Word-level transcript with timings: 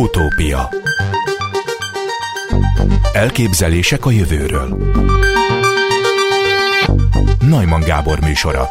Utópia 0.00 0.68
Elképzelések 3.12 4.06
a 4.06 4.10
jövőről 4.10 4.76
Najman 7.48 7.80
Gábor 7.80 8.18
műsora 8.20 8.68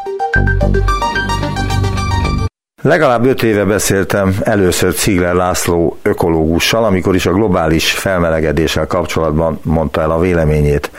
Legalább 2.81 3.26
öt 3.26 3.44
éve 3.44 3.65
beszéltem 3.65 4.36
először 4.44 4.94
Cigler 4.94 5.34
László 5.34 5.97
ökológussal, 6.01 6.83
amikor 6.83 7.15
is 7.15 7.26
a 7.26 7.33
globális 7.33 7.91
felmelegedéssel 7.91 8.87
kapcsolatban 8.87 9.59
mondta 9.63 10.01
el 10.01 10.11
a 10.11 10.19
véleményét. 10.19 10.91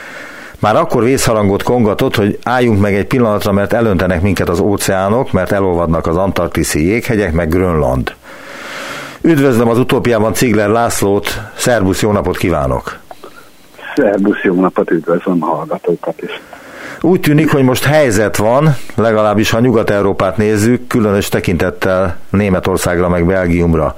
Már 0.58 0.76
akkor 0.76 1.04
vészharangot 1.04 1.62
kongatott, 1.62 2.16
hogy 2.16 2.38
álljunk 2.42 2.80
meg 2.80 2.94
egy 2.94 3.06
pillanatra, 3.06 3.52
mert 3.52 3.72
elöntenek 3.72 4.22
minket 4.22 4.48
az 4.48 4.60
óceánok, 4.60 5.32
mert 5.32 5.52
elolvadnak 5.52 6.06
az 6.06 6.16
antarktiszi 6.16 6.86
jéghegyek, 6.86 7.32
meg 7.32 7.48
Grönland. 7.48 8.18
Üdvözlöm 9.30 9.68
az 9.68 9.78
utópiában 9.78 10.32
Cigler 10.32 10.68
Lászlót, 10.68 11.29
szervusz, 11.57 12.02
jó 12.02 12.12
napot 12.12 12.36
kívánok! 12.36 12.98
Szervusz, 13.96 14.43
jó 14.43 14.61
napot, 14.61 14.90
üdvözlöm 14.90 15.43
a 15.43 15.46
hallgatókat 15.46 16.22
is! 16.22 16.40
Úgy 17.00 17.21
tűnik, 17.21 17.52
hogy 17.52 17.62
most 17.62 17.85
helyzet 17.85 18.36
van, 18.36 18.68
legalábbis 18.94 19.50
ha 19.50 19.61
Nyugat-Európát 19.61 20.36
nézzük, 20.36 20.86
különös 20.86 21.29
tekintettel 21.29 22.16
Németországra 22.30 23.08
meg 23.08 23.26
Belgiumra. 23.26 23.94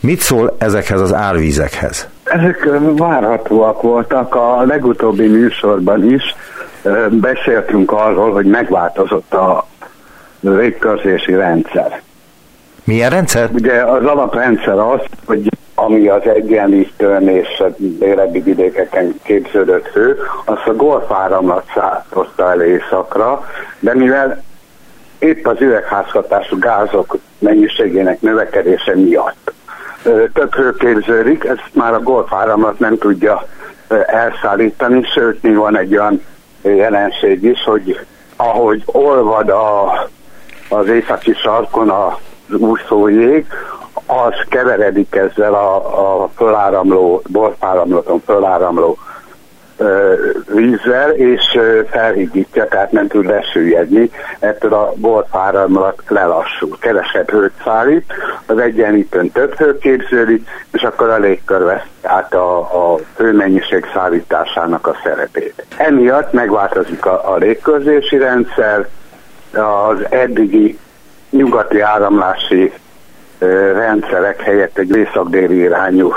Mit 0.00 0.20
szól 0.20 0.56
ezekhez 0.58 1.00
az 1.00 1.14
árvízekhez? 1.14 2.08
Ezek 2.24 2.68
várhatóak 2.96 3.82
voltak. 3.82 4.34
A 4.34 4.62
legutóbbi 4.66 5.26
műsorban 5.26 6.12
is 6.12 6.22
beszéltünk 7.10 7.92
arról, 7.92 8.32
hogy 8.32 8.46
megváltozott 8.46 9.32
a 9.32 9.66
légkörzési 10.40 11.34
rendszer. 11.34 12.02
Milyen 12.84 13.10
rendszer? 13.10 13.50
Ugye 13.52 13.82
az 13.82 14.04
alaprendszer 14.04 14.78
az, 14.78 15.00
hogy 15.26 15.48
ami 15.74 16.08
az 16.08 16.26
egyenlítőn 16.26 17.28
és 17.28 17.58
a 17.58 17.74
délebbi 17.76 18.40
vidékeken 18.40 19.14
képződött 19.22 19.86
hő, 19.86 20.18
azt 20.44 20.66
a 20.66 20.74
golfáramlat 20.74 21.70
szálltotta 21.74 22.50
el 22.50 22.62
éjszakra, 22.62 23.44
de 23.78 23.94
mivel 23.94 24.42
épp 25.18 25.46
az 25.46 25.60
üvegházhatású 25.60 26.58
gázok 26.58 27.18
mennyiségének 27.38 28.20
növekedése 28.20 28.96
miatt 28.96 29.52
több 30.32 30.54
hő 30.54 30.74
képződik, 30.74 31.44
ezt 31.44 31.70
már 31.72 31.94
a 31.94 32.00
golfáramlat 32.00 32.78
nem 32.78 32.98
tudja 32.98 33.46
elszállítani, 34.06 35.02
sőt, 35.02 35.42
mi 35.42 35.54
van 35.54 35.78
egy 35.78 35.96
olyan 35.96 36.22
jelenség 36.62 37.42
is, 37.42 37.64
hogy 37.64 38.00
ahogy 38.36 38.82
olvad 38.86 39.48
a, 39.48 39.92
az 40.68 40.88
északi 40.88 41.32
sarkon 41.32 41.90
az 41.90 42.12
úszó 42.54 43.08
jég, 43.08 43.46
az 44.06 44.34
keveredik 44.48 45.14
ezzel 45.14 45.54
a, 45.54 46.22
a 46.22 46.28
föláramló, 46.36 47.22
borfáramlaton 47.28 48.22
föláramló 48.24 48.98
vízzel, 50.54 51.10
és 51.10 51.54
ö, 51.54 51.80
felhigítja, 51.90 52.68
tehát 52.68 52.92
nem 52.92 53.08
tud 53.08 53.26
lesüllyedni, 53.26 54.10
ettől 54.38 54.72
a 54.72 54.92
borfáramlat 54.96 56.02
lelassul, 56.08 56.76
kevesebb 56.80 57.30
hőt 57.30 57.52
szállít, 57.64 58.12
az 58.46 58.58
egyenlítőn 58.58 59.32
több 59.32 59.54
hő 59.54 59.78
képződik, 59.78 60.48
és 60.72 60.82
akkor 60.82 61.08
a 61.08 61.18
légkör 61.18 61.62
vesz 61.64 61.86
át 62.02 62.34
a, 62.34 62.58
a 62.58 62.98
hőmennyiség 63.16 63.86
szállításának 63.94 64.86
a 64.86 64.96
szerepét. 65.02 65.64
Emiatt 65.76 66.32
megváltozik 66.32 67.06
a, 67.06 67.32
a 67.32 67.36
légkörzési 67.36 68.18
rendszer, 68.18 68.88
az 69.52 70.06
eddigi 70.08 70.78
nyugati 71.30 71.80
áramlási 71.80 72.72
rendszerek 73.74 74.40
helyett 74.40 74.78
egy 74.78 74.96
észak-déli 74.96 75.56
irányú 75.56 76.12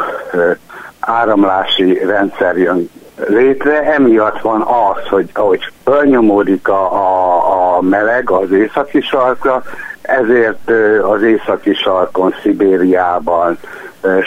áramlási 1.00 2.06
rendszer 2.06 2.58
jön 2.58 2.90
létre. 3.28 3.94
Emiatt 3.94 4.42
van 4.42 4.62
az, 4.62 5.08
hogy 5.10 5.30
ahogy 5.34 5.72
fölnyomódik 5.84 6.68
a, 6.68 6.94
a, 6.94 7.76
a 7.78 7.82
meleg 7.82 8.30
az 8.30 8.52
északi 8.52 9.02
sarkra, 9.02 9.64
ezért 10.02 10.72
az 11.02 11.22
északi 11.22 11.74
sarkon, 11.74 12.36
Szibériában, 12.42 13.58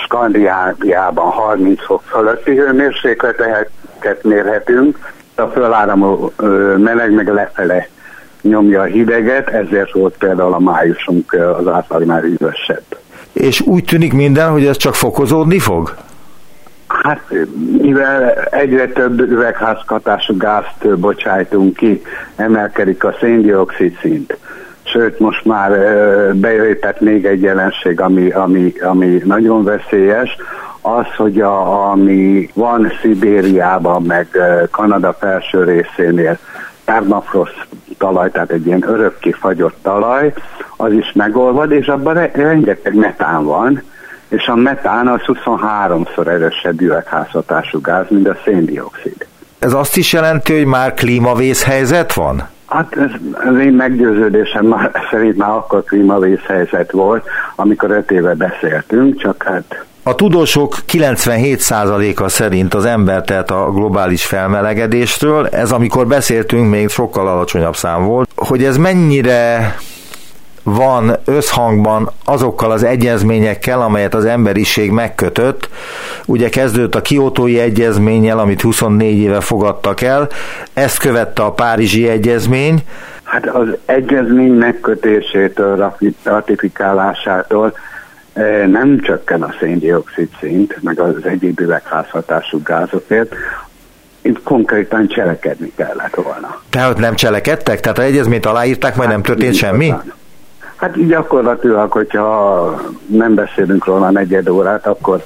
Skandináviában 0.04 1.30
30 1.30 1.84
fok 1.84 2.02
fölötti 2.02 2.56
hőmérsékleteket 2.56 4.22
mérhetünk. 4.22 4.98
A 5.34 5.42
föláramló 5.42 6.32
meleg 6.76 7.12
meg 7.12 7.28
lefele 7.28 7.88
nyomja 8.48 8.80
a 8.80 8.84
hideget, 8.84 9.48
ezért 9.48 9.92
volt 9.92 10.14
például 10.18 10.52
a 10.52 10.58
májusunk 10.58 11.32
az 11.32 11.68
átlagnál 11.68 12.20
hűvösebb. 12.20 12.84
És 13.32 13.60
úgy 13.60 13.84
tűnik 13.84 14.12
minden, 14.12 14.50
hogy 14.50 14.66
ez 14.66 14.76
csak 14.76 14.94
fokozódni 14.94 15.58
fog? 15.58 15.94
Hát, 16.86 17.20
mivel 17.80 18.30
egyre 18.50 18.86
több 18.86 19.20
üvegházkatású 19.20 20.36
gázt 20.36 20.98
bocsájtunk 20.98 21.76
ki, 21.76 22.02
emelkedik 22.36 23.04
a 23.04 23.16
széndiokszid 23.20 23.98
szint. 24.00 24.36
Sőt, 24.82 25.18
most 25.18 25.44
már 25.44 25.70
bejöhetett 26.34 27.00
még 27.00 27.24
egy 27.24 27.40
jelenség, 27.40 28.00
ami, 28.00 28.30
ami, 28.30 28.72
ami 28.80 29.22
nagyon 29.24 29.64
veszélyes, 29.64 30.36
az, 30.80 31.14
hogy 31.16 31.40
a, 31.40 31.90
ami 31.90 32.50
van 32.54 32.92
Szibériában, 33.00 34.02
meg 34.02 34.28
Kanada 34.70 35.12
felső 35.12 35.64
részénél, 35.64 36.38
permafrost 36.86 37.66
talaj, 37.98 38.30
tehát 38.30 38.50
egy 38.50 38.66
ilyen 38.66 38.88
örökké 38.88 39.30
fagyott 39.30 39.76
talaj, 39.82 40.32
az 40.76 40.92
is 40.92 41.12
megolvad, 41.14 41.70
és 41.70 41.86
abban 41.86 42.14
rengeteg 42.32 42.94
metán 42.94 43.44
van, 43.44 43.82
és 44.28 44.46
a 44.46 44.54
metán 44.54 45.08
az 45.08 45.20
23-szor 45.26 46.26
erősebb 46.26 46.80
üvegházhatású 46.80 47.80
gáz, 47.80 48.06
mint 48.08 48.28
a 48.28 48.36
széndiokszid. 48.44 49.26
Ez 49.58 49.72
azt 49.72 49.96
is 49.96 50.12
jelenti, 50.12 50.56
hogy 50.56 50.66
már 50.66 50.94
klímavészhelyzet 50.94 52.12
van? 52.12 52.48
Hát 52.66 52.96
ez, 52.96 53.10
az 53.32 53.58
én 53.58 53.72
meggyőződésem 53.72 54.66
már, 54.66 54.90
szerint 55.10 55.36
már 55.36 55.50
akkor 55.50 55.84
klímavészhelyzet 55.84 56.90
volt, 56.90 57.26
amikor 57.56 57.90
öt 57.90 58.10
éve 58.10 58.34
beszéltünk, 58.34 59.20
csak 59.20 59.42
hát 59.42 59.84
a 60.08 60.14
tudósok 60.14 60.76
97%-a 60.92 62.28
szerint 62.28 62.74
az 62.74 62.84
ember 62.84 63.22
tehát 63.22 63.50
a 63.50 63.70
globális 63.70 64.26
felmelegedésről, 64.26 65.46
ez 65.46 65.72
amikor 65.72 66.06
beszéltünk, 66.06 66.70
még 66.70 66.88
sokkal 66.88 67.28
alacsonyabb 67.28 67.76
szám 67.76 68.04
volt, 68.04 68.30
hogy 68.36 68.64
ez 68.64 68.76
mennyire 68.76 69.74
van 70.62 71.16
összhangban 71.24 72.10
azokkal 72.24 72.70
az 72.70 72.82
egyezményekkel, 72.82 73.80
amelyet 73.80 74.14
az 74.14 74.24
emberiség 74.24 74.90
megkötött. 74.90 75.68
Ugye 76.26 76.48
kezdődött 76.48 76.94
a 76.94 77.02
kiotói 77.02 77.58
egyezménnyel, 77.58 78.38
amit 78.38 78.60
24 78.60 79.18
éve 79.18 79.40
fogadtak 79.40 80.00
el, 80.00 80.28
ezt 80.72 80.98
követte 80.98 81.42
a 81.42 81.52
Párizsi 81.52 82.08
egyezmény. 82.08 82.82
Hát 83.22 83.46
az 83.46 83.68
egyezmény 83.84 84.52
megkötésétől, 84.52 85.92
ratifikálásától 86.22 87.72
nem 88.66 89.00
csökken 89.00 89.42
a 89.42 89.54
széndiokszid 89.60 90.28
szint, 90.40 90.82
meg 90.82 91.00
az 91.00 91.24
egyéb 91.24 91.60
üvegházhatású 91.60 92.62
gázokért, 92.62 93.34
itt 94.22 94.42
konkrétan 94.42 95.08
cselekedni 95.08 95.72
kellett 95.76 96.14
volna. 96.14 96.60
Tehát 96.70 96.98
nem 96.98 97.14
cselekedtek? 97.14 97.80
Tehát 97.80 97.98
a 97.98 98.02
egyezményt 98.02 98.46
aláírták, 98.46 98.96
majd 98.96 99.08
hát, 99.08 99.16
nem 99.16 99.26
történt 99.26 99.54
semmi? 99.54 99.88
Van. 99.88 100.12
Hát 100.76 101.06
gyakorlatilag, 101.06 101.92
hogyha 101.92 102.80
nem 103.06 103.34
beszélünk 103.34 103.84
róla 103.84 104.10
negyed 104.10 104.48
órát, 104.48 104.86
akkor 104.86 105.22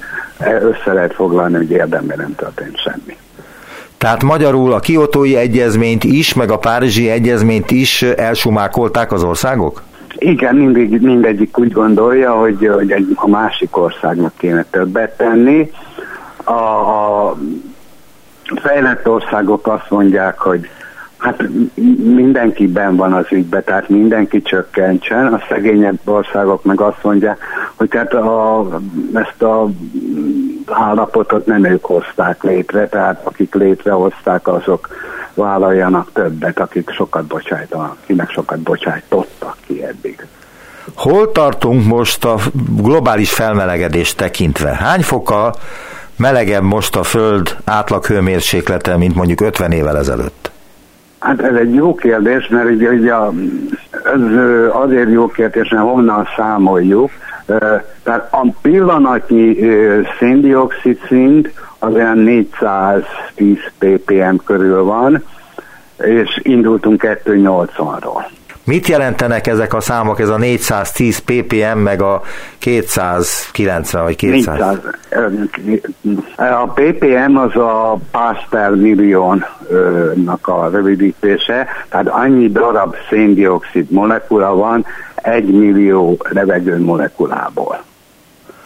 össze 0.61 0.93
lehet 0.93 1.13
foglalni, 1.13 1.55
hogy 1.55 1.71
érdemben 1.71 2.17
nem 2.17 2.35
történt 2.35 2.77
semmi. 2.77 3.17
Tehát 3.97 4.23
magyarul 4.23 4.73
a 4.73 4.79
kiotói 4.79 5.35
egyezményt 5.35 6.03
is, 6.03 6.33
meg 6.33 6.51
a 6.51 6.57
párizsi 6.57 7.09
egyezményt 7.09 7.71
is 7.71 8.01
elsumákolták 8.01 9.11
az 9.11 9.23
országok? 9.23 9.81
Igen, 10.17 10.55
mindig, 10.55 11.01
mindegyik 11.01 11.57
úgy 11.57 11.71
gondolja, 11.71 12.33
hogy, 12.33 12.69
hogy 12.73 12.91
egy, 12.91 13.11
a 13.15 13.27
másik 13.27 13.77
országnak 13.77 14.33
kéne 14.37 14.65
többet 14.69 15.17
tenni. 15.17 15.71
A, 16.43 16.51
a 16.51 17.37
fejlett 18.55 19.09
országok 19.09 19.67
azt 19.67 19.89
mondják, 19.89 20.39
hogy 20.39 20.69
hát 21.17 21.43
mindenkiben 22.03 22.95
van 22.95 23.13
az 23.13 23.25
ügybe, 23.31 23.61
tehát 23.61 23.89
mindenki 23.89 24.41
csökkentsen, 24.41 25.33
a 25.33 25.41
szegényebb 25.49 25.99
országok 26.05 26.63
meg 26.63 26.81
azt 26.81 27.03
mondják, 27.03 27.43
hogy 27.75 27.89
tehát 27.89 28.13
a, 28.13 28.67
ezt 29.13 29.41
a 29.41 29.69
állapotot 30.65 31.45
nem 31.45 31.65
ők 31.65 31.85
hozták 31.85 32.43
létre, 32.43 32.87
tehát 32.87 33.21
akik 33.23 33.53
létrehozták, 33.53 34.47
azok 34.47 34.87
vállaljanak 35.33 36.09
többet, 36.13 36.59
akik 36.59 36.89
sokat 36.89 37.25
bocsájtanak, 37.25 37.95
akinek 38.03 38.29
sokat 38.31 38.59
bocsájtottak 38.59 39.55
ki 39.65 39.83
eddig. 39.83 40.27
Hol 40.95 41.31
tartunk 41.31 41.85
most 41.85 42.25
a 42.25 42.37
globális 42.77 43.33
felmelegedést 43.33 44.17
tekintve? 44.17 44.69
Hány 44.69 45.01
fokkal 45.01 45.53
melegebb 46.15 46.63
most 46.63 46.95
a 46.95 47.03
Föld 47.03 47.57
átlag 47.63 48.05
hőmérséklete, 48.05 48.97
mint 48.97 49.15
mondjuk 49.15 49.41
50 49.41 49.71
évvel 49.71 49.97
ezelőtt? 49.97 50.51
Hát 51.19 51.41
ez 51.41 51.55
egy 51.55 51.73
jó 51.73 51.95
kérdés, 51.95 52.47
mert 52.47 52.69
ugye, 52.69 52.89
ugye 52.89 53.13
ez 54.03 54.21
azért 54.71 55.09
jó 55.09 55.27
kérdés, 55.27 55.69
mert 55.69 55.83
honnan 55.83 56.27
számoljuk. 56.35 57.11
Tehát 58.03 58.27
a 58.31 58.47
pillanatnyi 58.61 59.57
széndiokszid 60.19 60.99
szint 61.07 61.53
az 61.83 61.93
olyan 61.93 62.17
410 62.17 63.57
ppm 63.77 64.35
körül 64.45 64.83
van, 64.83 65.23
és 65.97 66.39
indultunk 66.43 67.19
280-ról. 67.25 68.23
Mit 68.63 68.87
jelentenek 68.87 69.47
ezek 69.47 69.73
a 69.73 69.79
számok, 69.79 70.19
ez 70.19 70.29
a 70.29 70.37
410 70.37 71.17
ppm, 71.17 71.77
meg 71.77 72.01
a 72.01 72.21
290 72.57 74.03
vagy 74.03 74.15
200? 74.15 74.57
400. 74.59 74.79
A 76.37 76.67
ppm 76.73 77.37
az 77.37 77.55
a 77.55 77.97
parts 78.11 78.47
per 78.49 78.69
milliónak 78.75 80.47
a 80.47 80.69
rövidítése, 80.71 81.67
tehát 81.89 82.07
annyi 82.07 82.47
darab 82.47 82.95
széndiokszid 83.09 83.91
molekula 83.91 84.55
van 84.55 84.85
egy 85.15 85.45
millió 85.45 86.17
levegő 86.29 86.79
molekulából. 86.79 87.83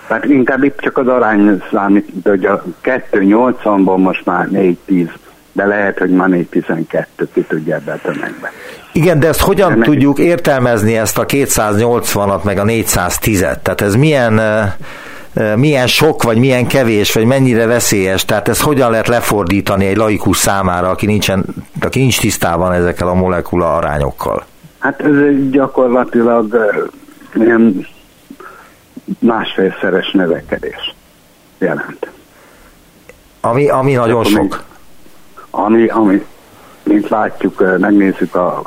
Tehát 0.08 0.26
inkább 0.26 0.64
itt 0.64 0.80
csak 0.80 0.98
az 0.98 1.08
arány 1.08 1.62
számít, 1.72 2.10
hogy 2.24 2.46
a 2.46 2.64
280-ból 2.84 3.98
most 3.98 4.26
már 4.26 4.48
410 4.50 5.08
de 5.56 5.66
lehet, 5.66 5.98
hogy 5.98 6.10
ma 6.10 6.28
412 6.28 7.28
ki 7.34 7.42
tudja 7.42 7.76
ebbe 7.76 7.92
a 7.92 7.98
tömegbe. 8.04 8.52
Igen, 8.92 9.20
de 9.20 9.28
ezt 9.28 9.42
hogyan 9.42 9.80
de 9.80 9.86
tudjuk 9.86 10.20
értelmezni 10.20 10.98
ezt 10.98 11.18
a 11.18 11.26
280-at, 11.26 12.44
meg 12.44 12.58
a 12.58 12.64
410-et? 12.64 13.62
Tehát 13.62 13.82
ez 13.82 13.96
milyen, 13.96 14.42
milyen 15.56 15.88
sok, 15.88 16.24
vagy 16.24 16.38
milyen 16.38 16.68
kevés, 16.68 17.14
vagy 17.14 17.26
mennyire 17.26 17.66
veszélyes? 17.66 18.26
Tehát 18.26 18.48
ezt 18.48 18.62
hogyan 18.62 18.92
lehet 18.92 19.08
lefordítani 19.08 19.86
egy 19.86 19.98
laikus 19.98 20.38
számára, 20.38 20.90
aki, 20.90 21.06
nincsen, 21.06 21.46
aki 21.82 22.00
nincs 22.00 22.20
tisztában 22.20 22.72
ezekkel 22.72 23.08
a 23.08 23.14
molekula 23.14 23.76
arányokkal? 23.76 24.46
Hát 24.80 25.02
ez 25.02 25.14
gyakorlatilag 25.52 26.58
ilyen 27.34 27.88
másfélszeres 29.20 30.12
növekedés 30.12 30.96
jelent. 31.58 32.10
Ami, 33.42 33.70
ami 33.70 33.94
nagyon 33.94 34.20
Akkor 34.20 34.32
sok. 34.32 34.64
Ami, 35.50 35.88
ami, 35.88 36.26
mint 36.84 37.10
látjuk, 37.10 37.78
megnézzük 37.80 38.36
a 38.36 38.62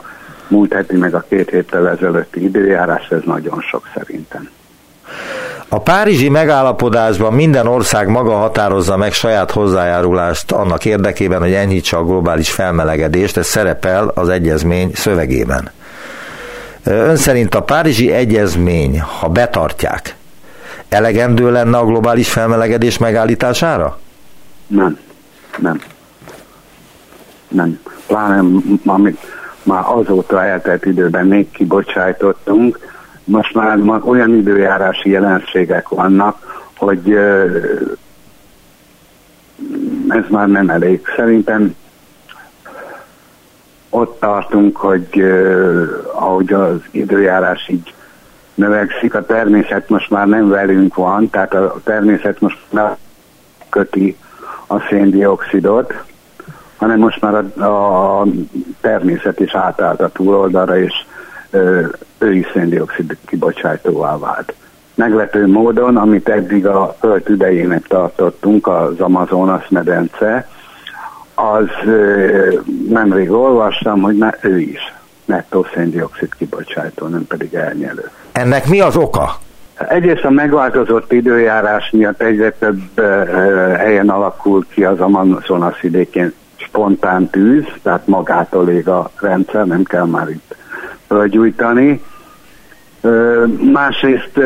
múlt 0.48 0.72
heti 0.72 0.96
meg 0.96 1.14
a 1.14 1.24
két 1.28 1.50
héttel 1.50 1.88
ezelőtti 1.88 2.44
időjárás, 2.44 3.08
ez 3.08 3.20
nagyon 3.24 3.60
sok 3.60 3.88
szerintem. 3.94 4.50
A 5.68 5.78
párizsi 5.78 6.28
megállapodásban 6.28 7.32
minden 7.32 7.66
ország 7.66 8.08
maga 8.08 8.36
határozza 8.36 8.96
meg 8.96 9.12
saját 9.12 9.50
hozzájárulást 9.50 10.52
annak 10.52 10.84
érdekében, 10.84 11.40
hogy 11.40 11.52
enyhítse 11.52 11.96
a 11.96 12.04
globális 12.04 12.50
felmelegedést, 12.50 13.36
ez 13.36 13.46
szerepel 13.46 14.08
az 14.14 14.28
egyezmény 14.28 14.90
szövegében. 14.94 15.70
Ön 16.84 17.16
szerint 17.16 17.54
a 17.54 17.62
párizsi 17.62 18.12
egyezmény, 18.12 19.00
ha 19.00 19.28
betartják, 19.28 20.16
elegendő 20.88 21.50
lenne 21.50 21.78
a 21.78 21.84
globális 21.84 22.30
felmelegedés 22.32 22.98
megállítására? 22.98 23.98
Nem, 24.66 24.98
nem 25.58 25.80
nem. 27.48 27.80
Pláne, 28.06 28.60
amit 28.84 29.18
már 29.62 29.84
azóta 29.86 30.44
eltelt 30.44 30.84
időben 30.84 31.26
még 31.26 31.50
kibocsájtottunk, 31.50 32.78
most 33.24 33.54
már 33.54 33.78
olyan 34.04 34.34
időjárási 34.34 35.10
jelenségek 35.10 35.88
vannak, 35.88 36.66
hogy 36.76 37.12
ez 40.08 40.24
már 40.28 40.48
nem 40.48 40.68
elég. 40.68 41.00
Szerintem 41.16 41.76
ott 43.90 44.20
tartunk, 44.20 44.76
hogy 44.76 45.22
ahogy 46.12 46.52
az 46.52 46.76
időjárás 46.90 47.68
így 47.68 47.94
növekszik, 48.58 49.14
a 49.14 49.26
természet 49.26 49.88
most 49.88 50.10
már 50.10 50.26
nem 50.26 50.48
velünk 50.48 50.94
van, 50.94 51.30
tehát 51.30 51.54
a 51.54 51.80
természet 51.84 52.40
most 52.40 52.58
már 52.70 52.96
köti 53.68 54.16
a 54.66 54.80
széndiokszidot, 54.80 55.94
hanem 56.76 56.98
most 56.98 57.20
már 57.20 57.44
a, 57.60 58.20
a 58.20 58.26
természet 58.80 59.40
is 59.40 59.54
átállt 59.54 60.00
a 60.00 60.08
túloldalra, 60.08 60.78
és 60.78 60.92
ő 62.18 62.34
is 62.34 62.46
széndiokszid 62.52 63.16
kibocsátóvá 63.26 64.18
vált. 64.18 64.54
Meglepő 64.94 65.46
módon, 65.46 65.96
amit 65.96 66.28
eddig 66.28 66.66
a 66.66 66.96
föld 67.00 67.30
idejének 67.30 67.86
tartottunk, 67.86 68.66
az 68.66 69.00
Amazonas 69.00 69.68
medence, 69.68 70.48
az 71.34 71.68
nemrég 72.88 73.30
olvastam, 73.30 74.00
hogy 74.00 74.16
már 74.16 74.38
ő 74.40 74.58
is 74.60 74.92
nettó 75.28 75.66
széndiokszid 75.74 76.34
kibocsátó, 76.34 77.06
nem 77.06 77.26
pedig 77.26 77.54
elnyelő. 77.54 78.10
Ennek 78.32 78.68
mi 78.68 78.80
az 78.80 78.96
oka? 78.96 79.38
Egyrészt 79.88 80.24
a 80.24 80.30
megváltozott 80.30 81.12
időjárás 81.12 81.90
miatt 81.90 82.20
egyre 82.20 82.50
több 82.50 83.00
helyen 83.76 84.08
alakul 84.08 84.66
ki 84.68 84.84
az 84.84 85.00
Amazonas 85.00 85.80
vidékén 85.80 86.32
spontán 86.56 87.30
tűz, 87.30 87.64
tehát 87.82 88.06
magától 88.06 88.68
ég 88.68 88.88
a 88.88 89.10
rendszer, 89.20 89.66
nem 89.66 89.82
kell 89.82 90.04
már 90.04 90.28
itt 90.28 90.56
fölgyújtani. 91.06 92.02
Másrészt 93.72 94.36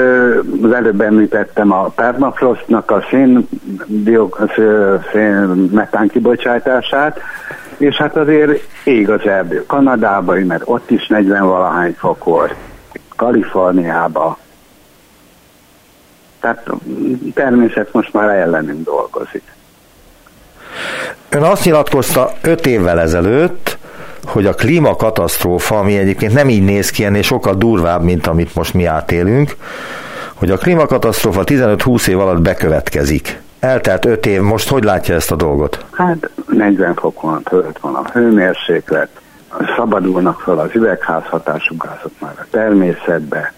az 0.62 0.72
előbb 0.72 1.00
említettem 1.00 1.72
a 1.72 1.88
permafrostnak 1.88 2.90
a 2.90 3.04
szén, 3.10 3.48
szén 5.12 5.68
metán 5.72 6.08
kibocsátását, 6.08 7.20
és 7.76 7.96
hát 7.96 8.16
azért 8.16 8.60
ég 8.84 9.10
az 9.10 9.26
erdő. 9.26 9.64
Kanadában, 9.66 10.38
mert 10.38 10.62
ott 10.64 10.90
is 10.90 11.06
40 11.06 11.46
valahány 11.46 11.94
fok 11.98 12.24
volt. 12.24 12.54
Kaliforniában. 13.16 14.36
Tehát 16.40 16.66
természet 17.34 17.92
most 17.92 18.12
már 18.12 18.28
ellenünk 18.28 18.84
dolgozik. 18.84 19.42
Ön 21.28 21.42
azt 21.42 21.64
nyilatkozta 21.64 22.32
öt 22.42 22.66
évvel 22.66 23.00
ezelőtt, 23.00 23.78
hogy 24.24 24.46
a 24.46 24.54
klímakatasztrófa, 24.54 25.78
ami 25.78 25.96
egyébként 25.96 26.32
nem 26.32 26.48
így 26.48 26.64
néz 26.64 26.90
ki, 26.90 27.04
ennél 27.04 27.22
sokkal 27.22 27.54
durvább, 27.54 28.02
mint 28.02 28.26
amit 28.26 28.54
most 28.54 28.74
mi 28.74 28.84
átélünk, 28.84 29.56
hogy 30.34 30.50
a 30.50 30.56
klímakatasztrófa 30.56 31.42
15-20 31.44 32.06
év 32.06 32.20
alatt 32.20 32.40
bekövetkezik. 32.40 33.40
Eltelt 33.60 34.04
5 34.04 34.26
év, 34.26 34.40
most 34.40 34.68
hogy 34.68 34.84
látja 34.84 35.14
ezt 35.14 35.30
a 35.30 35.36
dolgot? 35.36 35.84
Hát 35.90 36.30
40 36.46 36.94
fokon 36.94 37.42
fölött 37.44 37.78
van 37.78 37.94
a 37.94 38.10
hőmérséklet, 38.12 39.08
szabadulnak 39.76 40.40
fel 40.40 40.58
az 40.58 40.70
üvegházhatású 40.74 41.76
gázok 41.76 42.12
már 42.18 42.34
a 42.38 42.46
természetbe. 42.50 43.52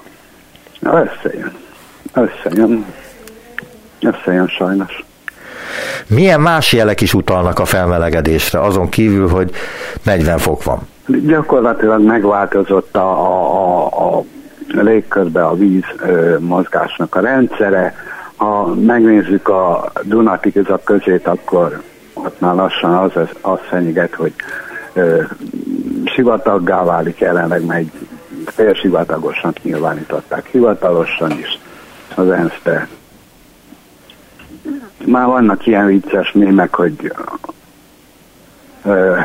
Összejön. 0.81 1.53
Összejön. 2.13 2.85
Összejön 4.01 4.47
sajnos. 4.47 5.05
Milyen 6.07 6.41
más 6.41 6.73
jelek 6.73 7.01
is 7.01 7.15
utalnak 7.15 7.59
a 7.59 7.65
felmelegedésre, 7.65 8.61
azon 8.61 8.89
kívül, 8.89 9.29
hogy 9.29 9.51
40 10.03 10.39
fok 10.39 10.65
van? 10.65 10.79
Gyakorlatilag 11.07 12.03
megváltozott 12.03 12.97
a, 12.97 13.11
a, 13.11 13.87
a, 13.87 14.25
légkörbe 14.69 15.45
a 15.45 15.55
víz 15.55 15.85
ö, 16.07 16.37
mozgásnak 16.39 17.15
a 17.15 17.21
rendszere. 17.21 17.95
Ha 18.37 18.75
megnézzük 18.75 19.49
a 19.49 19.93
Dunatigazak 20.03 20.85
közét, 20.85 21.27
akkor 21.27 21.83
ott 22.15 22.41
már 22.41 22.55
lassan 22.55 22.95
az, 22.95 23.11
az, 23.15 23.29
az 23.41 23.59
fenyeget, 23.69 24.15
hogy 24.15 24.33
ö, 24.93 25.23
sivataggá 26.05 26.85
válik 26.85 27.19
jelenleg, 27.19 27.65
meg 27.67 27.87
félsivatagosan 28.47 29.53
nyilvánították 29.63 30.47
hivatalosan 30.47 31.31
is 31.31 31.59
az 32.15 32.31
ENSZ-be 32.31 32.89
már 35.07 35.27
vannak 35.27 35.67
ilyen 35.67 35.87
vicces 35.87 36.33
mémek, 36.33 36.75
hogy 36.75 37.13
ö, 38.85 39.17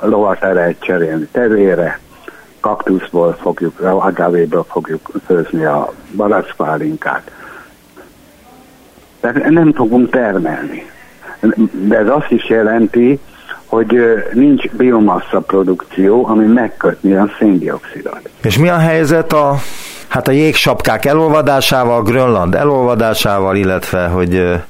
lovat 0.00 0.42
el 0.42 0.54
lehet 0.54 0.80
cserélni 0.80 1.28
terére, 1.32 1.98
kaktuszból 2.60 3.36
fogjuk, 3.40 3.80
agávéből 3.80 4.64
fogjuk 4.68 5.10
főzni 5.26 5.64
a 5.64 5.92
barackpálinkát. 6.16 7.30
Tehát 9.20 9.50
nem 9.50 9.72
fogunk 9.72 10.10
termelni. 10.10 10.90
De 11.70 11.98
ez 11.98 12.08
azt 12.08 12.30
is 12.30 12.48
jelenti, 12.48 13.18
hogy 13.64 13.98
nincs 14.32 14.68
biomassa 14.70 15.40
produkció, 15.40 16.26
ami 16.26 16.46
megkötni 16.46 17.14
a 17.14 17.30
széndiokszidot. 17.38 18.30
És 18.42 18.58
mi 18.58 18.68
a 18.68 18.78
helyzet 18.78 19.32
a, 19.32 19.54
hát 20.14 20.28
a 20.28 20.32
jégsapkák 20.32 21.04
elolvadásával, 21.04 22.02
Grönland 22.02 22.54
elolvadásával, 22.54 23.56
illetve 23.56 24.06
hogy 24.06 24.60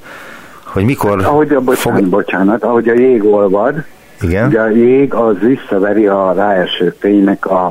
hogy 0.65 0.85
mikor... 0.85 1.21
Hát, 1.21 1.31
ahogy 1.31 1.53
a, 1.53 1.61
bocsánat, 1.61 2.01
fog... 2.01 2.09
bocsánat, 2.09 2.65
ahogy 2.65 2.89
a 2.89 2.93
jég 2.95 3.25
olvad, 3.25 3.85
Igen? 4.21 4.47
ugye 4.47 4.61
a 4.61 4.69
jég 4.69 5.15
az 5.15 5.35
visszaveri 5.39 6.07
a 6.07 6.33
ráeső 6.33 6.95
fénynek 6.99 7.47
a, 7.47 7.67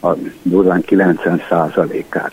a 0.00 0.08
durván 0.42 0.84
90%-át. 0.88 2.32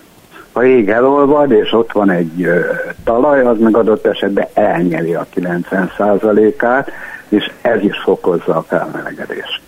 Ha 0.51 0.63
jég 0.63 0.89
elolvad, 0.89 1.51
és 1.51 1.71
ott 1.71 1.91
van 1.91 2.11
egy 2.11 2.43
ö, 2.43 2.59
talaj, 3.03 3.41
az 3.41 3.57
meg 3.59 3.77
adott 3.77 4.05
esetben 4.05 4.47
elnyeli 4.53 5.13
a 5.13 5.25
90%-át, 5.35 6.91
és 7.29 7.51
ez 7.61 7.81
is 7.83 7.97
fokozza 8.03 8.55
a 8.55 8.65
felmelegedést. 8.67 9.61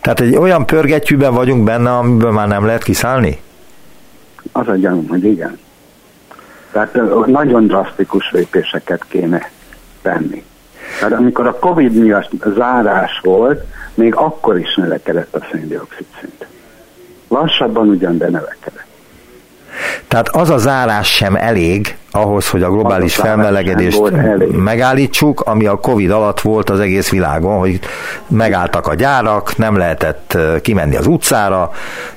Tehát 0.00 0.20
egy 0.20 0.36
olyan 0.36 0.66
pörgetjűben 0.66 1.34
vagyunk 1.34 1.64
benne, 1.64 1.96
amiből 1.96 2.32
már 2.32 2.48
nem 2.48 2.66
lehet 2.66 2.82
kiszállni? 2.82 3.38
Az 4.52 4.68
a 4.68 4.74
gyanúm, 4.74 5.08
hogy 5.08 5.24
igen. 5.24 5.58
Tehát 6.72 7.26
nagyon 7.26 7.66
drasztikus 7.66 8.30
lépéseket 8.30 9.04
kéne 9.08 9.50
tenni. 10.02 10.44
Tehát 10.98 11.18
amikor 11.18 11.46
a 11.46 11.58
Covid 11.58 11.92
miatt 11.92 12.30
zárás 12.56 13.20
volt, 13.22 13.64
még 13.94 14.14
akkor 14.14 14.58
is 14.58 14.74
növekedett 14.74 15.34
a 15.34 15.46
széndiokszid 15.52 16.06
szint. 16.20 16.46
Lassabban 17.28 17.88
ugyan, 17.88 18.18
de 18.18 18.28
növekedett. 18.28 18.87
Tehát 20.08 20.28
az 20.28 20.50
a 20.50 20.58
zárás 20.58 21.14
sem 21.14 21.36
elég 21.36 21.96
ahhoz, 22.10 22.48
hogy 22.48 22.62
a 22.62 22.70
globális 22.70 23.16
felmelegedést 23.16 24.02
megállítsuk, 24.52 25.40
ami 25.40 25.66
a 25.66 25.76
Covid 25.76 26.10
alatt 26.10 26.40
volt 26.40 26.70
az 26.70 26.80
egész 26.80 27.10
világon, 27.10 27.58
hogy 27.58 27.80
megálltak 28.26 28.86
a 28.86 28.94
gyárak, 28.94 29.56
nem 29.56 29.76
lehetett 29.76 30.38
kimenni 30.62 30.96
az 30.96 31.06
utcára, 31.06 31.70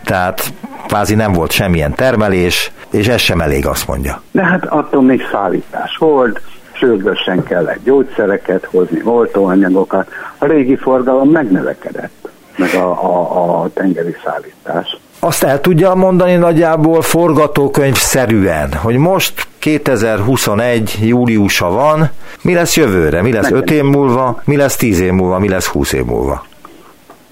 tehát 0.03 0.53
kvázi 0.87 1.15
nem 1.15 1.33
volt 1.33 1.51
semmilyen 1.51 1.93
termelés, 1.93 2.71
és 2.91 3.07
ez 3.07 3.19
sem 3.19 3.41
elég, 3.41 3.65
azt 3.65 3.87
mondja. 3.87 4.21
De 4.31 4.43
hát 4.43 4.65
attól 4.65 5.01
még 5.01 5.21
szállítás 5.31 5.97
volt, 5.97 6.41
sürgősen 6.71 7.43
kellett 7.43 7.83
gyógyszereket 7.83 8.65
hozni, 8.65 9.01
oltóanyagokat. 9.03 10.07
A 10.37 10.45
régi 10.45 10.75
forgalom 10.75 11.29
megnövekedett, 11.29 12.29
meg 12.55 12.73
a, 12.73 13.03
a, 13.03 13.61
a 13.61 13.69
tengeri 13.73 14.15
szállítás. 14.23 14.97
Azt 15.23 15.43
el 15.43 15.61
tudja 15.61 15.93
mondani 15.93 16.35
nagyjából 16.35 17.01
forgatókönyv 17.01 17.95
szerűen, 17.95 18.73
hogy 18.73 18.95
most 18.95 19.47
2021 19.59 20.97
júliusa 21.01 21.69
van, 21.69 22.09
mi 22.41 22.53
lesz 22.53 22.77
jövőre, 22.77 23.21
mi 23.21 23.31
lesz 23.31 23.51
5 23.51 23.71
év 23.71 23.83
múlva, 23.83 24.41
mi 24.45 24.55
lesz 24.55 24.75
10 24.75 24.99
év 24.99 25.11
múlva, 25.11 25.39
mi 25.39 25.49
lesz 25.49 25.67
20 25.67 25.93
év 25.93 26.05
múlva? 26.05 26.45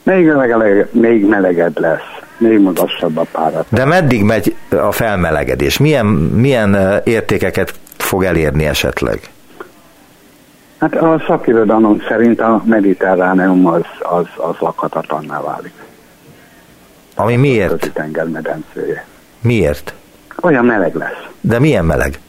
Még, 0.04 0.26
meleg, 0.26 0.88
még 0.92 1.26
meleged 1.26 1.80
lesz, 1.80 2.20
még 2.38 2.60
magasabb 2.60 3.18
a 3.18 3.26
párat. 3.32 3.66
De 3.70 3.86
meddig 3.86 4.24
megy 4.24 4.56
a 4.70 4.92
felmelegedés? 4.92 5.78
Milyen, 5.78 6.06
milyen 6.36 7.02
értékeket 7.04 7.74
fog 7.98 8.24
elérni 8.24 8.66
esetleg? 8.66 9.20
Hát 10.80 10.96
a 10.96 11.24
szakirodalom 11.28 12.02
szerint 12.08 12.40
a 12.40 12.64
mediterráneum 12.66 13.68
az, 13.68 13.82
az, 14.00 14.26
az 14.36 14.56
lakhatatlanná 14.60 15.42
válik. 15.42 15.79
Ami 17.20 17.36
miért? 17.36 17.84
A 17.84 17.92
tenger 17.94 18.26
medencéje. 18.26 19.06
Miért? 19.42 19.94
Olyan 20.42 20.66
meleg 20.66 20.96
lesz. 20.96 21.26
De 21.42 21.60
milyen 21.60 21.86
meleg? 21.86 22.20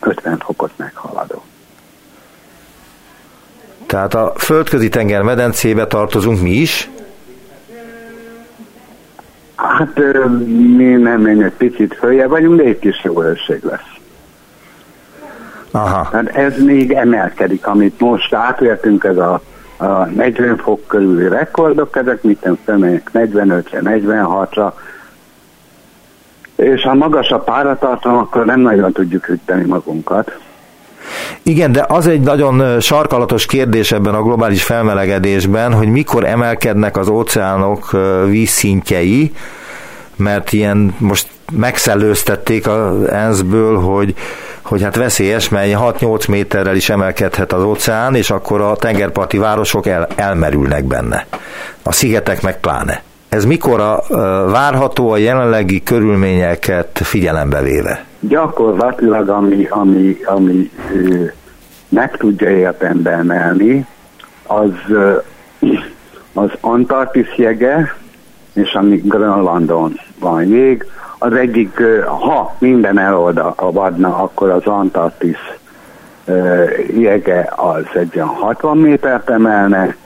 50 0.00 0.38
fokot 0.38 0.70
meghaladó. 0.76 1.42
Tehát 3.86 4.14
a 4.14 4.32
földközi 4.36 4.88
tenger 4.88 5.22
medencébe 5.22 5.86
tartozunk 5.86 6.40
mi 6.40 6.50
is? 6.50 6.90
Hát 9.54 9.96
mi 10.46 10.84
nem 10.84 11.20
menjünk 11.20 11.52
picit 11.52 11.94
följebb 11.94 12.30
vagyunk, 12.30 12.56
de 12.56 12.68
itt 12.68 12.84
is 12.84 13.04
jó 13.04 13.20
lesz. 13.20 13.80
Aha. 15.70 16.08
Tehát 16.10 16.28
ez 16.28 16.58
még 16.58 16.92
emelkedik, 16.92 17.66
amit 17.66 18.00
most 18.00 18.34
átértünk, 18.34 19.04
ez 19.04 19.16
a, 19.16 19.42
a 19.76 20.04
40 20.04 20.56
fok 20.56 20.86
körüli 20.86 21.28
rekordok, 21.28 21.96
ezek 21.96 22.22
mit 22.22 22.44
nem 22.44 22.58
45-re, 22.66 23.80
46-ra, 23.84 24.72
és 26.56 26.82
ha 26.82 26.94
magas 26.94 27.30
a 27.30 27.38
páratartalom, 27.38 28.18
akkor 28.18 28.44
nem 28.44 28.60
nagyon 28.60 28.92
tudjuk 28.92 29.24
hűteni 29.24 29.64
magunkat. 29.64 30.38
Igen, 31.42 31.72
de 31.72 31.84
az 31.88 32.06
egy 32.06 32.20
nagyon 32.20 32.80
sarkalatos 32.80 33.46
kérdés 33.46 33.92
ebben 33.92 34.14
a 34.14 34.22
globális 34.22 34.62
felmelegedésben, 34.62 35.72
hogy 35.72 35.88
mikor 35.88 36.24
emelkednek 36.24 36.96
az 36.96 37.08
óceánok 37.08 37.90
vízszintjei, 38.26 39.32
mert 40.16 40.52
ilyen 40.52 40.94
most 40.98 41.28
megszellőztették 41.52 42.68
az 42.68 43.08
ENSZ-ből, 43.08 43.78
hogy, 43.78 44.14
hogy 44.64 44.82
hát 44.82 44.96
veszélyes, 44.96 45.48
mert 45.48 45.76
6-8 45.78 46.28
méterrel 46.28 46.76
is 46.76 46.90
emelkedhet 46.90 47.52
az 47.52 47.62
óceán, 47.62 48.14
és 48.14 48.30
akkor 48.30 48.60
a 48.60 48.76
tengerparti 48.76 49.38
városok 49.38 49.86
el, 49.86 50.08
elmerülnek 50.16 50.84
benne. 50.84 51.26
A 51.82 51.92
szigetek 51.92 52.42
meg 52.42 52.60
pláne. 52.60 53.02
Ez 53.28 53.44
mikor 53.44 53.80
a, 53.80 54.02
várható 54.50 55.10
a 55.10 55.16
jelenlegi 55.16 55.82
körülményeket 55.82 57.00
figyelembe 57.02 57.62
véve? 57.62 58.04
Gyakorlatilag, 58.20 59.28
ami, 59.28 59.66
ami, 59.70 60.16
ami 60.24 60.70
meg 61.88 62.16
tudja 62.16 62.50
értembe 62.50 63.10
emelni, 63.10 63.86
az, 64.46 64.72
az 66.32 66.50
Antarktisz 66.60 67.34
jege, 67.36 67.96
és 68.52 68.72
ami 68.72 69.00
Grönlandon 69.04 70.00
van 70.18 70.44
jég, 70.44 70.86
az 71.24 71.32
egyik, 71.32 71.82
ha 72.04 72.54
minden 72.58 72.98
elolvadna, 72.98 74.16
akkor 74.16 74.50
az 74.50 74.66
Antarktisz 74.66 75.52
jege 76.96 77.52
az 77.56 77.84
egy 77.94 78.12
olyan 78.16 78.28
60 78.28 78.76
métert 78.76 79.30
emelne, 79.30 79.96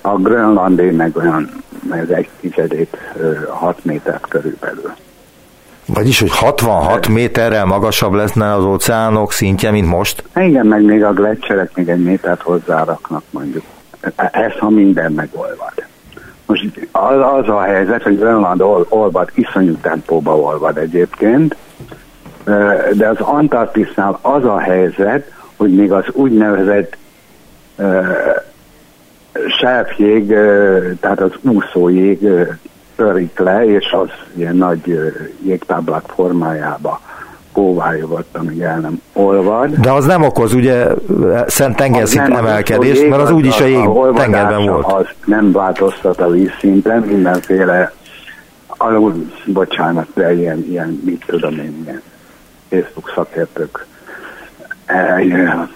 a 0.00 0.16
Grönlandé 0.16 0.90
meg 0.90 1.16
olyan 1.16 1.50
meg 1.88 2.12
egy 2.12 2.28
tizedét 2.40 2.96
6 3.48 3.84
métert 3.84 4.26
körülbelül. 4.28 4.92
Vagyis, 5.86 6.20
hogy 6.20 6.30
66 6.30 7.08
méterrel 7.08 7.64
magasabb 7.64 8.12
leszne 8.12 8.52
az 8.52 8.64
óceánok 8.64 9.32
szintje, 9.32 9.70
mint 9.70 9.88
most? 9.88 10.24
Igen, 10.34 10.66
meg 10.66 10.82
még 10.82 11.04
a 11.04 11.12
gletszerek 11.12 11.76
még 11.76 11.88
egy 11.88 12.02
métert 12.02 12.42
hozzáraknak 12.42 13.22
mondjuk. 13.30 13.64
Ez, 14.16 14.52
ha 14.58 14.70
minden 14.70 15.12
megolvad. 15.12 15.74
Most 16.46 16.88
az, 16.92 17.16
az 17.38 17.48
a 17.48 17.60
helyzet, 17.60 18.02
hogy 18.02 18.18
Grönland 18.18 18.60
ol, 18.60 18.86
olvad, 18.88 19.30
iszonyú 19.34 19.74
tempóba 19.74 20.38
olvad 20.38 20.78
egyébként, 20.78 21.56
de 22.92 23.08
az 23.08 23.20
Antarktisznál 23.20 24.18
az 24.22 24.44
a 24.44 24.58
helyzet, 24.58 25.32
hogy 25.56 25.74
még 25.74 25.92
az 25.92 26.04
úgynevezett 26.12 26.96
sávjég, 29.60 30.26
tehát 31.00 31.20
az 31.20 31.32
úszójég 31.42 32.28
törik 32.96 33.38
le, 33.38 33.64
és 33.64 33.92
az 33.92 34.08
ilyen 34.34 34.56
nagy 34.56 35.12
jégtáblák 35.42 36.04
formájába 36.06 37.00
kóvályogott, 37.56 38.36
amíg 38.36 38.60
el 38.60 38.78
nem 38.78 39.00
olvad. 39.12 39.70
De 39.70 39.92
az 39.92 40.04
nem 40.04 40.22
okoz 40.22 40.54
ugye 40.54 40.86
szent 41.46 41.76
tengerszint 41.76 42.28
emelkedést, 42.28 43.08
mert 43.08 43.22
az 43.22 43.30
úgyis 43.30 43.60
a 43.60 43.64
jég 43.64 43.88
tengerben 44.14 44.66
volt. 44.66 44.92
Az 44.92 45.06
nem 45.24 45.52
változtat 45.52 46.20
a 46.20 46.30
vízszinten, 46.30 47.02
mindenféle 47.02 47.92
alul, 48.66 49.30
bocsánat, 49.44 50.06
de 50.14 50.34
ilyen, 50.34 50.64
ilyen 50.68 51.00
mit 51.04 51.24
tudom 51.26 51.52
én, 51.52 51.82
ilyen 51.84 52.02
Facebook 52.68 53.12
szakértők 53.14 53.86
e, 54.86 55.68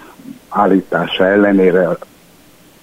állítása 0.49 1.25
ellenére 1.25 1.87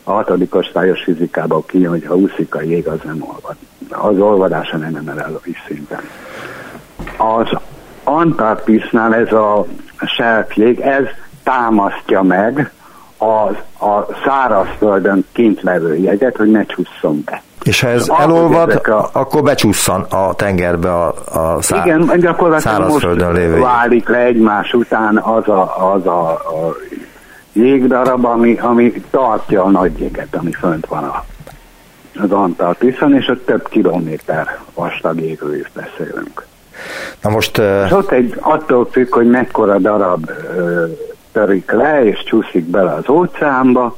a 0.04 0.12
hatodik 0.12 0.54
osztályos 0.54 1.02
fizikában 1.02 1.64
kijön, 1.66 1.90
hogy 1.90 2.06
ha 2.06 2.16
úszik 2.16 2.54
a 2.54 2.62
jég, 2.62 2.86
az 2.86 2.98
nem 3.04 3.22
olvad. 3.22 3.56
Az 3.88 4.18
olvadása 4.18 4.76
nem 4.76 4.94
emel 4.94 5.20
el 5.20 5.34
a 5.34 5.40
vízszinten. 5.44 6.00
Az 7.16 7.48
Antarktisznál 8.08 9.14
ez 9.14 9.32
a 9.32 9.66
selfjég, 10.16 10.80
ez 10.80 11.04
támasztja 11.42 12.22
meg 12.22 12.72
a, 13.16 13.24
a 13.86 14.06
szárazföldön 14.24 15.26
kint 15.32 15.62
levő 15.62 15.96
jeget, 15.96 16.36
hogy 16.36 16.50
ne 16.50 16.64
csusszon 16.64 17.22
be. 17.24 17.42
És 17.62 17.80
ha 17.80 17.88
ez 17.88 18.08
elolvad, 18.18 18.80
a... 18.84 19.08
akkor 19.12 19.42
becsusszan 19.42 20.02
a 20.02 20.34
tengerbe 20.34 20.94
a, 20.94 21.14
a 21.32 21.62
szá... 21.62 21.84
Igen, 21.84 22.20
gyakorlatilag 22.20 22.88
most 22.88 23.04
lévő 23.32 23.60
válik 23.60 24.08
le 24.08 24.18
egymás 24.18 24.72
után 24.72 25.16
az 25.16 25.48
a, 25.48 25.92
az 25.92 26.06
a, 26.06 26.30
a 26.30 26.76
jégdarab, 27.52 28.24
ami, 28.24 28.58
ami 28.60 28.92
tartja 29.10 29.64
a 29.64 29.70
nagy 29.70 30.00
jéget, 30.00 30.36
ami 30.36 30.52
fönt 30.52 30.86
van 30.86 31.04
a, 31.04 31.24
az 32.22 32.30
Antarktiszon, 32.30 33.14
és 33.14 33.28
ott 33.28 33.46
több 33.46 33.68
kilométer 33.68 34.58
vastag 34.74 35.20
jégről 35.20 35.54
is 35.54 35.70
beszélünk. 35.74 36.47
Na 37.22 37.30
most... 37.30 37.58
És 37.58 37.90
ott 37.90 38.10
egy, 38.10 38.34
attól 38.40 38.88
függ, 38.90 39.14
hogy 39.14 39.26
mekkora 39.30 39.78
darab 39.78 40.30
törik 41.32 41.70
le, 41.70 42.04
és 42.04 42.22
csúszik 42.24 42.64
bele 42.64 42.92
az 42.92 43.08
óceánba, 43.08 43.96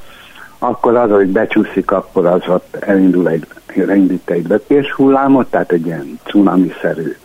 akkor 0.58 0.96
az, 0.96 1.10
hogy 1.10 1.28
becsúszik, 1.28 1.90
akkor 1.90 2.26
az 2.26 2.42
ott 2.48 2.76
elindul 2.80 3.28
egy, 3.28 3.46
elindít 3.76 4.30
egy 4.30 4.48
lökés 4.48 4.92
hullámot, 4.92 5.50
tehát 5.50 5.72
egy 5.72 5.86
ilyen 5.86 6.18
cunami-szerű, 6.24 7.16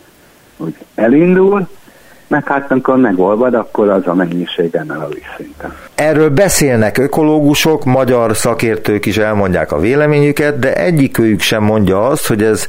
hogy 0.56 0.74
elindul, 0.94 1.68
meg 2.28 2.46
hát 2.46 2.70
amikor 2.70 2.96
megolvad, 2.96 3.54
akkor 3.54 3.88
az 3.88 4.06
a 4.06 4.14
mennyiség 4.14 4.74
emel 4.74 5.00
a 5.00 5.08
vízszinten. 5.08 5.72
Erről 5.94 6.30
beszélnek 6.30 6.98
ökológusok, 6.98 7.84
magyar 7.84 8.36
szakértők 8.36 9.06
is 9.06 9.16
elmondják 9.16 9.72
a 9.72 9.78
véleményüket, 9.78 10.58
de 10.58 10.74
egyikőjük 10.74 11.40
sem 11.40 11.62
mondja 11.62 12.06
azt, 12.06 12.26
hogy 12.26 12.42
ez 12.42 12.66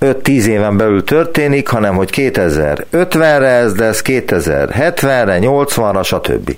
5-10 0.00 0.44
éven 0.44 0.76
belül 0.76 1.04
történik, 1.04 1.68
hanem 1.68 1.94
hogy 1.94 2.10
2050-re 2.12 3.46
ez 3.46 3.76
lesz, 3.76 4.02
2070-re, 4.06 5.38
80-ra, 5.40 6.04
stb. 6.04 6.56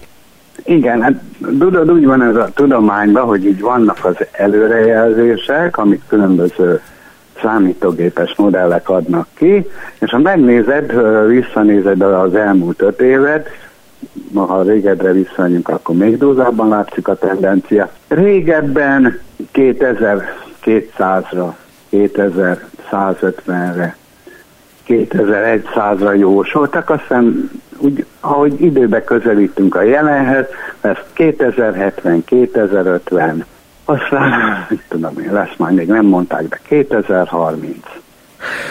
Igen, 0.65 1.03
hát 1.03 1.13
tudod, 1.59 1.91
úgy 1.91 2.07
van 2.07 2.23
ez 2.23 2.37
a 2.37 2.51
tudományban, 2.55 3.25
hogy 3.25 3.45
így 3.45 3.61
vannak 3.61 4.05
az 4.05 4.17
előrejelzések, 4.33 5.77
amik 5.77 6.03
különböző 6.09 6.81
számítógépes 7.43 8.35
modellek 8.37 8.89
adnak 8.89 9.27
ki, 9.35 9.67
és 9.99 10.11
ha 10.11 10.19
megnézed, 10.19 10.93
visszanézed 11.27 12.03
az 12.03 12.35
elmúlt 12.35 12.83
öt 12.83 13.01
évet, 13.01 13.49
ha 14.35 14.63
régedre 14.63 15.13
visszanyunk, 15.13 15.69
akkor 15.69 15.97
még 15.97 16.19
dúzában 16.19 16.69
látszik 16.69 17.09
a 17.09 17.15
tendencia. 17.15 17.91
Régebben 18.09 19.21
2200-ra, 19.55 21.53
2150-re, 21.93 23.97
2100-ra 24.89 26.19
jósoltak, 26.19 26.91
aztán 26.91 27.51
úgy, 27.79 28.05
ahogy 28.21 28.61
időbe 28.61 29.05
közelítünk 29.05 29.75
a 29.75 29.83
jelenhez, 29.83 30.47
lesz 30.81 31.03
2070, 31.13 32.25
2050, 32.25 33.45
aztán, 33.89 34.67
mit 34.69 34.83
tudom 34.89 35.19
én, 35.19 35.33
lesz 35.33 35.57
majd, 35.57 35.75
még 35.75 35.87
nem 35.87 36.07
mondták, 36.07 36.49
de 36.49 36.61
2030. 36.69 37.77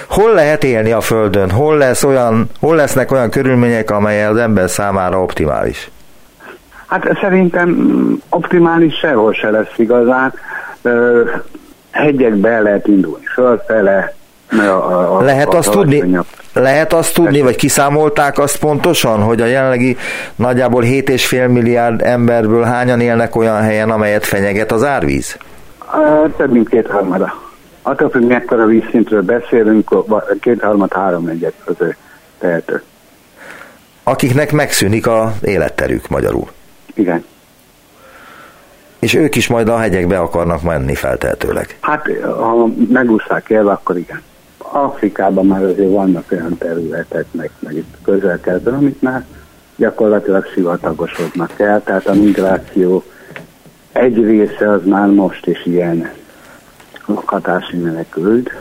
Hol 0.09 0.33
lehet 0.33 0.63
élni 0.63 0.91
a 0.91 1.01
Földön? 1.01 1.51
Hol, 1.51 1.77
lesz 1.77 2.03
olyan, 2.03 2.49
hol 2.59 2.75
lesznek 2.75 3.11
olyan 3.11 3.29
körülmények, 3.29 3.91
amelyek 3.91 4.29
az 4.29 4.37
ember 4.37 4.69
számára 4.69 5.21
optimális? 5.21 5.89
Hát 6.85 7.17
szerintem 7.21 7.97
optimális 8.29 8.95
sehol 8.97 9.33
se 9.33 9.49
lesz 9.49 9.73
igazán. 9.75 10.33
Hegyekbe 11.91 12.49
el 12.49 12.61
lehet 12.61 12.87
indulni 12.87 13.25
fölfele, 13.25 14.15
a, 14.49 15.17
a, 15.17 15.21
lehet, 15.21 15.53
a, 15.53 15.57
azt 15.57 15.71
tudni, 15.71 16.19
lehet 16.53 16.93
azt 16.93 17.13
tudni, 17.13 17.41
vagy 17.41 17.55
kiszámolták 17.55 18.37
azt 18.37 18.59
pontosan, 18.59 19.21
hogy 19.21 19.41
a 19.41 19.45
jelenlegi 19.45 19.97
nagyjából 20.35 20.83
7,5 20.83 21.51
milliárd 21.51 22.01
emberből 22.01 22.63
hányan 22.63 22.99
élnek 22.99 23.35
olyan 23.35 23.61
helyen, 23.61 23.91
amelyet 23.91 24.25
fenyeget 24.25 24.71
az 24.71 24.83
árvíz? 24.83 25.37
Több 26.37 26.51
mint 26.51 26.69
kétharmada. 26.69 27.43
Attól 27.81 28.09
függ, 28.09 28.27
mekkora 28.27 28.65
vízszintről 28.65 29.21
beszélünk, 29.21 29.95
kétharmad, 30.41 30.93
háromnegyed 30.93 31.53
között 31.65 31.95
tehető. 32.39 32.83
Akiknek 34.03 34.51
megszűnik 34.51 35.07
a 35.07 35.33
életterük 35.41 36.07
magyarul. 36.07 36.47
Igen. 36.93 37.25
És 38.99 39.13
ők 39.13 39.35
is 39.35 39.47
majd 39.47 39.67
a 39.67 39.77
hegyekbe 39.77 40.19
akarnak 40.19 40.61
menni 40.61 40.95
feltehetőleg. 40.95 41.77
Hát, 41.79 42.07
ha 42.21 42.67
megúszták 42.89 43.49
el, 43.49 43.67
akkor 43.67 43.97
igen. 43.97 44.21
Afrikában 44.75 45.45
már 45.45 45.63
azért 45.63 45.91
vannak 45.91 46.31
olyan 46.31 46.57
területek, 46.57 47.25
meg, 47.31 47.49
meg 47.59 47.75
itt 47.75 47.95
közel 48.03 48.39
amit 48.65 49.01
már 49.01 49.25
gyakorlatilag 49.75 50.45
sivatagosodnak 50.45 51.59
el, 51.59 51.83
tehát 51.83 52.07
a 52.07 52.13
migráció 52.13 53.03
egy 53.91 54.15
része 54.15 54.71
az 54.71 54.85
már 54.85 55.07
most 55.07 55.45
is 55.45 55.65
ilyen 55.65 56.11
lakhatási 57.05 57.77
menekült. 57.77 58.55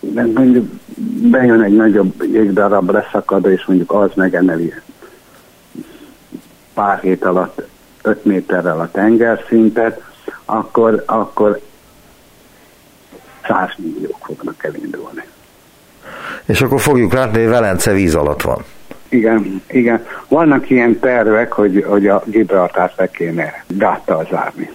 De 0.00 0.26
mondjuk 0.34 0.66
bejön 1.30 1.62
egy 1.62 1.76
nagyobb 1.76 2.22
jégdarab 2.32 2.90
leszakadó, 2.90 3.48
és 3.48 3.64
mondjuk 3.64 3.92
az 3.92 4.10
megemeli 4.14 4.72
pár 6.74 7.00
hét 7.00 7.24
alatt 7.24 7.62
5 8.02 8.24
méterrel 8.24 8.80
a 8.80 8.90
tengerszintet, 8.90 10.02
akkor, 10.44 11.02
akkor 11.06 11.60
100 13.48 13.70
milliók 13.76 14.18
fognak 14.24 14.64
elindulni. 14.64 15.24
És 16.44 16.60
akkor 16.60 16.80
fogjuk 16.80 17.12
látni, 17.12 17.38
hogy 17.38 17.48
Velence 17.48 17.92
víz 17.92 18.14
alatt 18.14 18.42
van. 18.42 18.64
Igen, 19.08 19.62
igen. 19.66 20.04
Vannak 20.28 20.70
ilyen 20.70 20.98
tervek, 20.98 21.52
hogy, 21.52 21.84
hogy 21.88 22.06
a 22.06 22.22
Gibraltárt 22.26 22.96
le 22.96 23.10
kéne 23.10 23.64
gáttal 23.66 24.26
zárni. 24.30 24.70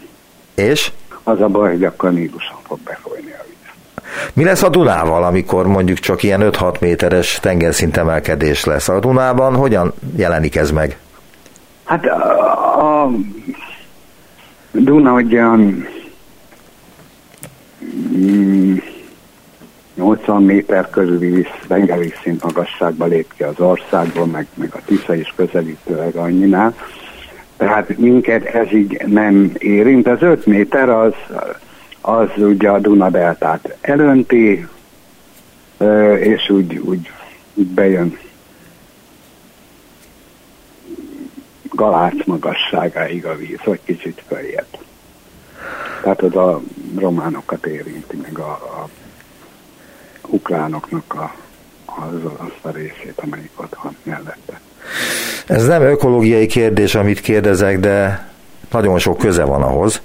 És? 0.55 0.91
Az 1.23 1.41
a 1.41 1.47
baj, 1.47 1.71
hogy 1.71 1.83
akkor 1.83 2.11
Níluson 2.11 2.57
fog 2.67 2.79
befolyni 2.79 3.31
a 3.31 3.43
víz. 3.47 3.93
Mi 4.33 4.43
lesz 4.43 4.63
a 4.63 4.69
Dunával, 4.69 5.23
amikor 5.23 5.67
mondjuk 5.67 5.97
csak 5.97 6.23
ilyen 6.23 6.41
5-6 6.43 6.79
méteres 6.79 7.39
tengerszintemelkedés 7.41 8.63
lesz? 8.63 8.89
A 8.89 8.99
Dunában 8.99 9.55
hogyan 9.55 9.93
jelenik 10.15 10.55
ez 10.55 10.71
meg? 10.71 10.97
Hát 11.83 12.05
a, 12.05 13.03
a 13.03 13.11
Duna 14.71 15.13
ugyan 15.13 15.88
80 19.95 20.43
méter 20.43 20.89
körüli 20.89 21.47
tengervízszint 21.67 22.43
magasságba 22.43 23.06
lép 23.06 23.34
ki 23.36 23.43
az 23.43 23.60
országból, 23.60 24.25
meg, 24.25 24.47
meg 24.54 24.69
a 24.73 24.80
Tisza 24.86 25.15
is 25.15 25.34
közelítőleg 25.36 26.15
annyinál. 26.15 26.75
Tehát 27.58 27.97
minket 27.97 28.45
ez 28.45 28.73
így 28.73 29.01
nem 29.06 29.51
érint. 29.58 30.08
Az 30.08 30.21
5 30.21 30.45
méter 30.45 30.89
az, 30.89 31.13
az 32.01 32.30
ugye 32.38 32.69
a 32.69 32.80
Duna 32.80 33.10
deltát 33.10 33.77
elönti, 33.82 34.67
és 36.19 36.49
úgy, 36.49 36.77
úgy 36.77 37.10
bejön 37.54 38.17
galác 41.69 42.25
magasságáig 42.25 43.25
a 43.25 43.36
víz, 43.36 43.60
vagy 43.63 43.80
kicsit 43.86 44.23
följebb. 44.27 44.81
Tehát 46.02 46.21
az 46.21 46.36
a 46.36 46.62
románokat 47.00 47.65
érinti, 47.65 48.15
meg 48.21 48.39
a, 48.39 48.52
a 48.52 48.89
ukránoknak 50.28 51.13
a, 51.13 51.34
az, 51.86 52.32
azt 52.38 52.60
a 52.62 52.69
részét, 52.69 53.21
amelyik 53.24 53.52
ott 53.56 53.78
van 53.84 53.95
mellette. 54.04 54.62
Ez 55.47 55.65
nem 55.65 55.82
ökológiai 55.82 56.45
kérdés, 56.45 56.95
amit 56.95 57.19
kérdezek, 57.19 57.80
de 57.80 58.28
nagyon 58.71 59.00
sok 59.00 59.17
köze 59.17 59.43
van 59.43 59.62
ahhoz. 59.62 60.02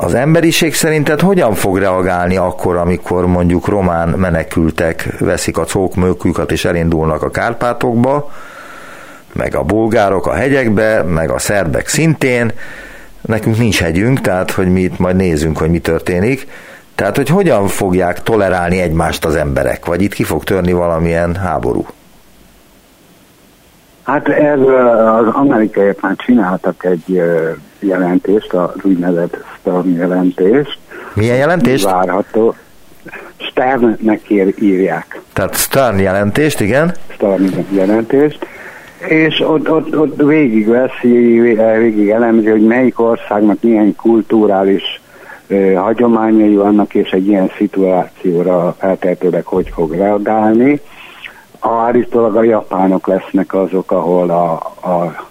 Az 0.00 0.14
emberiség 0.14 0.74
szerinted 0.74 1.20
hogyan 1.20 1.54
fog 1.54 1.78
reagálni 1.78 2.36
akkor, 2.36 2.76
amikor 2.76 3.26
mondjuk 3.26 3.66
román 3.66 4.08
menekültek 4.08 5.14
veszik 5.18 5.58
a 5.58 5.64
cókmőküket 5.64 6.52
és 6.52 6.64
elindulnak 6.64 7.22
a 7.22 7.30
Kárpátokba, 7.30 8.32
meg 9.32 9.54
a 9.54 9.62
bulgárok 9.62 10.26
a 10.26 10.32
hegyekbe, 10.32 11.02
meg 11.02 11.30
a 11.30 11.38
szerbek 11.38 11.88
szintén, 11.88 12.52
nekünk 13.28 13.58
nincs 13.58 13.80
hegyünk, 13.80 14.20
tehát 14.20 14.50
hogy 14.50 14.72
mi 14.72 14.80
itt 14.80 14.98
majd 14.98 15.16
nézzünk, 15.16 15.58
hogy 15.58 15.70
mi 15.70 15.78
történik. 15.78 16.46
Tehát, 16.94 17.16
hogy 17.16 17.28
hogyan 17.28 17.66
fogják 17.66 18.22
tolerálni 18.22 18.80
egymást 18.80 19.24
az 19.24 19.34
emberek, 19.34 19.86
vagy 19.86 20.02
itt 20.02 20.12
ki 20.12 20.22
fog 20.22 20.44
törni 20.44 20.72
valamilyen 20.72 21.34
háború? 21.34 21.86
Hát 24.02 24.28
ez 24.28 24.60
az 24.60 25.26
amerikaiak 25.32 26.00
már 26.00 26.16
csináltak 26.16 26.84
egy 26.84 27.22
jelentést, 27.78 28.52
az 28.52 28.70
úgynevezett 28.82 29.36
Stern 29.60 29.96
jelentést. 29.96 30.78
Milyen 31.14 31.36
jelentést? 31.36 31.84
Várható. 31.84 32.54
Sternnek 33.36 34.20
írják. 34.58 35.20
Tehát 35.32 35.56
Stern 35.56 35.98
jelentést, 35.98 36.60
igen? 36.60 36.94
Stern 37.08 37.66
jelentést 37.70 38.46
és 39.06 39.40
ott, 39.40 39.70
ott, 39.70 39.98
ott 39.98 40.22
végigveszi, 40.22 41.40
végig 41.78 42.08
elemzi, 42.08 42.48
hogy 42.48 42.66
melyik 42.66 43.00
országnak 43.00 43.62
milyen 43.62 43.96
kulturális 43.96 45.00
ö, 45.46 45.72
hagyományai 45.72 46.56
vannak, 46.56 46.94
és 46.94 47.10
egy 47.10 47.26
ilyen 47.26 47.50
szituációra 47.56 48.74
feltehetőleg 48.78 49.44
hogy 49.44 49.70
fog 49.74 49.92
reagálni. 49.92 50.80
Állítólag 51.60 52.36
a 52.36 52.42
japánok 52.42 53.06
lesznek 53.06 53.54
azok, 53.54 53.90
ahol 53.90 54.30
a, 54.30 54.52
a 54.88 55.28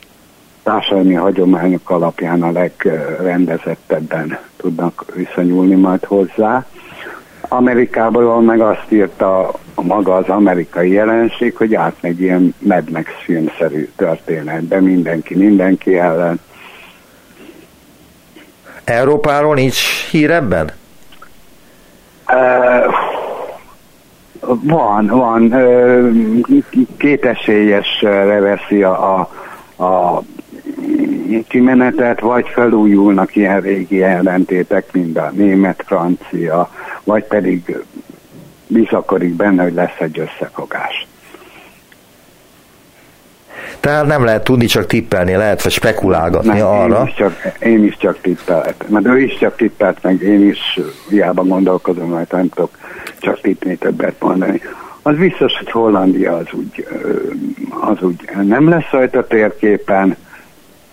társadalmi 0.64 1.14
hagyományok 1.14 1.90
alapján 1.90 2.44
a 2.44 2.52
legrendezettebben 2.52 4.38
tudnak 4.58 5.06
viszonyulni 5.16 5.76
majd 5.76 6.04
hozzá. 6.04 6.66
Amerikából 7.48 8.42
meg 8.42 8.60
azt 8.60 8.86
írta 8.90 9.52
maga 9.76 10.16
az 10.16 10.30
amerikai 10.30 10.92
jelenség, 10.92 11.56
hogy 11.56 11.76
átmegy 11.76 12.22
ilyen 12.22 12.56
Mad 12.60 12.90
Max 12.92 13.10
filmszerű 13.24 13.90
történetbe 13.96 14.80
mindenki 14.80 15.36
mindenki 15.36 15.98
ellen. 15.98 16.40
Európáról 18.84 19.54
nincs 19.54 20.10
hír 20.10 20.32
ebben? 20.32 20.72
Uh, 22.32 22.94
van, 24.64 25.06
van. 25.08 25.42
Uh, 25.42 26.64
kétesélyesre 26.98 28.40
veszi 28.40 28.84
a, 28.84 29.20
a, 29.20 29.30
a 29.84 30.24
kimenetet, 31.48 32.20
vagy 32.20 32.48
felújulnak 32.48 33.36
ilyen 33.36 33.62
régi 33.62 34.04
ellentétek, 34.04 34.92
mint 34.92 35.18
a 35.18 35.32
német, 35.34 35.84
francia, 35.86 36.70
vagy 37.08 37.24
pedig 37.24 37.78
bizakodik 38.68 39.34
benne, 39.34 39.64
hogy 39.64 39.74
lesz 39.74 40.00
egy 40.00 40.20
összefogás. 40.20 41.08
Tehát 43.80 44.06
nem 44.06 44.24
lehet 44.24 44.44
tudni, 44.44 44.66
csak 44.66 44.86
tippelni, 44.86 45.36
lehet, 45.36 45.64
vagy 45.64 45.72
spekulálgatni 45.72 46.58
nem, 46.58 46.68
arra. 46.68 47.00
Én 47.00 47.08
is, 47.08 47.14
csak, 47.14 47.42
én 47.60 47.84
is 47.84 47.98
csak 47.98 48.22
tippelt, 48.22 48.90
mert 48.90 49.06
ő 49.06 49.20
is 49.20 49.38
csak 49.38 49.56
tippelt, 49.56 50.04
meg 50.04 50.22
én 50.22 50.50
is 50.50 50.80
hiába 51.10 51.44
gondolkozom, 51.44 52.10
mert 52.10 52.32
nem 52.32 52.50
tudok 52.50 52.78
csak 53.20 53.42
tippni 53.42 53.76
többet 53.76 54.16
mondani. 54.20 54.62
Az 55.02 55.16
biztos, 55.16 55.58
hogy 55.58 55.72
Hollandia 55.72 56.36
az 56.36 56.48
úgy, 56.52 56.88
az 57.82 58.02
úgy 58.02 58.30
nem 58.44 58.70
lesz 58.70 58.90
rajta 58.92 59.28
térképen, 59.28 60.18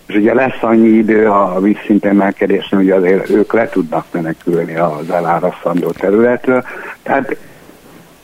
És 0.05 0.15
ugye 0.15 0.33
lesz 0.33 0.61
annyi 0.61 0.87
idő 0.87 1.29
a 1.29 1.59
vízszintemelkedésnél, 1.59 2.79
hogy 2.79 2.91
azért 2.91 3.29
ők 3.29 3.53
le 3.53 3.69
tudnak 3.69 4.05
menekülni 4.11 4.75
az 4.75 5.09
elárasztandó 5.09 5.91
területről. 5.91 6.63
Tehát 7.03 7.37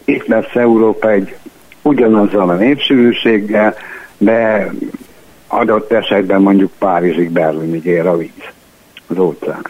itt 0.06 0.26
lesz 0.26 0.56
Európa 0.56 1.10
egy 1.10 1.36
ugyanazzal 1.82 2.50
a 2.50 2.56
népsűrűséggel, 2.56 3.76
de 4.18 4.72
adott 5.48 5.92
esetben 5.92 6.42
mondjuk 6.42 6.72
Párizsig, 6.78 7.32
Berlinig 7.32 7.86
ér 7.86 8.08
a 8.08 8.18
víz, 8.18 8.32
az 9.08 9.18
óceán. 9.18 9.66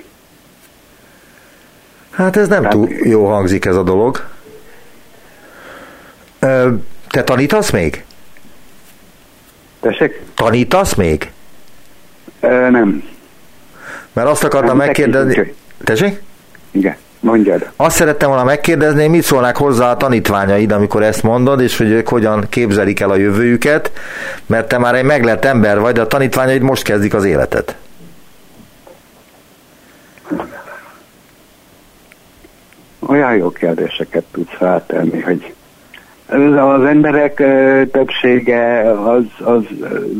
Hát 2.11 2.37
ez 2.37 2.47
nem 2.47 2.61
Tehát, 2.61 2.75
túl 2.75 2.89
jó 2.89 3.25
hangzik 3.25 3.65
ez 3.65 3.75
a 3.75 3.83
dolog. 3.83 4.27
Te 7.09 7.23
tanítasz 7.23 7.71
még? 7.71 8.03
Tessék? 9.79 10.21
Tanítasz 10.33 10.93
még? 10.93 11.31
Ö, 12.41 12.69
nem. 12.69 13.03
Mert 14.13 14.27
azt 14.27 14.43
akartam 14.43 14.77
nem, 14.77 14.85
megkérdezni... 14.85 15.53
Tessék? 15.83 16.21
Igen. 16.71 16.95
Mondjad. 17.19 17.69
Azt 17.75 17.95
szerettem 17.95 18.29
volna 18.29 18.43
megkérdezni, 18.43 19.07
mit 19.07 19.23
szólnak 19.23 19.57
hozzá 19.57 19.91
a 19.91 19.97
tanítványaid, 19.97 20.71
amikor 20.71 21.03
ezt 21.03 21.23
mondod, 21.23 21.61
és 21.61 21.77
hogy 21.77 21.89
ők 21.89 22.07
hogyan 22.07 22.45
képzelik 22.49 22.99
el 22.99 23.09
a 23.09 23.15
jövőjüket, 23.15 23.91
mert 24.45 24.67
te 24.67 24.77
már 24.77 24.95
egy 24.95 25.03
meglett 25.03 25.45
ember 25.45 25.79
vagy, 25.79 25.93
de 25.93 26.01
a 26.01 26.07
tanítványaid 26.07 26.61
most 26.61 26.83
kezdik 26.83 27.13
az 27.13 27.25
életet. 27.25 27.75
Olyan 32.99 33.35
jó 33.35 33.49
kérdéseket 33.49 34.23
tudsz 34.31 34.55
feltenni, 34.57 35.19
hogy 35.19 35.53
az 36.57 36.83
emberek 36.83 37.35
többsége 37.91 38.91
az, 38.91 39.23
az 39.39 39.63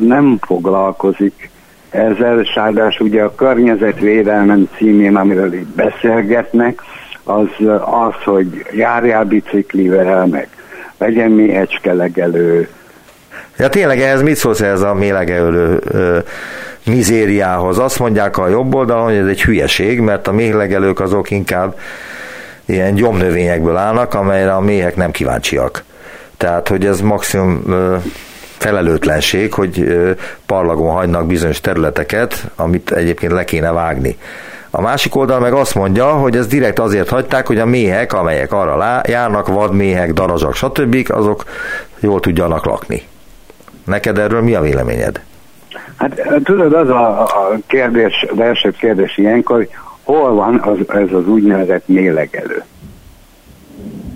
nem 0.01 0.37
foglalkozik 0.41 1.50
ezzel, 1.91 2.43
sárdás 2.43 2.99
ugye 2.99 3.23
a 3.23 3.35
környezetvédelmen 3.35 4.69
címén, 4.77 5.15
amiről 5.15 5.53
itt 5.53 5.75
beszélgetnek, 5.75 6.81
az 7.23 7.47
az, 7.85 8.23
hogy 8.23 8.65
járjál 8.71 9.23
biciklivel, 9.23 10.25
meg 10.25 10.47
legyen 10.97 11.31
méhecske 11.31 11.93
legelő. 11.93 12.67
Ja 13.57 13.69
tényleg 13.69 14.01
ehhez 14.01 14.21
mit 14.21 14.35
szólsz 14.35 14.61
ez 14.61 14.81
a 14.81 14.93
mélegelő 14.93 15.79
mizériához? 16.85 17.79
Azt 17.79 17.99
mondják 17.99 18.37
a 18.37 18.47
jobb 18.47 18.75
oldalon, 18.75 19.03
hogy 19.03 19.15
ez 19.15 19.27
egy 19.27 19.41
hülyeség, 19.41 19.99
mert 19.99 20.27
a 20.27 20.31
méhlegelők 20.31 20.99
azok 20.99 21.31
inkább 21.31 21.79
ilyen 22.65 22.93
gyomnövényekből 22.93 23.77
állnak, 23.77 24.13
amelyre 24.13 24.53
a 24.53 24.59
méhek 24.59 24.95
nem 24.95 25.11
kíváncsiak. 25.11 25.83
Tehát, 26.37 26.67
hogy 26.67 26.85
ez 26.85 27.01
maximum 27.01 27.63
felelőtlenség, 28.61 29.53
hogy 29.53 29.97
parlagon 30.45 30.91
hagynak 30.91 31.25
bizonyos 31.25 31.59
területeket, 31.59 32.45
amit 32.55 32.91
egyébként 32.91 33.31
le 33.31 33.43
kéne 33.43 33.71
vágni. 33.71 34.17
A 34.69 34.81
másik 34.81 35.15
oldal 35.15 35.39
meg 35.39 35.53
azt 35.53 35.75
mondja, 35.75 36.05
hogy 36.05 36.35
ez 36.35 36.47
direkt 36.47 36.79
azért 36.79 37.09
hagyták, 37.09 37.47
hogy 37.47 37.57
a 37.59 37.65
méhek, 37.65 38.13
amelyek 38.13 38.53
arra 38.53 39.01
járnak, 39.07 39.47
vadméhek, 39.47 40.13
darazsak, 40.13 40.55
stb., 40.55 41.05
azok 41.09 41.43
jól 41.99 42.19
tudjanak 42.19 42.65
lakni. 42.65 43.01
Neked 43.85 44.17
erről 44.17 44.41
mi 44.41 44.53
a 44.53 44.61
véleményed? 44.61 45.21
Hát 45.95 46.21
tudod, 46.43 46.73
az 46.73 46.89
a, 46.89 47.21
a 47.23 47.57
kérdés, 47.67 48.25
az 48.31 48.39
első 48.39 48.71
kérdés 48.71 49.17
ilyenkor, 49.17 49.55
hogy 49.55 49.69
hol 50.03 50.33
van 50.33 50.59
az, 50.63 50.77
ez 50.87 51.13
az 51.13 51.27
úgynevezett 51.27 51.87
mélegelő? 51.87 52.63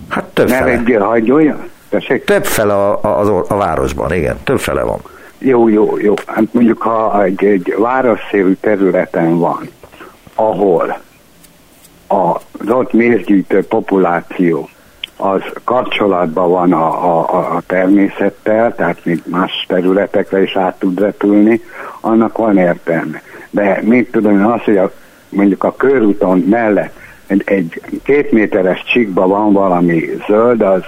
Hát 0.09 0.23
többfele. 0.23 0.71
Ne 0.71 0.77
vegyél, 0.77 0.99
hagyj 0.99 1.31
olyan? 1.31 1.69
Tessék? 1.95 2.23
Többfele 2.23 2.73
a, 2.73 2.99
a, 3.01 3.45
a 3.47 3.55
városban, 3.55 4.13
igen, 4.13 4.37
többfele 4.43 4.83
van. 4.83 4.99
Jó, 5.37 5.67
jó, 5.67 5.97
jó. 5.97 6.13
Hát 6.25 6.43
mondjuk, 6.51 6.81
ha 6.81 7.23
egy, 7.23 7.45
egy 7.45 7.75
városszélű 7.77 8.53
területen 8.59 9.37
van, 9.37 9.69
ahol 10.33 10.97
az 12.07 12.69
ott 12.69 12.93
mézgyűjtő 12.93 13.63
populáció 13.63 14.69
az 15.17 15.41
kapcsolatban 15.63 16.49
van 16.49 16.73
a, 16.73 16.87
a, 17.19 17.55
a 17.55 17.61
természettel, 17.67 18.75
tehát 18.75 19.05
még 19.05 19.21
más 19.25 19.65
területekre 19.67 20.41
is 20.41 20.55
át 20.55 20.79
tud 20.79 20.99
repülni, 20.99 21.61
annak 22.01 22.37
van 22.37 22.57
értelme. 22.57 23.21
De 23.49 23.79
mit 23.81 24.11
tudom 24.11 24.45
az, 24.45 24.61
hogy 24.61 24.77
a, 24.77 24.91
mondjuk 25.29 25.63
a 25.63 25.75
körúton 25.75 26.39
mellett 26.39 26.95
egy, 27.27 27.41
egy 27.45 27.81
két 28.03 28.31
méteres 28.31 28.83
csikba 28.83 29.27
van 29.27 29.53
valami 29.53 30.17
zöld, 30.27 30.61
az 30.61 30.83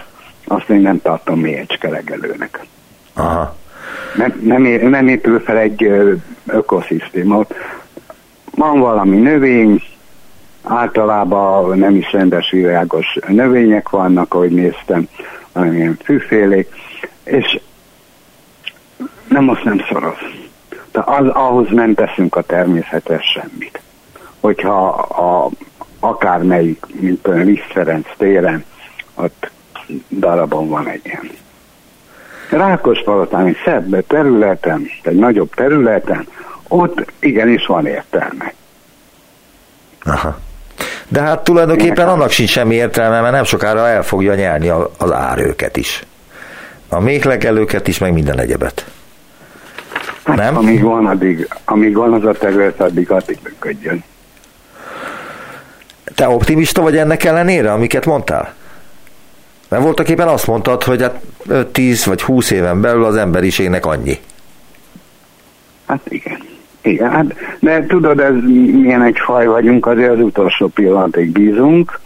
azt 0.47 0.69
én 0.69 0.81
nem 0.81 1.01
tartom 1.01 1.39
mélyecskelegelőnek. 1.39 2.65
Aha. 3.13 3.55
Nem, 4.15 4.39
nem, 4.43 4.61
nem 4.89 5.07
épül 5.07 5.39
fel 5.39 5.57
egy 5.57 5.91
ökoszisztémot. 6.47 7.55
Van 8.55 8.79
valami 8.79 9.17
növény, 9.17 9.83
általában 10.63 11.77
nem 11.77 11.95
is 11.95 12.11
rendes 12.11 12.51
virágos 12.51 13.17
növények 13.27 13.89
vannak, 13.89 14.33
ahogy 14.33 14.51
néztem, 14.51 15.07
valamilyen 15.53 15.97
fűfélék, 16.03 16.69
és 17.23 17.59
nem 19.29 19.49
azt 19.49 19.63
nem 19.63 19.81
szoros. 19.89 20.19
De 20.91 21.01
az, 21.05 21.27
ahhoz 21.27 21.67
nem 21.69 21.93
teszünk 21.93 22.35
a 22.35 22.41
természetes 22.41 23.25
semmit. 23.25 23.81
Hogyha 24.39 24.87
a, 24.99 25.49
akármelyik, 25.99 26.85
mint 26.99 27.27
a 27.27 27.31
Liszt 27.31 27.71
Ferenc 27.71 28.07
téren, 28.17 28.65
ott 29.15 29.51
darabon 30.09 30.69
van 30.69 30.87
egy 30.87 31.01
ilyen. 31.03 31.29
Rákospalotán 32.49 33.45
egy 33.45 33.57
szebb 33.65 34.07
területen, 34.07 34.87
egy 35.03 35.15
nagyobb 35.15 35.53
területen, 35.55 36.27
ott 36.67 37.11
igenis 37.19 37.65
van 37.65 37.85
értelme. 37.85 38.53
Aha. 40.03 40.39
De 41.07 41.21
hát 41.21 41.43
tulajdonképpen 41.43 42.07
annak 42.07 42.31
sincs 42.31 42.49
semmi 42.49 42.75
értelme, 42.75 43.21
mert 43.21 43.33
nem 43.33 43.43
sokára 43.43 43.87
el 43.87 44.03
fogja 44.03 44.35
nyerni 44.35 44.69
az 44.97 45.11
ár 45.11 45.39
őket 45.39 45.77
is. 45.77 46.03
A 46.89 46.99
méhlegelőket 46.99 47.87
is, 47.87 47.97
meg 47.97 48.13
minden 48.13 48.39
egyebet. 48.39 48.85
Hát, 50.23 50.35
nem? 50.35 50.57
Amíg 50.57 50.81
van, 50.81 51.05
addig, 51.05 51.47
amíg 51.65 51.95
van 51.95 52.13
az 52.13 52.25
a 52.25 52.31
terület, 52.31 52.81
addig 52.81 53.11
addig 53.11 53.37
működjön. 53.43 54.03
Te 56.15 56.27
optimista 56.27 56.81
vagy 56.81 56.97
ennek 56.97 57.23
ellenére, 57.23 57.71
amiket 57.71 58.05
mondtál? 58.05 58.53
Mert 59.69 59.83
voltak 59.83 60.09
éppen 60.09 60.27
azt 60.27 60.47
mondtad, 60.47 60.83
hogy 60.83 61.01
hát 61.01 61.21
10 61.71 62.05
vagy 62.05 62.21
20 62.21 62.51
éven 62.51 62.81
belül 62.81 63.03
az 63.03 63.15
emberiségnek 63.15 63.85
annyi. 63.85 64.19
Hát 65.85 66.01
igen. 66.09 66.45
Igen, 66.81 67.11
hát, 67.11 67.25
de 67.59 67.85
tudod, 67.85 68.19
ez 68.19 68.33
milyen 68.71 69.03
egy 69.03 69.17
faj 69.25 69.47
vagyunk, 69.47 69.85
azért 69.85 70.11
az 70.11 70.19
utolsó 70.19 70.67
pillanatig 70.67 71.31
bízunk. 71.31 71.99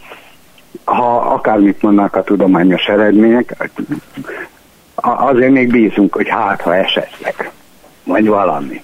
Ha 0.84 1.16
akármit 1.16 1.82
mondnak 1.82 2.16
a 2.16 2.22
tudományos 2.22 2.86
eredmények, 2.86 3.70
azért 4.94 5.52
még 5.52 5.70
bízunk, 5.70 6.14
hogy 6.14 6.28
hát, 6.28 6.60
ha 6.60 6.76
esetleg, 6.76 7.50
vagy 8.04 8.26
valami. 8.26 8.82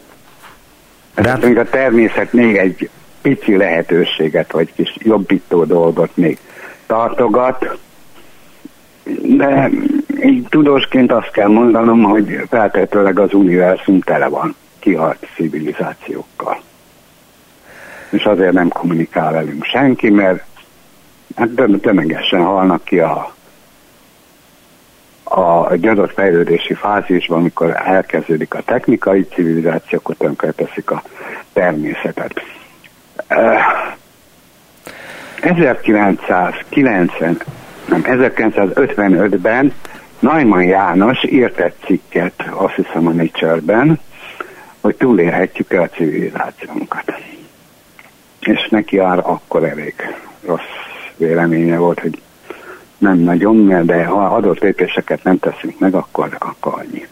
De 1.15 1.29
hát... 1.29 1.45
a 1.45 1.65
természet 1.65 2.33
még 2.33 2.57
egy 2.57 2.91
pici 3.23 3.57
lehetőséget, 3.57 4.53
vagy 4.53 4.73
kis 4.75 4.97
jobbító 4.99 5.65
dolgot 5.65 6.17
még 6.17 6.39
tartogat, 6.87 7.79
de 9.23 9.71
így 10.23 10.47
tudósként 10.49 11.13
azt 11.13 11.31
kell 11.31 11.49
mondanom, 11.49 12.03
hogy 12.03 12.41
feltétlenül 12.49 13.23
az 13.23 13.35
univerzum 13.35 14.01
tele 14.01 14.29
van 14.29 14.57
kihalt 14.79 15.27
civilizációkkal. 15.35 16.61
És 18.11 18.25
azért 18.25 18.53
nem 18.53 18.69
kommunikál 18.69 19.33
velünk 19.33 19.65
senki, 19.65 20.11
mert 20.11 20.45
hát 21.37 21.49
tömegesen 21.81 22.45
halnak 22.45 22.85
ki 22.85 22.99
a, 22.99 23.35
a 25.25 25.71
egy 25.71 26.11
fejlődési 26.15 26.75
fázisban, 26.75 27.39
amikor 27.39 27.81
elkezdődik 27.85 28.55
a 28.55 28.63
technikai 28.63 29.27
civilizáció, 29.35 29.99
akkor 29.99 30.17
tönkreteszik 30.17 30.91
a 30.91 31.03
természetet. 31.53 32.43
1990 35.41 37.13
nem, 37.19 37.45
1955-ben 37.91 39.73
Naiman 40.19 40.63
János 40.63 41.25
írt 41.25 41.61
egy 41.61 41.75
cikket, 41.85 42.45
azt 42.51 42.75
hiszem 42.75 43.07
a 43.07 43.11
Nature-ben, 43.11 44.01
hogy 44.81 44.97
túlélhetjük-e 44.97 45.81
a 45.81 45.89
civilizációnkat. 45.89 47.13
És 48.41 48.69
neki 48.71 48.97
már 48.97 49.19
akkor 49.19 49.65
elég 49.65 49.95
rossz 50.47 50.61
véleménye 51.17 51.79
volt, 51.79 52.01
hogy 52.01 52.21
nem 52.99 53.19
nagyon, 53.19 53.87
de 53.87 54.05
ha 54.05 54.27
adott 54.27 54.59
lépéseket 54.59 55.23
nem 55.23 55.39
teszünk 55.39 55.79
meg, 55.79 55.95
akkor, 55.95 56.37
akkor 56.39 56.73
annyi. 56.79 57.07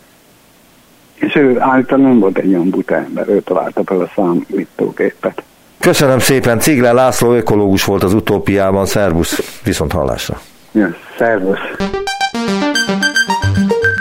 És 1.15 1.35
ő 1.35 1.61
általában 1.61 2.01
nem 2.01 2.19
volt 2.19 2.39
egy 2.39 2.49
olyan 2.49 2.71
buta 2.71 2.95
ember, 2.95 3.29
ő 3.29 3.41
találta 3.41 3.83
fel 3.85 4.01
a 4.01 4.11
számítógépet. 4.15 5.43
Köszönöm 5.79 6.19
szépen, 6.19 6.59
Cigle 6.59 6.93
László 6.93 7.33
ökológus 7.33 7.85
volt 7.85 8.03
az 8.03 8.15
utópiában, 8.15 8.87
szervusz, 8.87 9.61
viszont 9.65 9.93
hallásra. 9.93 10.41
Ja, 10.77 10.95
szervusz. 11.19 11.59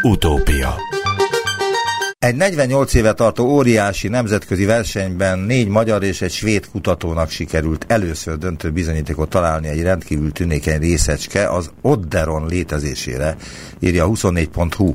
Utópia 0.01 0.75
Egy 2.19 2.35
48 2.35 2.93
éve 2.93 3.13
tartó 3.13 3.45
óriási 3.45 4.07
nemzetközi 4.07 4.65
versenyben 4.65 5.39
négy 5.39 5.67
magyar 5.67 6.03
és 6.03 6.21
egy 6.21 6.31
svéd 6.31 6.69
kutatónak 6.71 7.29
sikerült 7.29 7.85
először 7.87 8.37
döntő 8.37 8.71
bizonyítékot 8.71 9.29
találni 9.29 9.67
egy 9.67 9.81
rendkívül 9.81 10.31
tünékeny 10.31 10.79
részecske 10.79 11.49
az 11.49 11.71
Odderon 11.81 12.47
létezésére, 12.47 13.35
írja 13.79 14.03
a 14.03 14.07
24.hu. 14.07 14.93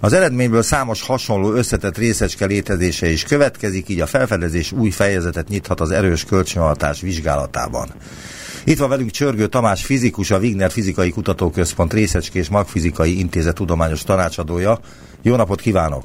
Az 0.00 0.12
eredményből 0.12 0.62
számos 0.62 1.02
hasonló 1.02 1.52
összetett 1.52 1.98
részecske 1.98 2.46
létezése 2.46 3.10
is 3.10 3.24
következik, 3.24 3.88
így 3.88 4.00
a 4.00 4.06
felfedezés 4.06 4.72
új 4.72 4.90
fejezetet 4.90 5.48
nyithat 5.48 5.80
az 5.80 5.90
erős 5.90 6.24
kölcsönhatás 6.24 7.00
vizsgálatában. 7.00 7.88
Itt 8.64 8.78
van 8.78 8.88
velünk 8.88 9.10
Csörgő 9.10 9.46
Tamás 9.46 9.84
fizikus, 9.84 10.30
a 10.30 10.38
Wigner 10.38 10.70
Fizikai 10.70 11.10
Kutatóközpont 11.10 11.92
Részecskés 11.92 12.48
Magfizikai 12.48 13.18
Intézet 13.18 13.54
tudományos 13.54 14.02
tanácsadója. 14.02 14.78
Jó 15.22 15.36
napot 15.36 15.60
kívánok! 15.60 16.02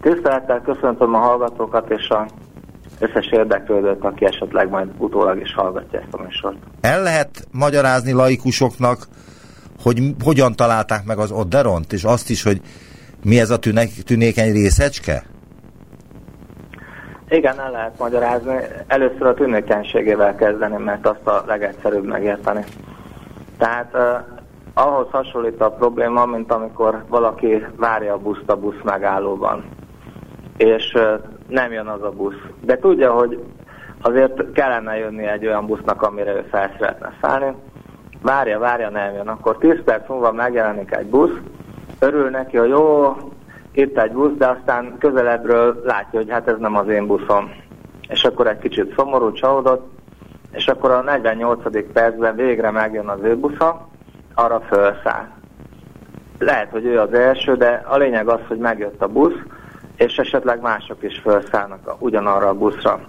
Tisztelettel 0.00 0.62
köszöntöm 0.64 1.14
a 1.14 1.18
hallgatókat 1.18 1.90
és 1.90 2.08
a 2.08 2.28
összes 2.98 3.26
érdeklődőt, 3.30 4.04
aki 4.04 4.24
esetleg 4.24 4.68
majd 4.70 4.88
utólag 4.98 5.40
is 5.40 5.54
hallgatja 5.54 5.98
ezt 5.98 6.14
a 6.14 6.22
műsort. 6.22 6.56
El 6.80 7.02
lehet 7.02 7.48
magyarázni 7.50 8.12
laikusoknak, 8.12 9.06
hogy 9.82 10.02
hogyan 10.24 10.54
találták 10.54 11.04
meg 11.04 11.18
az 11.18 11.30
Odderont, 11.30 11.92
és 11.92 12.04
azt 12.04 12.30
is, 12.30 12.42
hogy 12.42 12.60
mi 13.22 13.40
ez 13.40 13.50
a 13.50 13.58
tünek, 13.58 13.88
tünékeny 13.88 14.52
részecske? 14.52 15.24
Igen, 17.28 17.60
el 17.60 17.70
lehet 17.70 17.98
magyarázni. 17.98 18.56
Először 18.86 19.26
a 19.26 19.34
tünékenységével 19.34 20.34
kezdeni, 20.34 20.82
mert 20.82 21.06
azt 21.06 21.26
a 21.26 21.44
legegyszerűbb 21.46 22.04
megérteni. 22.04 22.64
Tehát 23.58 23.94
uh, 23.94 24.82
ahhoz 24.84 25.06
hasonlít 25.10 25.60
a 25.60 25.70
probléma, 25.70 26.26
mint 26.26 26.52
amikor 26.52 27.04
valaki 27.08 27.66
várja 27.76 28.12
a 28.12 28.18
buszt 28.18 28.50
a 28.50 28.56
busz 28.56 28.82
megállóban 28.82 29.64
és 30.56 30.98
nem 31.48 31.72
jön 31.72 31.86
az 31.86 32.02
a 32.02 32.10
busz. 32.10 32.42
De 32.60 32.78
tudja, 32.78 33.12
hogy 33.12 33.44
azért 34.00 34.52
kellene 34.52 34.98
jönni 34.98 35.26
egy 35.26 35.46
olyan 35.46 35.66
busznak, 35.66 36.02
amire 36.02 36.32
ő 36.32 36.46
fel 36.50 36.70
szeretne 36.78 37.12
szállni. 37.20 37.54
Várja, 38.22 38.58
várja, 38.58 38.90
nem 38.90 39.14
jön. 39.14 39.28
Akkor 39.28 39.58
10 39.58 39.82
perc 39.84 40.08
múlva 40.08 40.32
megjelenik 40.32 40.96
egy 40.96 41.06
busz, 41.06 41.38
örül 41.98 42.30
neki, 42.30 42.56
hogy 42.56 42.68
jó, 42.68 43.16
itt 43.74 43.98
egy 43.98 44.12
busz, 44.12 44.32
de 44.38 44.46
aztán 44.46 44.96
közelebbről 44.98 45.82
látja, 45.84 46.18
hogy 46.18 46.30
hát 46.30 46.48
ez 46.48 46.58
nem 46.58 46.76
az 46.76 46.88
én 46.88 47.06
buszom. 47.06 47.50
És 48.08 48.24
akkor 48.24 48.46
egy 48.46 48.58
kicsit 48.58 48.94
szomorú, 48.96 49.32
csalódott, 49.32 49.92
és 50.52 50.68
akkor 50.68 50.90
a 50.90 51.02
48. 51.02 51.92
percben 51.92 52.36
végre 52.36 52.70
megjön 52.70 53.08
az 53.08 53.18
ő 53.22 53.36
busza, 53.36 53.88
arra 54.34 54.60
felszáll. 54.60 55.28
Lehet, 56.38 56.70
hogy 56.70 56.84
ő 56.84 57.00
az 57.00 57.12
első, 57.12 57.56
de 57.56 57.84
a 57.88 57.96
lényeg 57.96 58.28
az, 58.28 58.40
hogy 58.48 58.58
megjött 58.58 59.02
a 59.02 59.08
busz, 59.08 59.38
és 59.96 60.16
esetleg 60.16 60.60
mások 60.60 61.02
is 61.02 61.18
felszállnak 61.18 61.96
ugyanarra 61.98 62.48
a 62.48 62.54
buszra. 62.54 63.00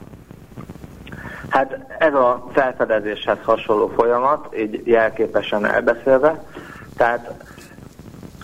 Hát 1.49 1.95
ez 1.99 2.13
a 2.13 2.47
felfedezéshez 2.51 3.37
hasonló 3.43 3.87
folyamat, 3.87 4.57
így 4.57 4.81
jelképesen 4.87 5.65
elbeszélve, 5.65 6.43
tehát 6.97 7.43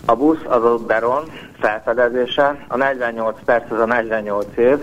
a 0.06 0.14
busz 0.14 0.44
az 0.46 0.64
a 0.64 0.76
Beron 0.86 1.24
felfedezése, 1.62 2.64
a 2.68 2.76
48 2.76 3.38
perc 3.44 3.70
az 3.70 3.78
a 3.78 3.84
48 3.84 4.46
év, 4.56 4.78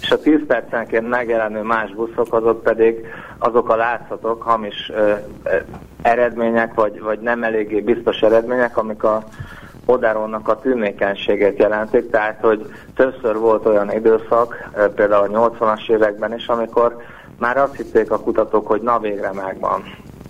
és 0.00 0.10
a 0.10 0.18
10 0.18 0.46
percenként 0.46 1.08
megjelenő 1.08 1.62
más 1.62 1.90
buszok 1.90 2.34
azok 2.34 2.62
pedig 2.62 3.06
azok 3.38 3.68
a 3.68 3.76
látszatok, 3.76 4.42
hamis 4.42 4.90
ö, 4.94 5.12
ö, 5.44 5.56
eredmények, 6.02 6.74
vagy, 6.74 7.00
vagy 7.00 7.18
nem 7.18 7.42
eléggé 7.42 7.80
biztos 7.80 8.20
eredmények, 8.20 8.76
amik 8.76 9.02
a 9.04 9.24
Oderonnak 9.86 10.48
a 10.48 10.58
tűnékenységét 10.58 11.58
jelentik, 11.58 12.10
tehát 12.10 12.40
hogy 12.40 12.66
többször 12.94 13.36
volt 13.36 13.66
olyan 13.66 13.92
időszak, 13.92 14.70
például 14.94 15.34
a 15.34 15.50
80-as 15.50 15.90
években 15.90 16.34
is, 16.34 16.46
amikor 16.46 16.96
már 17.38 17.56
azt 17.56 17.76
hitték 17.76 18.10
a 18.10 18.20
kutatók, 18.20 18.66
hogy 18.66 18.82
na 18.82 18.98
végre 18.98 19.32
megvan, 19.32 19.82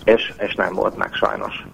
és, 0.04 0.32
és 0.38 0.54
nem 0.54 0.74
volt 0.74 0.96
meg 0.96 1.12
sajnos. 1.12 1.66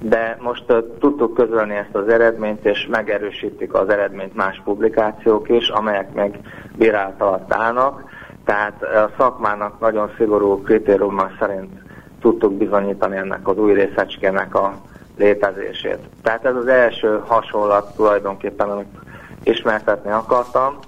De 0.00 0.36
most 0.40 0.64
uh, 0.68 0.78
tudtuk 0.98 1.34
közölni 1.34 1.74
ezt 1.74 1.94
az 1.94 2.08
eredményt, 2.08 2.64
és 2.64 2.86
megerősítik 2.86 3.74
az 3.74 3.88
eredményt 3.88 4.34
más 4.34 4.60
publikációk 4.64 5.48
is, 5.48 5.68
amelyek 5.68 6.14
még 6.14 6.38
bírálat 6.76 7.20
alatt 7.20 7.54
állnak. 7.54 8.02
Tehát 8.44 8.82
a 8.82 9.10
szakmának 9.18 9.80
nagyon 9.80 10.10
szigorú 10.16 10.62
kritériummal 10.62 11.36
szerint 11.38 11.72
tudtuk 12.20 12.52
bizonyítani 12.52 13.16
ennek 13.16 13.48
az 13.48 13.58
új 13.58 13.72
részecskének 13.72 14.54
a 14.54 14.74
létezését. 15.18 15.98
Tehát 16.22 16.44
ez 16.44 16.54
az 16.54 16.66
első 16.66 17.22
hasonlat 17.26 17.94
tulajdonképpen, 17.94 18.68
amit 18.68 18.98
ismertetni 19.42 20.10
akartam. 20.10 20.78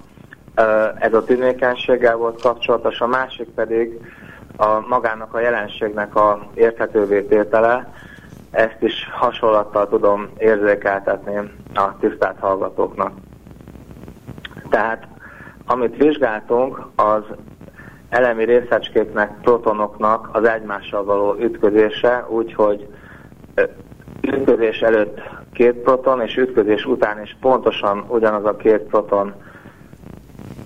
Ez 0.99 1.13
a 1.13 1.23
tűnékenységgel 1.23 2.15
volt 2.15 2.41
kapcsolatos, 2.41 2.99
a 2.99 3.07
másik 3.07 3.49
pedig 3.49 3.99
a 4.57 4.87
magának 4.87 5.33
a 5.33 5.39
jelenségnek 5.39 6.15
a 6.15 6.47
érthetővé 6.53 7.21
tétele, 7.21 7.93
ezt 8.51 8.77
is 8.79 9.09
hasonlattal 9.11 9.87
tudom 9.87 10.29
érzékeltetni 10.37 11.35
a 11.73 11.97
tisztelt 11.99 12.39
hallgatóknak. 12.39 13.11
Tehát 14.69 15.07
amit 15.65 15.97
vizsgáltunk, 15.97 16.81
az 16.95 17.23
elemi 18.09 18.43
részecskéknek, 18.43 19.41
protonoknak 19.41 20.29
az 20.31 20.43
egymással 20.43 21.03
való 21.03 21.35
ütközése, 21.39 22.25
úgyhogy 22.29 22.87
ütközés 24.21 24.79
előtt 24.79 25.21
két 25.53 25.73
proton, 25.73 26.21
és 26.21 26.37
ütközés 26.37 26.85
után 26.85 27.21
is 27.21 27.37
pontosan 27.41 28.05
ugyanaz 28.07 28.45
a 28.45 28.55
két 28.55 28.81
proton 28.81 29.33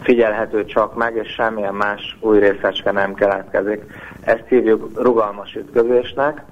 figyelhető 0.01 0.65
csak 0.65 0.95
meg, 0.95 1.15
és 1.15 1.29
semmilyen 1.33 1.73
más 1.75 2.17
új 2.21 2.39
részecske 2.39 2.91
nem 2.91 3.13
keletkezik. 3.13 3.83
Ezt 4.21 4.43
hívjuk 4.47 5.01
rugalmas 5.01 5.55
ütközésnek. 5.55 6.43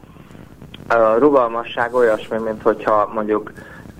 A 0.88 1.18
rugalmasság 1.18 1.94
olyasmi, 1.94 2.38
mint 2.38 2.62
hogyha 2.62 3.10
mondjuk 3.14 3.52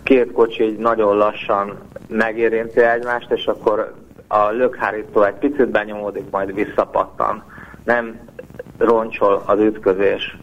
két 0.04 0.32
kocsi 0.32 0.76
nagyon 0.80 1.18
lassan 1.18 1.78
megérinti 2.08 2.80
egymást, 2.82 3.32
és 3.32 3.46
akkor 3.46 3.94
a 4.28 4.50
lökhárító 4.50 5.24
egy 5.24 5.34
picit 5.34 5.70
benyomódik, 5.70 6.30
majd 6.30 6.54
visszapattan. 6.54 7.44
Nem 7.84 8.20
roncsol 8.78 9.44
az 9.46 9.60
ütközés. 9.60 10.38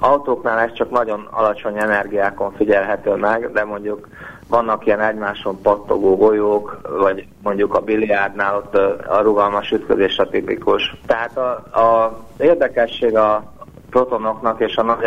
Autóknál 0.00 0.58
ez 0.58 0.72
csak 0.72 0.90
nagyon 0.90 1.28
alacsony 1.30 1.78
energiákon 1.78 2.52
figyelhető 2.52 3.14
meg, 3.14 3.52
de 3.52 3.64
mondjuk 3.64 4.08
vannak 4.48 4.86
ilyen 4.86 5.00
egymáson 5.00 5.60
pattogó 5.62 6.16
golyók, 6.16 6.80
vagy 6.98 7.26
mondjuk 7.42 7.74
a 7.74 7.80
biliárdnál 7.80 8.56
ott 8.56 8.74
a 9.06 9.20
rugalmas 9.20 9.70
ütközés 9.70 10.18
a 10.18 10.28
tipikus. 10.28 10.94
Tehát 11.06 11.36
a, 11.36 11.50
a 11.80 12.18
érdekesség 12.38 13.16
a 13.16 13.52
protonoknak 13.90 14.60
és 14.60 14.76
a 14.76 14.82
nagy 14.82 15.04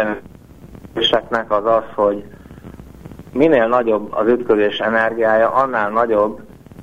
energiáseknek 0.94 1.52
az 1.52 1.66
az, 1.66 1.84
hogy 1.96 2.24
minél 3.34 3.68
nagyobb 3.68 4.14
az 4.14 4.28
ütközés 4.28 4.80
energiája, 4.80 5.50
annál 5.52 5.90
nagyobb 5.90 6.40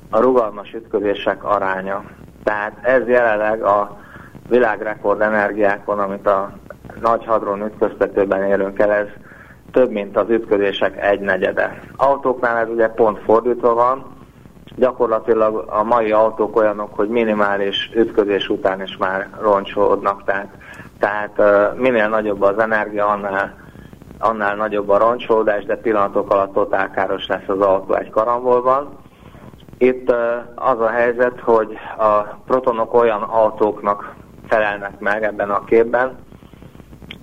a 0.09 0.19
rugalmas 0.19 0.73
ütközések 0.73 1.43
aránya. 1.43 2.03
Tehát 2.43 2.77
ez 2.81 3.07
jelenleg 3.07 3.61
a 3.63 3.97
világrekord 4.49 5.21
energiákon, 5.21 5.99
amit 5.99 6.27
a 6.27 6.51
nagy 7.01 7.25
hadron 7.25 7.65
ütköztetőben 7.65 8.43
érünk 8.43 8.79
el, 8.79 8.91
ez 8.91 9.07
több, 9.71 9.91
mint 9.91 10.17
az 10.17 10.29
ütközések 10.29 11.03
egy 11.03 11.19
negyede. 11.19 11.79
Autóknál 11.95 12.57
ez 12.57 12.69
ugye 12.69 12.87
pont 12.87 13.19
fordítva 13.19 13.73
van, 13.73 14.05
gyakorlatilag 14.75 15.65
a 15.67 15.83
mai 15.83 16.11
autók 16.11 16.55
olyanok, 16.55 16.95
hogy 16.95 17.09
minimális 17.09 17.91
ütközés 17.95 18.49
után 18.49 18.81
is 18.81 18.97
már 18.97 19.29
roncsolódnak, 19.41 20.23
tehát, 20.23 20.47
tehát 20.99 21.41
minél 21.77 22.07
nagyobb 22.09 22.41
az 22.41 22.59
energia, 22.59 23.07
annál, 23.07 23.68
annál 24.19 24.55
nagyobb 24.55 24.89
a 24.89 24.97
roncsolódás, 24.97 25.63
de 25.63 25.75
pillanatok 25.75 26.31
alatt 26.31 26.53
totál 26.53 26.91
káros 26.91 27.27
lesz 27.27 27.47
az 27.47 27.59
autó 27.59 27.93
egy 27.93 28.09
karambolban. 28.09 28.97
Itt 29.77 30.09
az 30.55 30.79
a 30.79 30.89
helyzet, 30.89 31.39
hogy 31.39 31.77
a 31.97 32.21
protonok 32.21 32.93
olyan 32.93 33.21
autóknak 33.21 34.15
felelnek 34.47 34.99
meg 34.99 35.23
ebben 35.23 35.49
a 35.49 35.63
képben, 35.63 36.17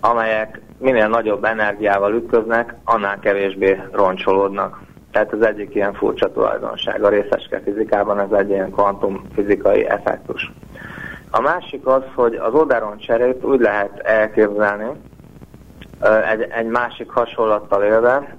amelyek 0.00 0.60
minél 0.78 1.08
nagyobb 1.08 1.44
energiával 1.44 2.14
ütköznek, 2.14 2.74
annál 2.84 3.18
kevésbé 3.18 3.82
roncsolódnak. 3.92 4.80
Tehát 5.12 5.32
az 5.32 5.42
egyik 5.42 5.74
ilyen 5.74 5.94
furcsa 5.94 6.32
tulajdonság 6.32 7.02
a 7.02 7.08
részeske 7.08 7.60
fizikában, 7.60 8.20
ez 8.20 8.30
egy 8.30 8.48
ilyen 8.48 8.70
kvantumfizikai 8.70 9.86
effektus. 9.86 10.52
A 11.30 11.40
másik 11.40 11.86
az, 11.86 12.02
hogy 12.14 12.34
az 12.34 12.54
oderon 12.54 12.98
cserét 12.98 13.44
úgy 13.44 13.60
lehet 13.60 13.98
elképzelni, 13.98 14.86
egy, 16.30 16.42
egy 16.50 16.66
másik 16.66 17.10
hasonlattal 17.10 17.82
élve, 17.82 18.36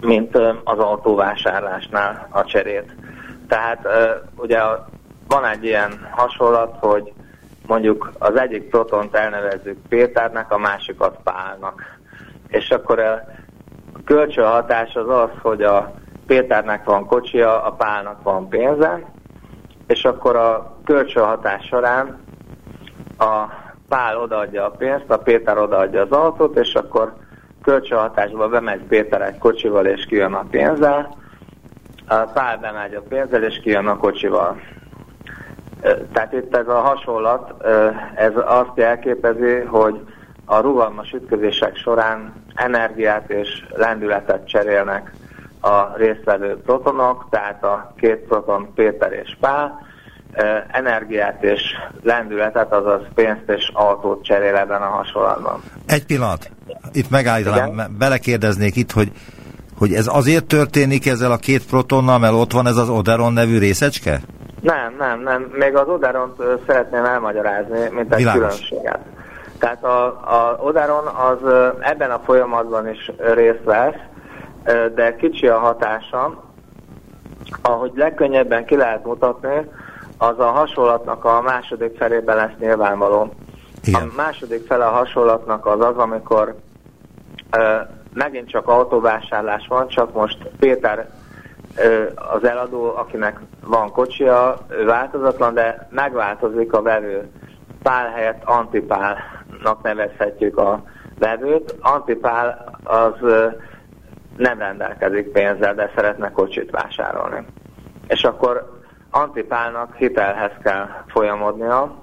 mint 0.00 0.36
az 0.64 0.78
autóvásárlásnál 0.78 2.26
a 2.30 2.44
cserét. 2.44 2.94
Tehát 3.48 3.88
ugye 4.36 4.60
van 5.28 5.44
egy 5.44 5.64
ilyen 5.64 6.08
hasonlat, 6.10 6.76
hogy 6.80 7.12
mondjuk 7.66 8.12
az 8.18 8.36
egyik 8.36 8.68
protont 8.68 9.14
elnevezzük 9.14 9.78
Péternek, 9.88 10.52
a 10.52 10.58
másikat 10.58 11.18
Pálnak. 11.22 11.82
És 12.48 12.70
akkor 12.70 12.98
a 12.98 13.24
kölcsönhatás 14.04 14.94
az 14.94 15.08
az, 15.08 15.30
hogy 15.42 15.62
a 15.62 15.94
Péternek 16.26 16.84
van 16.84 17.06
kocsia, 17.06 17.62
a 17.62 17.72
Pálnak 17.72 18.22
van 18.22 18.48
pénze, 18.48 19.04
és 19.86 20.04
akkor 20.04 20.36
a 20.36 20.76
kölcsönhatás 20.84 21.66
során 21.66 22.18
a 23.18 23.64
Pál 23.88 24.16
odaadja 24.16 24.64
a 24.64 24.70
pénzt, 24.70 25.10
a 25.10 25.18
Péter 25.18 25.58
odaadja 25.58 26.00
az 26.00 26.10
autót, 26.10 26.56
és 26.56 26.74
akkor 26.74 27.14
kölcsönhatásba 27.62 28.48
bemegy 28.48 28.82
Péter 28.82 29.22
egy 29.22 29.38
kocsival, 29.38 29.86
és 29.86 30.06
kijön 30.06 30.32
a 30.32 30.44
pénzzel, 30.50 31.16
a 32.06 32.14
Pál 32.14 32.58
bemegy 32.58 32.94
a 32.94 33.02
pénzzel, 33.08 33.42
és 33.42 33.60
kijön 33.60 33.86
a 33.86 33.96
kocsival. 33.96 34.60
Tehát 36.12 36.32
itt 36.32 36.56
ez 36.56 36.68
a 36.68 36.80
hasonlat, 36.80 37.64
ez 38.14 38.32
azt 38.44 38.70
jelképezi, 38.74 39.54
hogy 39.54 40.00
a 40.44 40.58
rugalmas 40.60 41.12
ütközések 41.12 41.76
során 41.76 42.44
energiát 42.54 43.30
és 43.30 43.66
lendületet 43.74 44.48
cserélnek 44.48 45.12
a 45.60 45.96
résztvevő 45.96 46.56
protonok, 46.56 47.26
tehát 47.30 47.64
a 47.64 47.92
két 47.96 48.16
proton 48.16 48.74
Péter 48.74 49.12
és 49.12 49.36
Pál, 49.40 49.85
energiát 50.70 51.42
és 51.42 51.62
lendületet, 52.02 52.72
azaz 52.72 53.00
pénzt 53.14 53.44
és 53.46 53.70
autót 53.72 54.24
cserél 54.24 54.56
ebben 54.56 54.82
a 54.82 54.86
hasonlatban. 54.86 55.62
Egy 55.86 56.06
pillanat, 56.06 56.50
itt 56.92 57.10
megállítanám, 57.10 57.96
belekérdeznék 57.98 58.76
itt, 58.76 58.90
hogy, 58.90 59.12
hogy 59.78 59.92
ez 59.92 60.06
azért 60.06 60.44
történik 60.44 61.06
ezzel 61.06 61.32
a 61.32 61.36
két 61.36 61.66
protonnal, 61.66 62.18
mert 62.18 62.32
ott 62.32 62.52
van 62.52 62.66
ez 62.66 62.76
az 62.76 62.88
Oderon 62.88 63.32
nevű 63.32 63.58
részecske? 63.58 64.20
Nem, 64.60 64.94
nem, 64.98 65.20
nem. 65.20 65.50
Még 65.52 65.76
az 65.76 65.88
Oderont 65.88 66.42
szeretném 66.66 67.04
elmagyarázni, 67.04 67.88
mint 67.90 68.12
egy 68.12 68.18
Világos. 68.18 68.40
különbséget. 68.40 69.00
Tehát 69.58 69.84
a, 69.84 70.04
a 70.06 70.56
Oderon 70.60 71.06
az 71.06 71.38
ebben 71.80 72.10
a 72.10 72.20
folyamatban 72.24 72.88
is 72.88 73.10
részt 73.34 73.64
vesz, 73.64 73.94
de 74.94 75.16
kicsi 75.16 75.46
a 75.46 75.58
hatása. 75.58 76.44
Ahogy 77.62 77.92
legkönnyebben 77.94 78.64
ki 78.64 78.76
lehet 78.76 79.04
mutatni, 79.04 79.70
az 80.18 80.38
a 80.38 80.50
hasonlatnak 80.50 81.24
a 81.24 81.40
második 81.40 81.96
felében 81.96 82.36
lesz 82.36 82.58
nyilvánvaló. 82.58 83.34
Igen. 83.84 84.02
A 84.02 84.12
második 84.16 84.66
fele 84.66 84.84
a 84.84 84.90
hasonlatnak 84.90 85.66
az 85.66 85.80
az, 85.80 85.96
amikor 85.96 86.54
ö, 87.50 87.76
megint 88.12 88.48
csak 88.48 88.68
autóvásárlás 88.68 89.66
van, 89.68 89.88
csak 89.88 90.12
most 90.12 90.38
Péter 90.58 91.08
ö, 91.76 92.04
az 92.14 92.44
eladó, 92.44 92.96
akinek 92.96 93.40
van 93.64 93.92
kocsia, 93.92 94.58
ő 94.68 94.84
változatlan, 94.84 95.54
de 95.54 95.88
megváltozik 95.90 96.72
a 96.72 96.82
vevő. 96.82 97.30
Pál 97.82 98.10
helyett 98.10 98.44
antipálnak 98.44 99.82
nevezhetjük 99.82 100.58
a 100.58 100.82
vevőt. 101.18 101.74
Antipál 101.80 102.78
az 102.84 103.14
ö, 103.20 103.46
nem 104.36 104.58
rendelkezik 104.58 105.28
pénzzel, 105.28 105.74
de 105.74 105.92
szeretne 105.94 106.30
kocsit 106.30 106.70
vásárolni. 106.70 107.46
És 108.08 108.24
akkor 108.24 108.75
Antipálnak 109.16 109.94
hitelhez 109.94 110.50
kell 110.62 110.86
folyamodnia, 111.06 111.94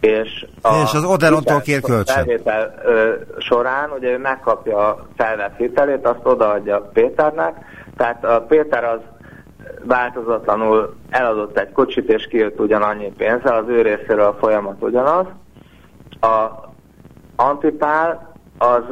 és, 0.00 0.46
a 0.62 0.68
és 0.84 0.94
az 0.94 1.04
Oderontól 1.04 1.60
kér 1.60 1.80
kölcsön. 1.80 2.14
Felvétel 2.14 2.74
ö, 2.84 3.14
során 3.38 3.90
ugye 3.90 4.10
ő 4.10 4.18
megkapja 4.18 4.88
a 4.88 5.06
felvett 5.16 5.56
hitelét, 5.56 6.06
azt 6.06 6.20
odaadja 6.22 6.90
Péternek, 6.92 7.54
tehát 7.96 8.24
a 8.24 8.40
Péter 8.48 8.84
az 8.84 8.98
változatlanul 9.84 10.94
eladott 11.10 11.58
egy 11.58 11.72
kocsit, 11.72 12.08
és 12.08 12.26
kijött 12.26 12.60
ugyanannyi 12.60 13.12
pénzzel, 13.16 13.56
az 13.56 13.68
ő 13.68 13.82
részéről 13.82 14.24
a 14.24 14.36
folyamat 14.40 14.82
ugyanaz. 14.82 15.26
A 16.20 16.50
Antipál 17.36 18.32
az 18.58 18.82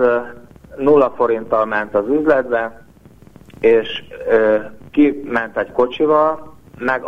nulla 0.77 1.13
forinttal 1.17 1.65
ment 1.65 1.95
az 1.95 2.05
üzletbe, 2.09 2.85
és 3.61 4.05
ö, 4.29 4.57
kiment 4.91 5.57
egy 5.57 5.73
kocsival, 5.73 6.50
meg. 6.81 7.05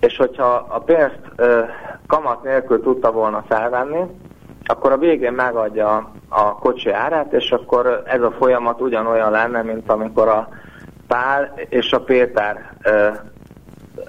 És 0.00 0.16
hogyha 0.16 0.66
a 0.68 0.78
pénzt 0.78 1.20
ö, 1.36 1.62
kamat 2.06 2.42
nélkül 2.42 2.82
tudta 2.82 3.12
volna 3.12 3.44
felvenni, 3.48 4.06
akkor 4.64 4.92
a 4.92 4.98
végén 4.98 5.32
megadja 5.32 6.10
a 6.28 6.54
kocsi 6.54 6.90
árát, 6.90 7.32
és 7.32 7.50
akkor 7.50 8.02
ez 8.06 8.22
a 8.22 8.30
folyamat 8.30 8.80
ugyanolyan 8.80 9.30
lenne, 9.30 9.62
mint 9.62 9.90
amikor 9.90 10.28
a 10.28 10.48
Pál 11.06 11.54
és 11.68 11.92
a 11.92 12.00
Péter 12.00 12.72
ö, 12.82 13.08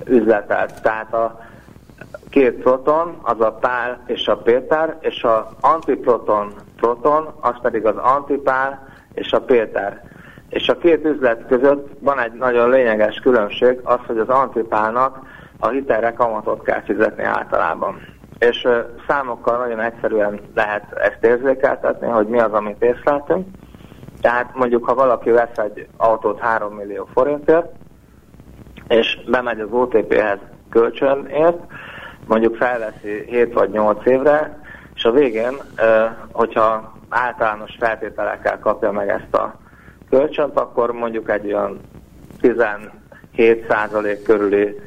üzletelt. 0.06 0.82
Tehát 0.82 1.14
a 1.14 1.40
két 2.30 2.54
proton, 2.54 3.18
az 3.22 3.42
a 3.42 3.52
Pál 3.52 4.04
és 4.06 4.28
a 4.28 4.38
Péter, 4.38 4.98
és 5.00 5.24
a 5.24 5.50
antiproton 5.62 6.54
proton, 6.76 7.34
az 7.42 7.56
pedig 7.62 7.86
az 7.86 7.98
antipál 7.98 8.88
és 9.14 9.34
a 9.34 9.42
Péter. 9.42 10.02
És 10.54 10.70
a 10.70 10.78
két 10.78 11.06
üzlet 11.06 11.48
között 11.48 11.88
van 12.00 12.20
egy 12.20 12.34
nagyon 12.34 12.70
lényeges 12.70 13.20
különbség, 13.20 13.80
az, 13.84 14.00
hogy 14.08 14.18
az 14.18 14.30
antipálnak 14.30 15.20
a 15.60 15.68
hitelre 15.68 16.14
kamatot 16.14 16.64
kell 16.64 16.82
fizetni 16.82 17.24
általában. 17.24 18.02
És 18.40 18.68
számokkal 19.08 19.58
nagyon 19.58 19.80
egyszerűen 19.80 20.40
lehet 20.56 20.92
ezt 20.92 21.24
érzékeltetni, 21.26 22.08
hogy 22.08 22.28
mi 22.28 22.40
az, 22.40 22.52
amit 22.52 22.84
észleltünk. 22.84 23.48
Tehát 24.22 24.56
mondjuk, 24.56 24.86
ha 24.86 24.94
valaki 24.94 25.30
vesz 25.30 25.58
egy 25.58 25.88
autót 25.98 26.40
3 26.40 26.74
millió 26.74 27.08
forintért, 27.14 27.72
és 28.88 29.20
bemegy 29.28 29.60
az 29.60 29.72
OTP-hez 29.72 30.40
kölcsönért, 30.70 31.58
mondjuk 32.28 32.56
felveszi 32.56 33.26
7 33.28 33.54
vagy 33.54 33.70
8 33.70 34.06
évre, 34.06 34.60
és 34.96 35.06
a 35.06 35.12
végén, 35.12 35.54
hogyha 36.32 36.94
általános 37.10 37.76
feltételekkel 37.80 38.60
kapja 38.60 38.92
meg 38.92 39.10
ezt 39.10 39.34
a 39.34 39.62
kölcsönt, 40.14 40.58
akkor 40.58 40.92
mondjuk 40.92 41.30
egy 41.30 41.54
olyan 41.54 41.80
17% 42.42 44.20
körüli 44.26 44.80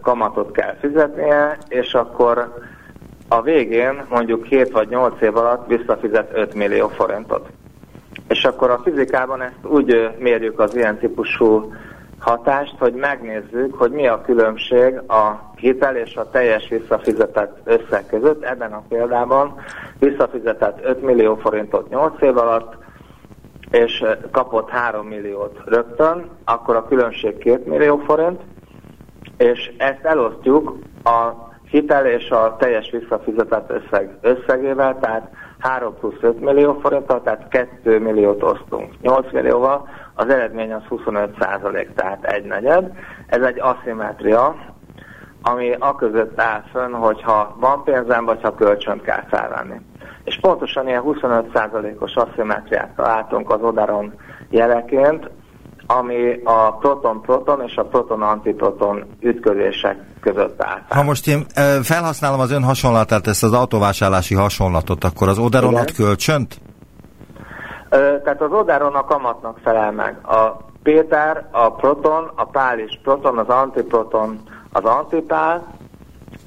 kamatot 0.00 0.52
kell 0.52 0.74
fizetnie, 0.80 1.58
és 1.68 1.94
akkor 1.94 2.54
a 3.28 3.42
végén 3.42 4.04
mondjuk 4.08 4.44
7 4.44 4.70
vagy 4.70 4.88
8 4.88 5.20
év 5.20 5.36
alatt 5.36 5.66
visszafizet 5.66 6.30
5 6.34 6.54
millió 6.54 6.88
forintot. 6.88 7.48
És 8.28 8.44
akkor 8.44 8.70
a 8.70 8.80
fizikában 8.84 9.42
ezt 9.42 9.64
úgy 9.66 10.10
mérjük 10.18 10.58
az 10.58 10.74
ilyen 10.76 10.98
típusú 10.98 11.72
hatást, 12.18 12.74
hogy 12.78 12.94
megnézzük, 12.94 13.74
hogy 13.74 13.90
mi 13.90 14.06
a 14.06 14.20
különbség 14.20 14.96
a 14.96 15.52
hitel 15.56 15.96
és 15.96 16.16
a 16.16 16.30
teljes 16.30 16.68
visszafizetett 16.68 17.58
összeg 17.64 18.06
között. 18.06 18.44
Ebben 18.44 18.72
a 18.72 18.82
példában 18.88 19.54
visszafizetett 19.98 20.84
5 20.84 21.02
millió 21.02 21.36
forintot 21.36 21.88
8 21.88 22.20
év 22.20 22.36
alatt, 22.36 22.74
és 23.72 24.04
kapott 24.30 24.70
3 24.70 25.06
milliót 25.06 25.58
rögtön, 25.64 26.30
akkor 26.44 26.76
a 26.76 26.84
különbség 26.84 27.38
2 27.38 27.62
millió 27.70 27.96
forint, 27.96 28.40
és 29.36 29.72
ezt 29.78 30.04
elosztjuk 30.04 30.78
a 31.04 31.50
hitel 31.70 32.06
és 32.06 32.30
a 32.30 32.56
teljes 32.58 32.90
visszafizetett 32.90 33.70
összeg 33.70 34.18
összegével, 34.20 34.98
tehát 35.00 35.30
3 35.58 35.94
plusz 36.00 36.18
5 36.20 36.40
millió 36.40 36.78
forinttal, 36.82 37.22
tehát 37.22 37.48
2 37.48 37.98
milliót 37.98 38.42
osztunk 38.42 39.00
8 39.00 39.32
millióval, 39.32 39.88
az 40.14 40.28
eredmény 40.28 40.72
az 40.72 40.82
25 40.88 41.36
százalék, 41.40 41.94
tehát 41.94 42.24
egy 42.24 42.44
negyed. 42.44 42.92
Ez 43.26 43.42
egy 43.42 43.60
aszimetria, 43.60 44.54
ami 45.42 45.72
a 45.78 45.94
között 45.94 46.40
áll 46.40 46.62
fönn, 46.72 46.92
hogyha 46.92 47.56
van 47.60 47.82
pénzem, 47.84 48.24
vagy 48.24 48.42
ha 48.42 48.54
kölcsönt 48.54 49.02
kell 49.02 49.24
felvenni. 49.28 49.80
És 50.24 50.38
pontosan 50.40 50.88
ilyen 50.88 51.02
25%-os 51.04 52.14
asszimetriát 52.14 52.94
találtunk 52.96 53.50
az 53.50 53.60
Odaron 53.62 54.14
jeleként, 54.50 55.30
ami 55.86 56.40
a 56.44 56.76
proton-proton 56.76 57.62
és 57.66 57.76
a 57.76 57.84
proton-antiproton 57.84 59.04
ütközések 59.20 59.96
között 60.20 60.62
áll. 60.62 60.80
Ha 60.88 61.02
most 61.02 61.28
én 61.28 61.46
felhasználom 61.82 62.40
az 62.40 62.50
ön 62.50 62.62
hasonlatát, 62.62 63.26
ezt 63.26 63.42
az 63.42 63.52
autóvásárlási 63.52 64.34
hasonlatot, 64.34 65.04
akkor 65.04 65.28
az 65.28 65.38
Odaron 65.38 65.74
ad 65.74 65.92
kölcsönt? 65.92 66.60
Tehát 68.24 68.40
az 68.40 68.52
Odaron 68.52 68.94
a 68.94 69.04
kamatnak 69.04 69.58
felel 69.62 69.92
meg. 69.92 70.18
A 70.26 70.56
Péter, 70.82 71.48
a 71.50 71.72
proton, 71.72 72.30
a 72.34 72.44
pál 72.44 72.78
is 72.78 73.00
proton, 73.02 73.38
az 73.38 73.48
antiproton 73.48 74.40
az 74.72 74.84
antipál, 74.84 75.74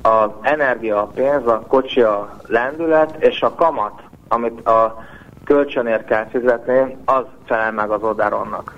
az 0.02 0.30
energia 0.42 1.02
a 1.02 1.06
pénz, 1.06 1.48
a 1.48 1.64
kocsi 1.68 2.02
a 2.02 2.36
lendület, 2.48 3.16
és 3.20 3.42
a 3.42 3.56
kamat, 3.56 4.02
amit 4.28 4.67
a 4.67 5.04
kölcsönért 5.44 6.06
kell 6.06 6.28
fizetni, 6.28 6.98
az 7.06 7.23
felel 7.46 7.71
meg 7.71 7.90
az 7.90 8.04
odaronnak. 8.04 8.78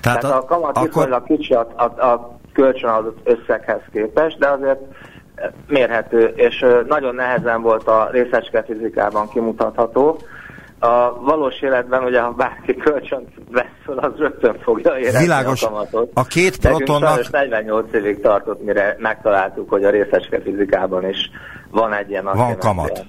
Tehát, 0.00 0.20
Tehát 0.20 0.36
a, 0.36 0.42
a 0.42 0.44
kamat 0.44 0.76
akkor... 0.76 0.88
viszonylag 0.88 1.24
kicsi 1.24 1.54
a, 1.54 1.66
a, 1.76 1.82
a 1.82 2.38
kölcsön 2.52 2.90
adott 2.90 3.18
összeghez 3.24 3.80
képest, 3.92 4.38
de 4.38 4.48
azért 4.48 4.80
mérhető, 5.66 6.24
és 6.24 6.66
nagyon 6.86 7.14
nehezen 7.14 7.62
volt 7.62 7.88
a 7.88 8.08
részecske 8.10 8.62
fizikában 8.62 9.28
kimutatható, 9.28 10.18
a 10.78 11.20
valós 11.20 11.60
életben 11.60 12.04
ugye, 12.04 12.20
ha 12.20 12.30
bárki 12.30 12.74
kölcsönt 12.74 13.28
vesz 13.50 13.96
az 13.96 14.12
rögtön 14.16 14.58
fogja 14.62 14.98
érezni 14.98 15.20
Világos. 15.20 15.62
a 15.62 15.68
kamatot. 15.68 16.10
A 16.14 16.24
két 16.24 16.56
protonnak... 16.56 17.30
48 17.30 17.92
évig 17.92 18.20
tartott, 18.20 18.64
mire 18.64 18.96
megtaláltuk, 18.98 19.70
hogy 19.70 19.84
a 19.84 19.90
részecske 19.90 20.40
fizikában 20.40 21.08
is 21.08 21.30
van 21.70 21.92
egy 21.92 22.10
ilyen 22.10 22.24
Van 22.24 22.58
kamat. 22.58 23.04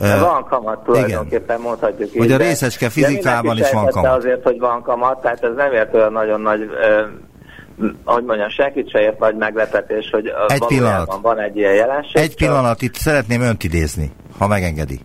Uh, 0.00 0.20
van 0.20 0.44
kamat 0.44 0.84
tulajdonképpen, 0.84 1.56
igen. 1.56 1.60
mondhatjuk 1.60 2.08
így. 2.08 2.18
Hogy 2.18 2.32
a 2.32 2.36
részecske 2.36 2.88
fizikában 2.88 3.58
is 3.58 3.70
van 3.70 3.86
kamat. 3.86 4.16
azért, 4.16 4.42
hogy 4.42 4.58
van 4.58 4.82
kamat, 4.82 5.20
tehát 5.20 5.44
ez 5.44 5.54
nem 5.56 5.72
ért 5.72 5.94
olyan 5.94 6.12
nagyon 6.12 6.40
nagy, 6.40 6.60
uh, 6.60 7.88
hogy 8.04 8.24
mondjam, 8.24 8.48
senkit 8.48 8.90
se 8.90 9.00
ért 9.00 9.18
nagy 9.18 9.36
meglepetés, 9.36 10.10
hogy 10.10 10.32
egy 10.46 10.64
pillanat. 10.66 11.18
van 11.22 11.38
egy 11.38 11.56
ilyen 11.56 11.74
jelenség. 11.74 12.16
Egy 12.16 12.36
pillanat, 12.36 12.82
itt 12.82 12.94
szeretném 12.94 13.40
önt 13.40 13.64
idézni, 13.64 14.10
ha 14.38 14.46
megengedi. 14.46 15.00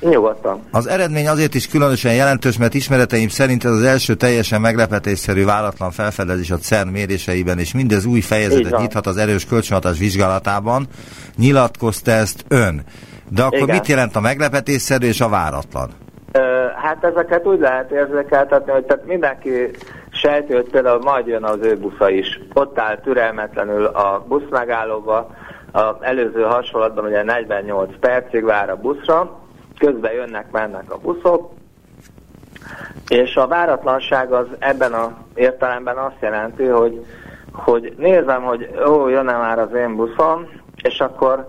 Nyugodtan. 0.00 0.60
Az 0.70 0.86
eredmény 0.86 1.28
azért 1.28 1.54
is 1.54 1.68
különösen 1.68 2.14
jelentős, 2.14 2.58
mert 2.58 2.74
ismereteim 2.74 3.28
szerint 3.28 3.64
ez 3.64 3.70
az 3.70 3.82
első 3.82 4.14
teljesen 4.14 4.60
meglepetésszerű 4.60 5.44
váratlan 5.44 5.90
felfedezés 5.90 6.50
a 6.50 6.56
CERN 6.56 6.88
méréseiben, 6.88 7.58
és 7.58 7.74
mindez 7.74 8.04
új 8.04 8.20
fejezetet 8.20 8.78
nyithat 8.78 9.06
az 9.06 9.16
erős 9.16 9.46
kölcsönhatás 9.46 9.98
vizsgálatában. 9.98 10.86
Nyilatkozta 11.36 12.10
ezt 12.10 12.44
ön. 12.48 12.82
De 13.28 13.42
akkor 13.42 13.58
Igen. 13.58 13.74
mit 13.74 13.86
jelent 13.86 14.16
a 14.16 14.20
meglepetésszerű 14.20 15.06
és 15.06 15.20
a 15.20 15.28
váratlan? 15.28 15.90
Ö, 16.32 16.66
hát 16.76 17.04
ezeket 17.04 17.46
úgy 17.46 17.60
lehet 17.60 17.90
érzékeltetni, 17.90 18.72
hogy 18.72 18.84
tehát 18.84 19.06
mindenki 19.06 19.70
sejti, 20.10 20.52
hogy 20.52 20.70
például 20.70 21.00
majd 21.02 21.26
jön 21.26 21.44
az 21.44 21.58
ő 21.62 21.76
busza 21.76 22.10
is. 22.10 22.40
Ott 22.54 22.78
áll 22.78 23.00
türelmetlenül 23.00 23.84
a 23.84 24.24
busz 24.28 24.48
megállóba, 24.50 25.30
az 25.72 25.94
előző 26.00 26.42
hasonlatban 26.42 27.04
ugye 27.04 27.22
48 27.22 27.90
percig 28.00 28.44
vár 28.44 28.70
a 28.70 28.76
buszra, 28.76 29.38
közben 29.80 30.12
jönnek, 30.12 30.50
mennek 30.50 30.92
a 30.92 30.98
buszok, 30.98 31.50
és 33.08 33.36
a 33.36 33.46
váratlanság 33.46 34.32
az 34.32 34.46
ebben 34.58 34.92
az 34.92 35.10
értelemben 35.34 35.96
azt 35.96 36.20
jelenti, 36.20 36.64
hogy, 36.64 37.06
hogy 37.52 37.94
nézem, 37.98 38.42
hogy 38.42 38.70
ó, 38.86 39.08
jönne 39.08 39.36
már 39.36 39.58
az 39.58 39.74
én 39.74 39.96
buszom, 39.96 40.48
és 40.82 41.00
akkor 41.00 41.48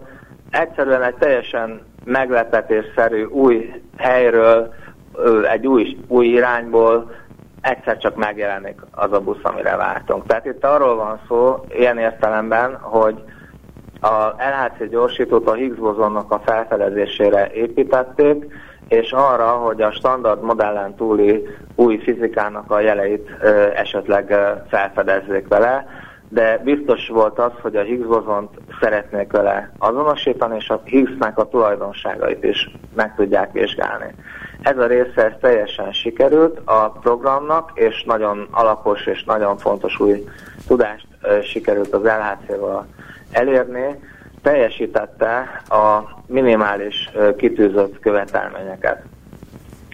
egyszerűen 0.51 1.03
egy 1.03 1.15
teljesen 1.15 1.81
meglepetésszerű 2.03 3.23
új 3.23 3.81
helyről, 3.97 4.73
egy 5.51 5.67
új, 5.67 5.97
új 6.07 6.27
irányból 6.27 7.11
egyszer 7.61 7.97
csak 7.97 8.15
megjelenik 8.15 8.81
az 8.91 9.11
a 9.11 9.19
busz, 9.19 9.43
amire 9.43 9.75
vártunk. 9.75 10.25
Tehát 10.25 10.45
itt 10.45 10.65
arról 10.65 10.95
van 10.95 11.19
szó, 11.27 11.65
ilyen 11.69 11.97
értelemben, 11.97 12.75
hogy 12.75 13.23
a 14.01 14.35
LHC 14.37 14.89
gyorsítót 14.89 15.47
a 15.47 15.53
Higgs 15.53 15.77
bozonnak 15.77 16.31
a 16.31 16.41
felfedezésére 16.45 17.51
építették, 17.53 18.45
és 18.87 19.11
arra, 19.11 19.47
hogy 19.47 19.81
a 19.81 19.91
standard 19.91 20.43
modellen 20.43 20.95
túli 20.95 21.47
új 21.75 21.97
fizikának 21.97 22.71
a 22.71 22.79
jeleit 22.79 23.29
ö, 23.41 23.67
esetleg 23.75 24.29
ö, 24.29 24.51
felfedezzék 24.69 25.47
vele, 25.47 25.87
de 26.29 26.57
biztos 26.63 27.07
volt 27.07 27.39
az, 27.39 27.51
hogy 27.61 27.75
a 27.75 27.81
Higgs 27.81 28.07
bozont 28.07 28.49
szeretnék 28.79 29.31
vele 29.31 29.71
azonosítani, 29.77 30.55
és 30.55 30.69
a 30.69 30.81
Higgsnek 30.83 31.37
a 31.37 31.47
tulajdonságait 31.47 32.43
is 32.43 32.69
meg 32.95 33.15
tudják 33.15 33.51
vizsgálni. 33.51 34.13
Ez 34.61 34.77
a 34.77 34.85
része 34.85 35.25
ez 35.25 35.33
teljesen 35.41 35.91
sikerült 35.91 36.61
a 36.65 36.89
programnak, 36.89 37.71
és 37.73 38.03
nagyon 38.03 38.47
alapos 38.51 39.05
és 39.05 39.23
nagyon 39.23 39.57
fontos 39.57 39.99
új 39.99 40.23
tudást 40.67 41.07
ö, 41.21 41.41
sikerült 41.41 41.93
az 41.93 42.03
LHC-val 42.03 42.87
elérni, 43.31 43.99
teljesítette 44.41 45.61
a 45.69 46.03
minimális 46.25 47.11
kitűzött 47.37 47.99
követelményeket. 47.99 49.03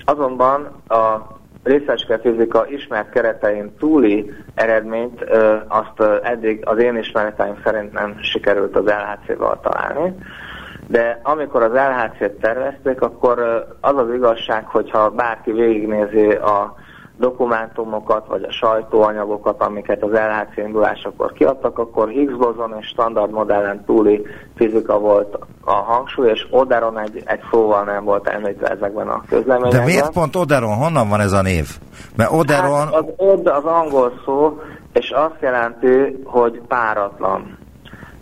Azonban 0.06 0.82
a 0.88 1.36
részecske 1.64 2.20
fizika 2.20 2.68
ismert 2.68 3.10
keretein 3.10 3.76
túli 3.80 4.34
eredményt 4.56 5.24
azt 5.68 6.24
eddig 6.24 6.62
az 6.66 6.78
én 6.78 6.98
ismereteim 6.98 7.60
szerint 7.64 7.94
nem 7.94 8.18
sikerült 8.22 8.76
az 8.76 8.86
LHC-val 8.86 9.60
találni. 9.60 10.16
De 10.88 11.20
amikor 11.24 11.64
az 11.64 11.72
LHC-t 11.72 12.40
tervezték, 12.40 13.02
akkor 13.02 13.40
az 13.82 13.98
az 13.98 14.14
igazság, 14.14 14.66
hogyha 14.66 15.10
bárki 15.10 15.52
végignézi 15.52 16.30
a 16.32 16.76
dokumentumokat, 17.18 18.28
vagy 18.28 18.44
a 18.44 18.52
sajtóanyagokat, 18.52 19.62
amiket 19.62 20.04
az 20.04 20.12
LHC 20.12 20.58
indulásakor 20.58 21.34
kiadtak, 21.34 21.80
akkor 21.80 22.10
Higgs 22.10 22.36
bozon 22.36 22.76
és 22.80 22.88
standard 22.88 23.32
modellen 23.32 23.84
túli 23.86 24.26
fizika 24.56 25.00
volt 25.00 25.38
a 25.66 25.72
hangsúly, 25.72 26.30
és 26.30 26.48
Oderon 26.50 27.00
egy, 27.00 27.22
egy 27.26 27.40
szóval 27.52 27.84
nem 27.84 28.04
volt 28.04 28.28
említve 28.28 28.68
ezekben 28.68 29.08
a 29.08 29.24
közleményekben. 29.30 29.80
De 29.80 29.86
miért 29.86 30.12
pont 30.12 30.36
Oderon? 30.36 30.76
Honnan 30.76 31.10
van 31.10 31.20
ez 31.20 31.32
a 31.32 31.42
név? 31.42 31.68
Mert 32.16 32.32
Oderon... 32.32 32.80
Hát 32.80 32.94
az 32.94 33.06
Od 33.18 33.48
az 33.48 33.64
angol 33.64 34.14
szó, 34.26 34.62
és 34.94 35.10
azt 35.10 35.42
jelenti, 35.42 36.22
hogy 36.24 36.62
páratlan. 36.68 37.58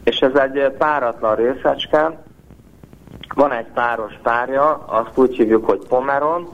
És 0.03 0.19
ez 0.19 0.33
egy 0.33 0.71
páratlan 0.77 1.35
részecske, 1.35 2.23
van 3.35 3.51
egy 3.51 3.67
páros 3.73 4.13
párja, 4.23 4.83
azt 4.85 5.17
úgy 5.17 5.35
hívjuk, 5.35 5.65
hogy 5.65 5.87
pomeron, 5.87 6.47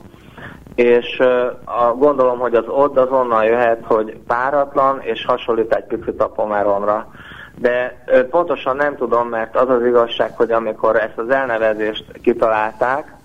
és 0.81 1.19
a, 1.65 1.93
gondolom, 1.97 2.39
hogy 2.39 2.55
az 2.55 2.67
ott 2.67 2.97
az 2.97 3.09
jöhet, 3.43 3.83
hogy 3.83 4.17
páratlan, 4.27 4.99
és 5.01 5.25
hasonlít 5.25 5.73
egy 5.75 5.83
picit 5.83 6.21
a 6.21 6.27
pomeronra. 6.27 7.07
De 7.55 8.03
pontosan 8.29 8.75
nem 8.75 8.95
tudom, 8.95 9.27
mert 9.27 9.55
az 9.55 9.69
az 9.69 9.85
igazság, 9.85 10.37
hogy 10.37 10.51
amikor 10.51 10.95
ezt 10.95 11.17
az 11.17 11.29
elnevezést 11.29 12.05
kitalálták, 12.21 13.15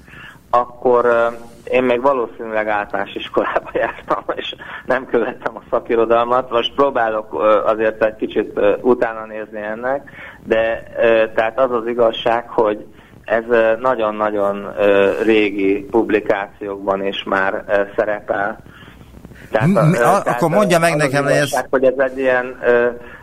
akkor 0.50 1.30
én 1.64 1.82
még 1.82 2.00
valószínűleg 2.00 2.68
általános 2.68 3.14
iskolába 3.14 3.70
jártam, 3.84 4.22
és 4.34 4.54
nem 4.86 5.06
követtem 5.06 5.56
a 5.56 5.62
szakirodalmat. 5.70 6.50
Most 6.50 6.74
próbálok 6.74 7.34
azért 7.64 8.04
egy 8.04 8.16
kicsit 8.16 8.60
utána 8.80 9.24
nézni 9.24 9.60
ennek, 9.60 10.10
de 10.44 10.82
tehát 11.34 11.58
az 11.60 11.70
az 11.70 11.86
igazság, 11.86 12.48
hogy 12.48 12.86
ez 13.26 13.44
nagyon-nagyon 13.80 14.74
régi 15.22 15.86
publikációkban 15.90 17.06
is 17.06 17.22
már 17.24 17.64
szerepel. 17.96 18.58
Tehát, 19.50 19.76
a, 19.76 19.90
tehát 19.90 20.26
akkor 20.26 20.48
mondja 20.48 20.78
meg 20.78 20.96
nekem, 20.96 21.26
ez... 21.26 21.60
hogy 21.70 21.84
ez 21.84 21.94
egy 21.96 22.18
ilyen 22.18 22.56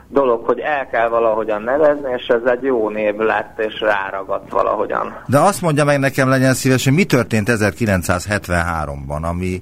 dolog, 0.09 0.45
hogy 0.45 0.59
el 0.59 0.87
kell 0.87 1.09
valahogyan 1.09 1.61
nevezni, 1.61 2.13
és 2.17 2.27
ez 2.27 2.51
egy 2.51 2.63
jó 2.63 2.89
név 2.89 3.15
lett, 3.15 3.59
és 3.59 3.81
ráragadt 3.81 4.51
valahogyan. 4.51 5.15
De 5.27 5.39
azt 5.39 5.61
mondja 5.61 5.83
meg 5.83 5.99
nekem, 5.99 6.29
legyen 6.29 6.53
szíves, 6.53 6.83
hogy 6.83 6.93
mi 6.93 7.03
történt 7.03 7.49
1973-ban, 7.51 9.21
ami 9.21 9.61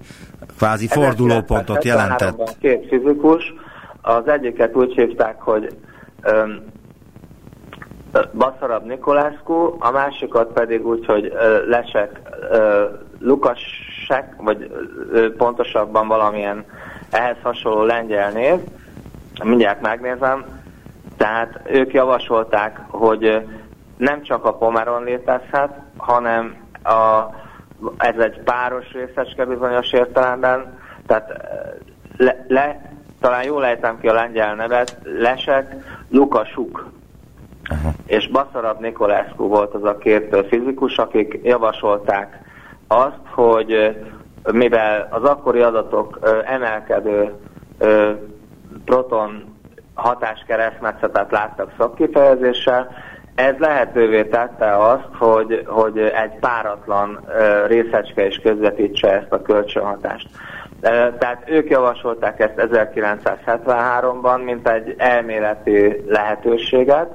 kvázi 0.57 0.87
fordulópontot 0.87 1.83
jelentett? 1.83 2.57
Két 2.61 2.87
fizikus, 2.87 3.53
az 4.01 4.27
egyiket 4.27 4.75
úgy 4.75 4.93
hívták, 4.93 5.41
hogy 5.41 5.75
Baszarab 8.33 8.85
Nikolászkó, 8.85 9.75
a 9.79 9.91
másikat 9.91 10.53
pedig 10.53 10.87
úgy, 10.87 11.05
hogy 11.05 11.33
Lesek 11.67 12.19
Lukasek, 13.19 14.33
vagy 14.37 14.71
pontosabban 15.37 16.07
valamilyen 16.07 16.65
ehhez 17.09 17.35
hasonló 17.41 17.83
lengyel 17.83 18.31
név, 18.31 18.59
mindjárt 19.43 19.81
megnézem, 19.81 20.45
tehát 21.17 21.59
ők 21.71 21.93
javasolták, 21.93 22.79
hogy 22.87 23.47
nem 23.97 24.21
csak 24.21 24.45
a 24.45 24.53
Pomeron 24.53 25.03
létezhet, 25.03 25.71
hanem 25.97 26.55
a, 26.83 27.25
ez 27.97 28.17
egy 28.17 28.39
páros 28.39 28.91
részecske 28.91 29.45
bizonyos 29.45 29.91
értelemben, 29.91 30.79
tehát 31.05 31.31
le, 32.17 32.45
le, 32.47 32.91
talán 33.19 33.43
jól 33.43 33.61
lejtem 33.61 33.99
ki 33.99 34.07
a 34.07 34.13
lengyel 34.13 34.55
nevet, 34.55 34.97
Lesek 35.03 35.75
Lukasuk 36.09 36.91
Aha. 37.71 37.91
és 38.05 38.29
Baszarab 38.29 38.81
Nikolászkó 38.81 39.47
volt 39.47 39.73
az 39.73 39.83
a 39.83 39.97
két 39.97 40.45
fizikus, 40.49 40.97
akik 40.97 41.39
javasolták 41.43 42.39
azt, 42.87 43.21
hogy 43.29 43.97
mivel 44.51 45.07
az 45.11 45.23
akkori 45.23 45.59
adatok 45.59 46.19
emelkedő 46.45 47.33
proton 48.85 49.43
hatáskeresztmetszetet 49.93 51.31
láttak 51.31 51.71
szakkifejezéssel, 51.77 52.91
ez 53.35 53.53
lehetővé 53.57 54.23
tette 54.23 54.77
azt, 54.77 55.07
hogy, 55.17 55.63
hogy 55.65 55.99
egy 55.99 56.39
páratlan 56.39 57.19
részecske 57.67 58.27
is 58.27 58.37
közvetítse 58.37 59.11
ezt 59.11 59.31
a 59.31 59.41
kölcsönhatást. 59.41 60.27
Tehát 61.19 61.43
ők 61.45 61.69
javasolták 61.69 62.39
ezt 62.39 62.53
1973-ban, 62.57 64.43
mint 64.43 64.67
egy 64.67 64.95
elméleti 64.97 66.03
lehetőséget, 66.07 67.09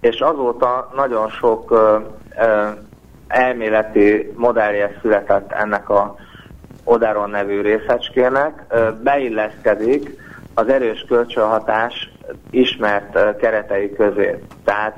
és 0.00 0.20
azóta 0.20 0.90
nagyon 0.96 1.28
sok 1.28 1.70
ö, 1.70 1.98
ö, 2.38 2.68
elméleti 3.28 4.32
modellje 4.36 4.98
született 5.00 5.52
ennek 5.52 5.88
a 5.88 6.14
Odaron 6.84 7.30
nevű 7.30 7.60
részecskének, 7.60 8.64
ö, 8.68 8.88
beilleszkedik 9.02 10.24
az 10.54 10.68
erős 10.68 11.04
kölcsönhatás 11.08 12.12
ismert 12.50 13.36
keretei 13.36 13.92
közé. 13.92 14.38
Tehát 14.64 14.96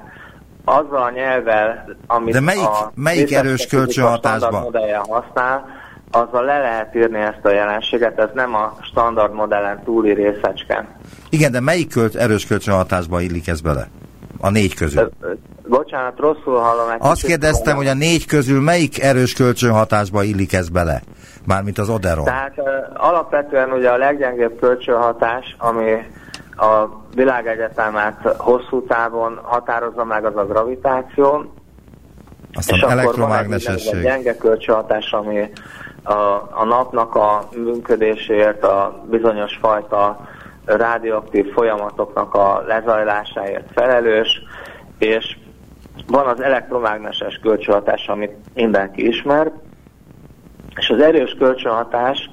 azzal 0.64 1.02
a 1.02 1.10
nyelvvel, 1.10 1.96
amit 2.06 2.34
De 2.34 2.40
melyik, 2.40 2.62
a 2.62 2.92
melyik 2.94 3.34
erős 3.34 3.66
kölcsönhatásban? 3.66 4.62
modellje 4.62 4.96
használ, 5.08 5.66
azzal 6.10 6.44
le 6.44 6.58
lehet 6.58 6.94
írni 6.94 7.18
ezt 7.18 7.44
a 7.44 7.50
jelenséget, 7.50 8.18
ez 8.18 8.28
nem 8.34 8.54
a 8.54 8.76
standard 8.82 9.34
modellen 9.34 9.82
túli 9.84 10.12
részecske. 10.12 10.88
Igen, 11.30 11.52
de 11.52 11.60
melyik 11.60 11.88
költ, 11.88 12.14
erős 12.14 12.46
kölcsönhatásba 12.46 13.20
illik 13.20 13.48
ez 13.48 13.60
bele? 13.60 13.88
A 14.40 14.50
négy 14.50 14.74
közül. 14.74 15.10
bocsánat, 15.66 16.18
rosszul 16.18 16.58
hallom. 16.58 16.86
Azt 16.98 17.26
kérdeztem, 17.26 17.76
hogy 17.76 17.86
a 17.86 17.94
négy 17.94 18.26
közül 18.26 18.60
melyik 18.60 19.02
erős 19.02 19.32
kölcsönhatásba 19.32 20.22
illik 20.22 20.52
ez 20.52 20.68
bele? 20.68 21.02
Mármint 21.46 21.78
az 21.78 21.88
Oderon. 21.88 22.24
Tehát 22.24 22.54
alapvetően 22.94 23.70
ugye 23.70 23.88
a 23.88 23.96
leggyengébb 23.96 24.58
kölcsönhatás, 24.60 25.56
ami 25.58 25.92
a 26.56 26.88
világegyetemát 27.14 28.34
hosszú 28.36 28.86
távon 28.86 29.40
határozza 29.42 30.04
meg 30.04 30.24
az 30.24 30.36
a 30.36 30.46
gravitáció, 30.46 31.52
Aztán 32.52 32.78
és 32.78 32.82
elektromágnesesség. 32.82 33.88
Akkor 33.88 34.02
van 34.02 34.10
egy 34.10 34.16
gyenge 34.16 34.36
kölcsönhatás, 34.36 35.12
ami 35.12 35.50
a, 36.02 36.12
a 36.50 36.64
napnak 36.64 37.14
a 37.14 37.48
működéséért, 37.56 38.64
a 38.64 39.04
bizonyos 39.10 39.58
fajta 39.60 40.28
radioaktív 40.76 41.52
folyamatoknak 41.52 42.34
a 42.34 42.62
lezajlásáért 42.66 43.72
felelős, 43.72 44.42
és 44.98 45.36
van 46.06 46.26
az 46.26 46.40
elektromágneses 46.40 47.38
kölcsönhatás, 47.42 48.08
amit 48.08 48.36
mindenki 48.54 49.06
ismer, 49.06 49.52
és 50.76 50.90
az 50.90 51.00
erős 51.00 51.34
kölcsönhatás 51.38 52.30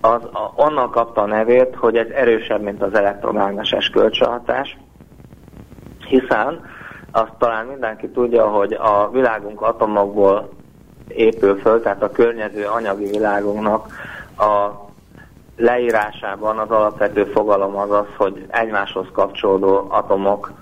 az 0.00 0.24
a, 0.24 0.52
onnan 0.56 0.90
kapta 0.90 1.22
a 1.22 1.26
nevét, 1.26 1.74
hogy 1.74 1.96
ez 1.96 2.08
erősebb, 2.08 2.62
mint 2.62 2.82
az 2.82 2.94
elektromágneses 2.94 3.88
kölcsönhatás, 3.88 4.76
hiszen 6.06 6.60
azt 7.10 7.32
talán 7.38 7.66
mindenki 7.66 8.08
tudja, 8.08 8.48
hogy 8.48 8.72
a 8.72 9.10
világunk 9.12 9.60
atomokból 9.60 10.48
épül 11.08 11.56
föl, 11.56 11.82
tehát 11.82 12.02
a 12.02 12.10
környező 12.10 12.64
anyagi 12.64 13.04
világunknak 13.04 13.86
a 14.38 14.83
leírásában 15.56 16.58
az 16.58 16.70
alapvető 16.70 17.24
fogalom 17.24 17.76
az 17.76 17.90
az, 17.90 18.06
hogy 18.16 18.46
egymáshoz 18.48 19.06
kapcsolódó 19.12 19.86
atomok, 19.88 20.52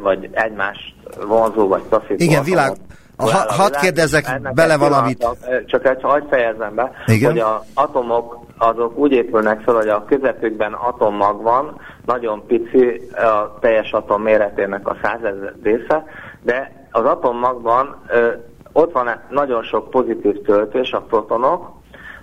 vagy 0.00 0.28
egymást 0.32 0.94
vonzó 1.26 1.68
vagy 1.68 1.82
taszító 1.82 2.14
Igen, 2.24 2.44
világ, 2.44 2.72
ha, 3.16 3.52
hadd 3.52 3.72
kérdezek 3.80 4.40
bele 4.54 4.76
valamit. 4.76 5.26
Csak 5.66 5.86
egy, 5.86 6.02
hagyd 6.02 6.28
fejezzem 6.28 6.74
be, 6.74 6.92
Igen? 7.06 7.30
hogy 7.30 7.40
az 7.40 7.60
atomok 7.74 8.40
azok 8.58 8.98
úgy 8.98 9.12
épülnek 9.12 9.60
fel, 9.60 9.74
hogy 9.74 9.88
a 9.88 10.04
közepükben 10.04 10.72
atommag 10.72 11.42
van, 11.42 11.80
nagyon 12.06 12.46
pici 12.46 13.10
a 13.14 13.58
teljes 13.60 13.92
atom 13.92 14.22
méretének 14.22 14.88
a 14.88 14.96
százezer 15.02 15.54
része, 15.62 16.04
de 16.42 16.86
az 16.90 17.04
atommagban 17.04 17.96
ö, 18.08 18.28
ott 18.72 18.92
van 18.92 19.08
nagyon 19.30 19.62
sok 19.62 19.90
pozitív 19.90 20.42
töltés, 20.42 20.92
a 20.92 21.00
protonok, 21.00 21.70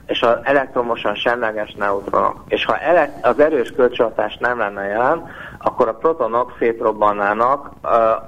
és 0.10 0.22
az 0.22 0.38
elektromosan 0.44 1.16
semleges 1.16 1.76
neutronok. 1.78 2.44
És 2.48 2.66
ha 2.66 2.78
az 3.22 3.40
erős 3.40 3.72
kölcsönhatás 3.76 4.38
nem 4.40 4.58
lenne 4.58 4.84
jelen, 4.84 5.24
akkor 5.60 5.88
a 5.88 5.94
protonok 5.94 6.56
szétrobbannának 6.60 7.72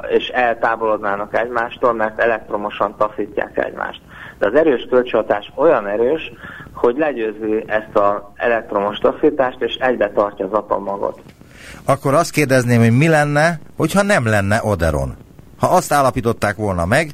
és 0.10 0.28
eltávolodnának 0.28 1.38
egymástól, 1.38 1.94
mert 1.94 2.20
elektromosan 2.20 2.96
taszítják 2.98 3.58
egymást. 3.58 4.02
De 4.40 4.48
az 4.48 4.56
erős 4.56 4.88
kölcsönhatás 4.90 5.52
olyan 5.56 5.88
erős, 5.88 6.32
hogy 6.74 6.98
legyőzi 6.98 7.64
ezt 7.68 7.96
az 7.96 8.22
elektromos 8.36 8.98
taszítást, 8.98 9.62
és 9.62 9.76
egybe 9.76 10.10
tartja 10.10 10.46
az 10.46 10.54
atommagot. 10.54 11.22
Akkor 11.86 12.14
azt 12.14 12.32
kérdezném, 12.32 12.80
hogy 12.80 12.98
mi 12.98 13.08
lenne, 13.08 13.60
hogyha 13.78 14.02
nem 14.02 14.26
lenne 14.28 14.60
Oderon? 14.64 15.16
Ha 15.60 15.68
azt 15.68 15.94
állapították 15.94 16.56
volna 16.56 16.86
meg, 16.86 17.12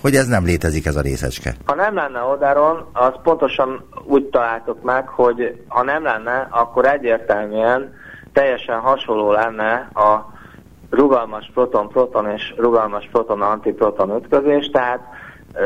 hogy 0.00 0.14
ez 0.14 0.26
nem 0.26 0.44
létezik 0.44 0.86
ez 0.86 0.96
a 0.96 1.00
részecske. 1.00 1.54
Ha 1.64 1.74
nem 1.74 1.94
lenne 1.94 2.22
Oderon, 2.22 2.86
az 2.92 3.12
pontosan 3.22 3.88
úgy 4.04 4.24
találtuk 4.24 4.82
meg, 4.82 5.08
hogy 5.08 5.64
ha 5.68 5.82
nem 5.82 6.02
lenne, 6.02 6.48
akkor 6.50 6.86
egyértelműen 6.86 7.92
teljesen 8.32 8.78
hasonló 8.78 9.32
lenne 9.32 9.88
a 9.94 10.32
rugalmas 10.90 11.50
proton-proton 11.54 12.30
és 12.30 12.54
rugalmas 12.56 13.08
proton-antiproton 13.12 14.16
ütközés, 14.16 14.66
tehát 14.66 15.00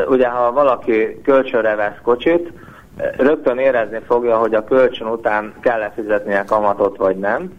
ugye 0.06 0.28
ha 0.28 0.52
valaki 0.52 1.20
kölcsönre 1.22 1.74
vesz 1.74 1.98
kocsit, 2.02 2.52
rögtön 3.16 3.58
érezni 3.58 4.00
fogja, 4.06 4.36
hogy 4.36 4.54
a 4.54 4.64
kölcsön 4.64 5.06
után 5.06 5.54
kell-e 5.60 5.92
fizetnie 5.94 6.44
kamatot 6.44 6.96
vagy 6.96 7.16
nem. 7.16 7.52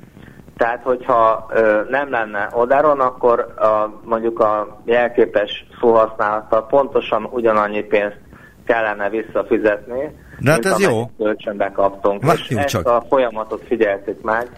Tehát, 0.57 0.83
hogyha 0.83 1.45
ö, 1.49 1.81
nem 1.89 2.11
lenne 2.11 2.49
odáron, 2.53 2.99
akkor 2.99 3.53
a, 3.57 3.99
mondjuk 4.03 4.39
a 4.39 4.77
jelképes 4.85 5.65
szóhasználattal 5.79 6.65
pontosan 6.67 7.27
ugyanannyi 7.31 7.81
pénzt 7.81 8.19
kellene 8.65 9.09
visszafizetni, 9.09 10.15
De 10.39 10.51
hát 10.51 10.65
ez 10.65 10.79
jó. 10.79 11.09
kölcsönbe 11.17 11.71
kaptunk. 11.71 12.25
Várjunk 12.25 12.65
és 12.65 12.71
csak. 12.71 12.85
ezt 12.85 12.95
a 12.95 13.03
folyamatot 13.09 13.63
figyeltük 13.67 14.21
meg, 14.21 14.49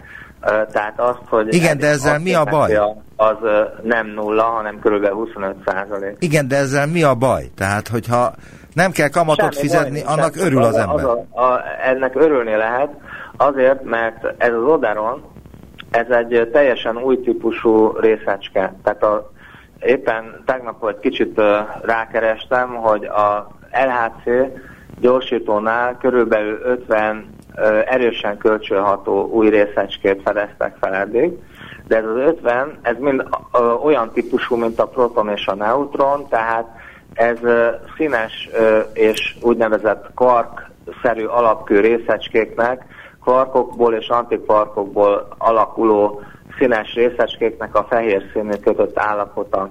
tehát 0.72 0.94
azt, 0.96 1.20
hogy... 1.28 1.54
Igen, 1.54 1.78
de 1.78 1.86
ezzel 1.86 2.18
mi 2.18 2.34
a 2.34 2.44
baj? 2.44 2.74
Az 3.16 3.36
nem 3.82 4.06
nulla, 4.06 4.42
hanem 4.42 4.78
kb. 4.78 5.06
25 5.06 5.56
százalék. 5.66 6.16
Igen, 6.18 6.48
de 6.48 6.56
ezzel 6.56 6.86
mi 6.86 7.02
a 7.02 7.14
baj? 7.14 7.50
Tehát, 7.56 7.88
hogyha 7.88 8.32
nem 8.74 8.90
kell 8.90 9.08
kamatot 9.08 9.52
semmi 9.52 9.68
fizetni, 9.68 10.02
baj, 10.02 10.14
annak 10.14 10.36
örül 10.36 10.62
az, 10.62 10.74
az 10.74 10.76
ember. 10.76 11.04
Az 11.04 11.18
a, 11.30 11.40
a, 11.42 11.62
ennek 11.84 12.14
örülni 12.14 12.56
lehet, 12.56 12.90
azért, 13.36 13.84
mert 13.84 14.34
ez 14.38 14.52
az 14.52 14.62
Oderon, 14.62 15.24
ez 15.90 16.08
egy 16.08 16.48
teljesen 16.52 17.02
új 17.02 17.20
típusú 17.20 17.98
részecske. 17.98 18.74
Tehát 18.82 19.02
a, 19.02 19.30
éppen 19.80 20.42
tegnap 20.44 20.88
egy 20.88 20.98
kicsit 20.98 21.40
rákerestem, 21.82 22.74
hogy 22.74 23.04
a 23.04 23.48
LHC 23.72 24.48
gyorsítónál 25.00 25.96
körülbelül 26.00 26.60
50 26.62 27.36
erősen 27.86 28.36
kölcsönható 28.38 29.28
új 29.32 29.48
részecskét 29.48 30.22
fedeztek 30.24 30.76
fel 30.80 30.94
eddig, 30.94 31.32
de 31.86 31.96
ez 31.96 32.04
az 32.04 32.16
50, 32.16 32.78
ez 32.82 32.96
mind 32.98 33.24
olyan 33.82 34.10
típusú, 34.12 34.56
mint 34.56 34.78
a 34.78 34.86
proton 34.88 35.28
és 35.28 35.46
a 35.46 35.54
neutron, 35.54 36.28
tehát 36.28 36.66
ez 37.12 37.38
színes 37.96 38.48
és 38.92 39.36
úgynevezett 39.40 40.10
kvark-szerű 40.14 41.24
alapkő 41.24 41.80
részecskéknek, 41.80 42.84
kvarkokból 43.22 43.94
és 43.94 44.08
antikvarkokból 44.08 45.28
alakuló 45.38 46.20
színes 46.58 46.94
részecskéknek 46.94 47.74
a 47.74 47.86
fehér 47.88 48.22
színű 48.32 48.54
kötött 48.62 48.98
állapota. 48.98 49.68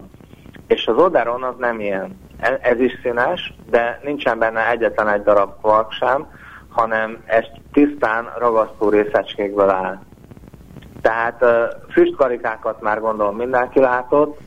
És 0.68 0.88
az 0.88 0.98
Oderon 0.98 1.43
az 1.43 1.56
nem 1.58 1.80
ilyen. 1.80 2.20
E, 2.39 2.60
ez 2.62 2.80
is 2.80 3.00
színes, 3.04 3.54
de 3.70 4.00
nincsen 4.04 4.39
benne 4.39 4.70
egyetlen 4.70 5.08
egy 5.08 5.24
darab 5.24 5.60
kvark 5.62 5.91
sem, 5.91 6.28
hanem 6.70 7.24
ez 7.26 7.45
tisztán 7.72 8.34
ragasztó 8.38 8.89
részecskékből 8.89 9.70
áll. 9.70 10.00
Tehát 11.02 11.45
füstkarikákat 11.91 12.82
már 12.82 13.00
gondolom 13.00 13.36
mindenki 13.36 13.80
látott, 13.80 14.39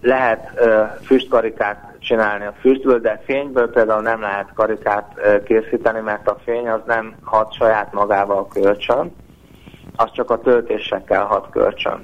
lehet 0.00 0.60
füstkarikát 1.04 1.93
csinálni 2.04 2.44
a 2.44 2.54
füstből, 2.60 2.98
de 2.98 3.22
fényből 3.24 3.70
például 3.70 4.02
nem 4.02 4.20
lehet 4.20 4.52
karikát 4.54 5.20
készíteni, 5.44 6.00
mert 6.00 6.28
a 6.28 6.36
fény 6.44 6.68
az 6.68 6.80
nem 6.86 7.14
hat 7.22 7.52
saját 7.52 7.92
magával 7.92 8.48
kölcsön, 8.48 9.14
az 9.96 10.10
csak 10.12 10.30
a 10.30 10.40
töltésekkel 10.40 11.24
hat 11.24 11.50
kölcsön. 11.50 12.02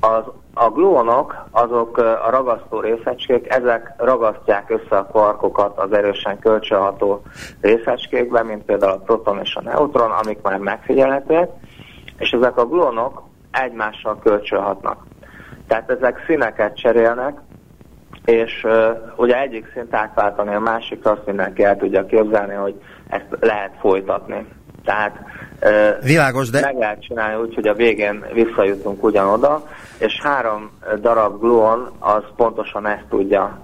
Az 0.00 0.24
a 0.54 0.70
gluonok, 0.70 1.46
azok 1.50 1.98
a 1.98 2.30
ragasztó 2.30 2.80
részecskék, 2.80 3.52
ezek 3.52 3.92
ragasztják 3.96 4.70
össze 4.70 4.96
a 4.96 5.06
kvarkokat 5.06 5.78
az 5.78 5.92
erősen 5.92 6.38
kölcsönható 6.38 7.22
részecskékben, 7.60 8.46
mint 8.46 8.64
például 8.64 8.92
a 8.92 9.02
proton 9.04 9.40
és 9.42 9.54
a 9.56 9.62
neutron, 9.62 10.10
amik 10.10 10.42
már 10.42 10.58
megfigyelhetőek, 10.58 11.50
és 12.18 12.30
ezek 12.30 12.56
a 12.56 12.66
gluonok 12.66 13.22
egymással 13.52 14.18
kölcsönhatnak. 14.18 15.06
Tehát 15.66 15.90
ezek 15.90 16.24
színeket 16.26 16.76
cserélnek, 16.76 17.38
és 18.26 18.64
uh, 18.64 18.72
ugye 19.16 19.40
egyik 19.40 19.70
szint 19.74 19.94
átváltani 19.94 20.54
a 20.54 20.60
másikra, 20.60 21.10
azt 21.10 21.26
mindenki 21.26 21.64
el 21.64 21.76
tudja 21.76 22.06
képzelni, 22.06 22.54
hogy 22.54 22.74
ezt 23.08 23.26
lehet 23.40 23.72
folytatni. 23.80 24.46
Tehát 24.84 25.18
Világos, 26.02 26.50
de... 26.50 26.60
meg 26.60 26.76
lehet 26.76 27.02
csinálni 27.02 27.42
úgy, 27.42 27.54
hogy 27.54 27.68
a 27.68 27.74
végén 27.74 28.24
visszajutunk 28.32 29.04
ugyanoda, 29.04 29.66
és 29.98 30.20
három 30.22 30.70
darab 31.00 31.40
gluon 31.40 31.90
az 31.98 32.22
pontosan 32.36 32.86
ezt 32.86 33.04
tudja 33.08 33.60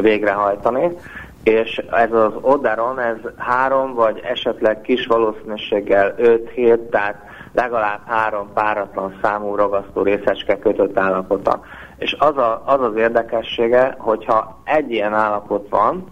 végrehajtani, 0.00 0.96
és 1.42 1.82
ez 1.90 2.12
az 2.12 2.32
Oderon, 2.40 3.00
ez 3.00 3.16
három 3.36 3.94
vagy 3.94 4.20
esetleg 4.24 4.80
kis 4.80 5.06
valószínűséggel 5.06 6.14
5-7, 6.18 6.88
tehát 6.90 7.16
legalább 7.54 8.00
három 8.06 8.52
páratlan 8.54 9.18
számú 9.22 9.54
ragasztó 9.54 10.02
részecske 10.02 10.58
kötött 10.58 10.98
állapota. 10.98 11.60
És 11.96 12.16
az, 12.18 12.36
a, 12.36 12.62
az 12.66 12.80
az 12.80 12.96
érdekessége, 12.96 13.94
hogyha 13.98 14.60
egy 14.64 14.90
ilyen 14.90 15.14
állapot 15.14 15.68
van, 15.70 16.06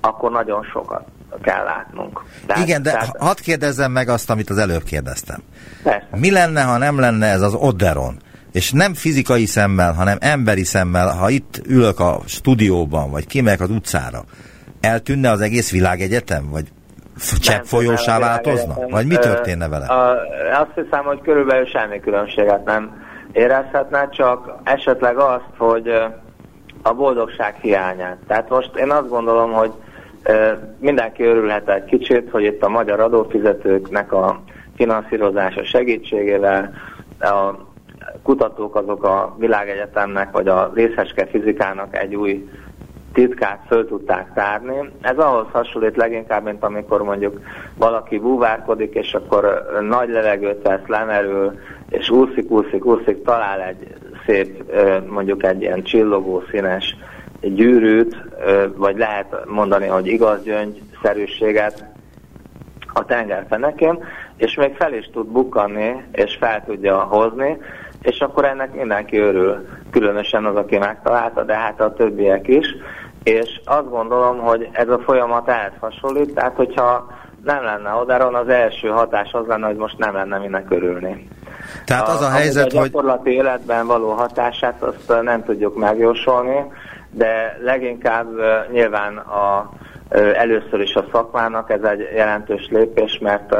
akkor 0.00 0.30
nagyon 0.30 0.62
sokat 0.62 1.04
kell 1.42 1.64
látnunk. 1.64 2.24
Tehát, 2.46 2.66
Igen, 2.66 2.82
de 2.82 2.90
tehát... 2.90 3.16
hadd 3.18 3.36
kérdezzem 3.42 3.92
meg 3.92 4.08
azt, 4.08 4.30
amit 4.30 4.50
az 4.50 4.58
előbb 4.58 4.82
kérdeztem. 4.82 5.42
Persze. 5.82 6.08
Mi 6.16 6.30
lenne, 6.30 6.62
ha 6.62 6.78
nem 6.78 6.98
lenne 6.98 7.26
ez 7.26 7.40
az 7.40 7.54
Oderon? 7.54 8.16
És 8.52 8.72
nem 8.72 8.94
fizikai 8.94 9.44
szemmel, 9.44 9.92
hanem 9.92 10.16
emberi 10.20 10.64
szemmel, 10.64 11.08
ha 11.16 11.30
itt 11.30 11.60
ülök 11.66 12.00
a 12.00 12.20
stúdióban, 12.26 13.10
vagy 13.10 13.26
kimegyek 13.26 13.60
az 13.60 13.70
utcára, 13.70 14.24
eltűnne 14.80 15.30
az 15.30 15.40
egész 15.40 15.70
világegyetem? 15.70 16.50
Vagy 16.50 16.68
csepp 17.40 17.62
folyósá 17.62 18.18
változna? 18.18 18.74
Vagy 18.90 19.06
mi 19.06 19.16
történne 19.16 19.68
vele? 19.68 19.86
Azt 20.52 20.74
hiszem, 20.74 21.04
hogy 21.04 21.20
körülbelül 21.20 21.66
semmi 21.66 22.00
különbséget 22.00 22.64
nem 22.64 23.02
érezhetne, 23.32 24.08
csak 24.08 24.54
esetleg 24.62 25.16
azt, 25.18 25.50
hogy 25.56 25.88
a 26.82 26.92
boldogság 26.92 27.54
hiányát. 27.54 28.16
Tehát 28.26 28.48
most 28.48 28.76
én 28.76 28.90
azt 28.90 29.08
gondolom, 29.08 29.52
hogy 29.52 29.72
mindenki 30.78 31.22
örülhet 31.24 31.68
egy 31.68 31.84
kicsit, 31.84 32.30
hogy 32.30 32.42
itt 32.42 32.62
a 32.62 32.68
magyar 32.68 33.00
adófizetőknek 33.00 34.12
a 34.12 34.42
finanszírozása 34.76 35.64
segítségével 35.64 36.72
a 37.20 37.54
kutatók 38.22 38.76
azok 38.76 39.04
a 39.04 39.36
világegyetemnek 39.38 40.30
vagy 40.30 40.48
a 40.48 40.70
részeske 40.74 41.26
fizikának 41.26 41.96
egy 41.96 42.14
új 42.14 42.48
titkát 43.12 43.64
föl 43.66 43.86
tudták 43.86 44.32
tárni. 44.34 44.90
Ez 45.00 45.18
ahhoz 45.18 45.46
hasonlít 45.52 45.96
leginkább, 45.96 46.44
mint 46.44 46.64
amikor 46.64 47.02
mondjuk 47.02 47.40
valaki 47.76 48.18
búvárkodik, 48.18 48.94
és 48.94 49.14
akkor 49.14 49.66
nagy 49.88 50.08
levegőt 50.08 50.62
vesz, 50.62 50.86
lemerül, 50.86 51.58
és 51.88 52.10
úszik, 52.10 52.50
úszik, 52.50 52.84
úszik, 52.84 53.22
talál 53.22 53.60
egy 53.60 53.94
szép, 54.26 54.72
mondjuk 55.08 55.44
egy 55.44 55.60
ilyen 55.60 55.82
csillogó 55.82 56.42
színes 56.50 56.96
gyűrűt, 57.40 58.16
vagy 58.76 58.96
lehet 58.96 59.36
mondani, 59.46 59.86
hogy 59.86 60.06
igaz 60.06 60.42
gyöngyszerűséget 60.42 61.84
a 62.92 63.04
tengerfenekén, 63.04 64.04
és 64.36 64.54
még 64.54 64.74
fel 64.74 64.94
is 64.94 65.10
tud 65.12 65.26
bukkanni, 65.26 66.04
és 66.12 66.36
fel 66.40 66.64
tudja 66.64 66.98
hozni, 66.98 67.58
és 68.02 68.20
akkor 68.20 68.44
ennek 68.44 68.74
mindenki 68.74 69.18
örül, 69.18 69.68
különösen 69.90 70.44
az, 70.44 70.56
aki 70.56 70.78
megtalálta, 70.78 71.44
de 71.44 71.54
hát 71.54 71.80
a 71.80 71.92
többiek 71.92 72.48
is, 72.48 72.66
és 73.22 73.60
azt 73.64 73.90
gondolom, 73.90 74.38
hogy 74.38 74.68
ez 74.72 74.88
a 74.88 74.98
folyamat 74.98 75.48
ehhez 75.48 75.72
hasonlít, 75.80 76.34
tehát 76.34 76.56
hogyha 76.56 77.06
nem 77.44 77.62
lenne 77.62 77.94
Odaron, 77.94 78.34
az 78.34 78.48
első 78.48 78.88
hatás 78.88 79.32
az 79.32 79.46
lenne, 79.46 79.66
hogy 79.66 79.76
most 79.76 79.98
nem 79.98 80.14
lenne 80.14 80.38
minek 80.38 80.70
örülni. 80.70 81.28
Tehát 81.84 82.08
az 82.08 82.20
a, 82.20 82.26
a 82.26 82.30
helyzet, 82.30 82.72
hogy... 82.72 82.80
A 82.80 82.84
gyakorlati 82.84 83.30
életben 83.30 83.86
való 83.86 84.10
hatását 84.10 84.82
azt 84.82 85.22
nem 85.22 85.44
tudjuk 85.44 85.76
megjósolni, 85.76 86.72
de 87.10 87.58
leginkább 87.62 88.28
nyilván 88.72 89.16
a, 89.16 89.70
először 90.34 90.80
is 90.80 90.94
a 90.94 91.04
szakmának 91.12 91.70
ez 91.70 91.82
egy 91.82 92.08
jelentős 92.14 92.68
lépés, 92.70 93.18
mert 93.18 93.54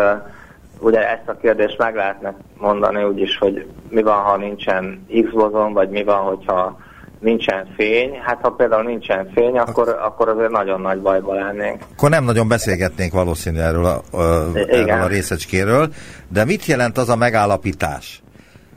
ugye 0.78 1.10
ezt 1.10 1.28
a 1.28 1.36
kérdést 1.36 1.78
meg 1.78 1.94
lehetne 1.94 2.34
mondani 2.58 3.04
úgyis, 3.04 3.38
hogy 3.38 3.66
mi 3.88 4.02
van, 4.02 4.22
ha 4.22 4.36
nincsen 4.36 5.06
X 5.24 5.30
bozon, 5.30 5.72
vagy 5.72 5.88
mi 5.88 6.04
van, 6.04 6.18
hogyha 6.18 6.78
nincsen 7.20 7.66
fény. 7.76 8.20
Hát 8.22 8.38
ha 8.42 8.50
például 8.50 8.82
nincsen 8.82 9.30
fény, 9.34 9.58
akkor, 9.58 9.88
akkor 9.88 10.28
azért 10.28 10.50
nagyon 10.50 10.80
nagy 10.80 11.00
bajba 11.00 11.34
lennénk. 11.34 11.82
Akkor 11.92 12.10
nem 12.10 12.24
nagyon 12.24 12.48
beszélgetnénk 12.48 13.12
valószínű 13.12 13.58
erről 13.58 13.84
a, 13.84 14.00
a, 14.16 14.56
erről 14.56 15.02
a 15.02 15.06
részecskéről, 15.06 15.88
de 16.28 16.44
mit 16.44 16.64
jelent 16.64 16.98
az 16.98 17.08
a 17.08 17.16
megállapítás, 17.16 18.22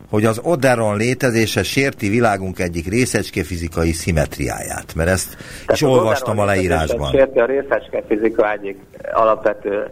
hogy 0.10 0.26
az 0.26 0.40
Oderon 0.44 0.98
létezése 0.98 1.64
sérti 1.64 2.10
világunk 2.10 2.60
egyik 2.60 2.88
részecske 2.88 3.44
fizikai 3.44 3.92
szimetriáját, 3.92 4.96
mert 4.96 5.10
ezt 5.10 5.36
Tehát 5.36 5.72
is 5.72 5.82
olvastam 5.82 6.40
a 6.40 6.46
leírásban. 6.46 7.12
Sérti 7.12 7.40
a 7.40 7.46
részecske 7.46 8.04
fizika 8.08 8.52
egyik 8.52 8.78
alapvető 9.14 9.90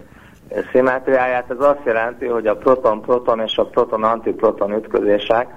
szimetriáját, 0.72 1.49
ez 1.49 1.60
azt 1.60 1.86
jelenti, 1.86 2.26
hogy 2.26 2.47
a 2.47 2.56
proton-proton 2.56 3.39
és 3.39 3.58
a 3.58 3.66
proton-antiproton 3.66 4.74
ütközések 4.74 5.47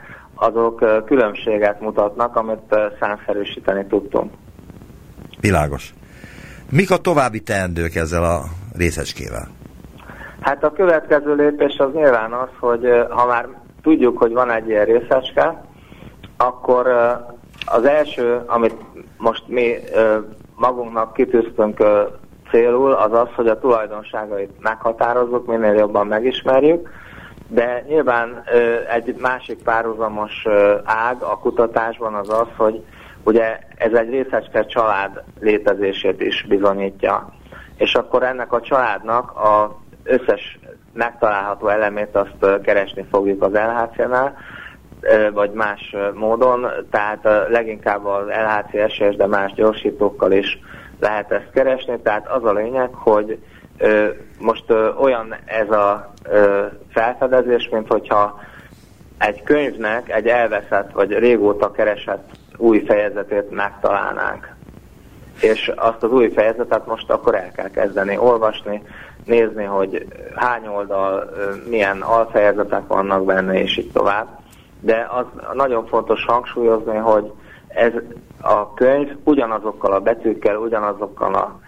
azok 0.47 1.05
különbséget 1.07 1.81
mutatnak, 1.81 2.37
amit 2.37 2.77
számszerűsíteni 3.01 3.87
tudtunk. 3.87 4.33
Világos. 5.41 5.95
Mik 6.71 6.91
a 6.91 6.97
további 6.97 7.41
teendők 7.41 7.95
ezzel 7.95 8.25
a 8.25 8.41
részecskével? 8.77 9.49
Hát 10.41 10.65
a 10.65 10.73
következő 10.73 11.35
lépés 11.35 11.77
az 11.79 11.93
nyilván 11.93 12.33
az, 12.33 12.49
hogy 12.61 12.89
ha 13.11 13.27
már 13.27 13.49
tudjuk, 13.83 14.19
hogy 14.19 14.33
van 14.33 14.51
egy 14.51 14.69
ilyen 14.69 14.85
részecske, 14.85 15.65
akkor 16.37 16.87
az 17.67 17.85
első, 17.85 18.43
amit 18.47 18.77
most 19.17 19.43
mi 19.47 19.75
magunknak 20.57 21.13
kitűztünk 21.13 21.83
célul, 22.51 22.93
az 22.93 23.13
az, 23.13 23.29
hogy 23.35 23.47
a 23.47 23.59
tulajdonságait 23.59 24.51
meghatározzuk, 24.61 25.47
minél 25.47 25.73
jobban 25.73 26.07
megismerjük, 26.07 26.89
de 27.55 27.85
nyilván 27.89 28.45
egy 28.91 29.15
másik 29.19 29.63
párhuzamos 29.63 30.47
ág 30.85 31.23
a 31.23 31.39
kutatásban 31.39 32.15
az 32.15 32.29
az, 32.29 32.47
hogy 32.57 32.85
ugye 33.23 33.59
ez 33.77 33.93
egy 33.93 34.11
részecske 34.11 34.65
család 34.65 35.23
létezését 35.41 36.21
is 36.21 36.45
bizonyítja. 36.49 37.33
És 37.77 37.95
akkor 37.95 38.23
ennek 38.23 38.53
a 38.53 38.61
családnak 38.61 39.31
a 39.31 39.79
összes 40.03 40.59
megtalálható 40.93 41.69
elemét 41.69 42.17
azt 42.17 42.61
keresni 42.63 43.07
fogjuk 43.11 43.43
az 43.43 43.53
LHC-nál, 43.53 44.37
vagy 45.33 45.51
más 45.51 45.97
módon, 46.15 46.67
tehát 46.91 47.49
leginkább 47.49 48.07
az 48.07 48.27
LHC 48.27 48.93
SS, 48.93 49.17
de 49.17 49.27
más 49.27 49.53
gyorsítókkal 49.53 50.33
is 50.33 50.59
lehet 51.01 51.33
ezt 51.33 51.51
keresni, 51.53 52.01
tehát 52.03 52.29
az 52.29 52.45
a 52.45 52.53
lényeg, 52.53 52.89
hogy 52.93 53.39
most 54.39 54.65
olyan 55.01 55.35
ez 55.45 55.71
a 55.71 56.13
felfedezés, 56.93 57.69
mint 57.69 57.89
hogyha 57.89 58.41
egy 59.19 59.43
könyvnek 59.43 60.11
egy 60.11 60.27
elveszett 60.27 60.93
vagy 60.93 61.13
régóta 61.13 61.71
keresett 61.71 62.29
új 62.57 62.85
fejezetét 62.87 63.51
megtalálnánk. 63.51 64.49
És 65.41 65.73
azt 65.77 66.03
az 66.03 66.11
új 66.11 66.29
fejezetet 66.29 66.87
most 66.87 67.11
akkor 67.11 67.35
el 67.35 67.51
kell 67.53 67.71
kezdeni 67.71 68.17
olvasni, 68.17 68.83
nézni, 69.25 69.65
hogy 69.65 70.07
hány 70.35 70.67
oldal, 70.67 71.31
milyen 71.69 72.01
alfejezetek 72.01 72.87
vannak 72.87 73.25
benne, 73.25 73.61
és 73.61 73.77
így 73.77 73.93
tovább. 73.93 74.27
De 74.81 75.07
az 75.11 75.25
nagyon 75.55 75.87
fontos 75.87 76.25
hangsúlyozni, 76.25 76.97
hogy 76.97 77.33
ez 77.69 77.93
a 78.41 78.75
könyv 78.75 79.11
ugyanazokkal 79.25 79.93
a 79.93 80.01
betűkkel, 80.01 80.57
ugyanazokkal 80.57 81.35
a 81.35 81.59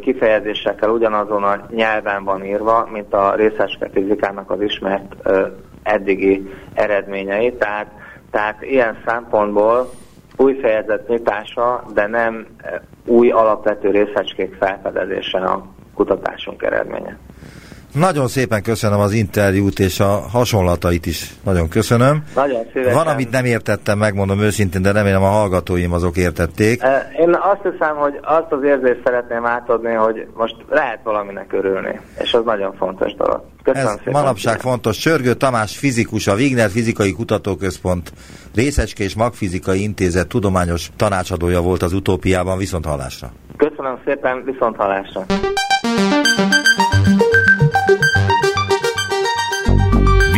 kifejezésekkel 0.00 0.90
ugyanazon 0.90 1.42
a 1.42 1.66
nyelven 1.70 2.24
van 2.24 2.44
írva, 2.44 2.88
mint 2.92 3.14
a 3.14 3.34
részeske 3.34 3.88
fizikának 3.92 4.50
az 4.50 4.60
ismert 4.60 5.14
eddigi 5.82 6.50
eredményei. 6.74 7.52
Tehát, 7.52 7.86
tehát 8.30 8.62
ilyen 8.62 8.96
szempontból 9.06 9.90
új 10.36 10.54
fejezet 10.54 11.08
nyitása, 11.08 11.84
de 11.94 12.06
nem 12.06 12.46
új 13.06 13.30
alapvető 13.30 13.90
részecskék 13.90 14.54
felfedezése 14.54 15.38
a 15.38 15.66
kutatásunk 15.94 16.62
eredménye. 16.62 17.18
Nagyon 17.98 18.28
szépen 18.28 18.62
köszönöm 18.62 19.00
az 19.00 19.12
interjút 19.12 19.78
és 19.78 20.00
a 20.00 20.22
hasonlatait 20.32 21.06
is. 21.06 21.34
Nagyon 21.44 21.68
köszönöm. 21.68 22.22
Nagyon 22.34 22.62
szívesen. 22.72 22.94
Van, 22.94 23.06
amit 23.06 23.30
nem 23.30 23.44
értettem, 23.44 23.98
megmondom 23.98 24.40
őszintén, 24.40 24.82
de 24.82 24.92
remélem 24.92 25.22
a 25.22 25.28
hallgatóim 25.28 25.92
azok 25.92 26.16
értették. 26.16 26.82
Én 27.20 27.34
azt 27.34 27.72
hiszem, 27.72 27.96
hogy 27.96 28.18
azt 28.22 28.52
az 28.52 28.62
érzést 28.62 29.00
szeretném 29.04 29.46
átadni, 29.46 29.92
hogy 29.92 30.26
most 30.34 30.54
lehet 30.68 31.00
valaminek 31.02 31.52
örülni, 31.52 32.00
és 32.18 32.32
az 32.34 32.44
nagyon 32.44 32.74
fontos 32.76 33.14
dolog. 33.14 33.42
Köszönöm 33.62 33.88
Ez 33.88 33.96
szépen. 33.96 34.12
manapság 34.12 34.60
fontos. 34.60 35.00
Sörgő 35.00 35.34
Tamás 35.34 35.78
fizikus, 35.78 36.26
a 36.26 36.34
Wigner 36.34 36.70
Fizikai 36.70 37.12
Kutatóközpont 37.12 38.12
Részecske 38.54 39.04
és 39.04 39.14
Magfizikai 39.14 39.82
Intézet 39.82 40.28
tudományos 40.28 40.88
tanácsadója 40.96 41.60
volt 41.60 41.82
az 41.82 41.92
utópiában. 41.92 42.58
Viszont 42.58 42.84
hallásra. 42.84 43.30
Köszönöm 43.56 43.98
szépen, 44.04 44.42
viszont 44.44 44.76
hallásra. 44.76 45.24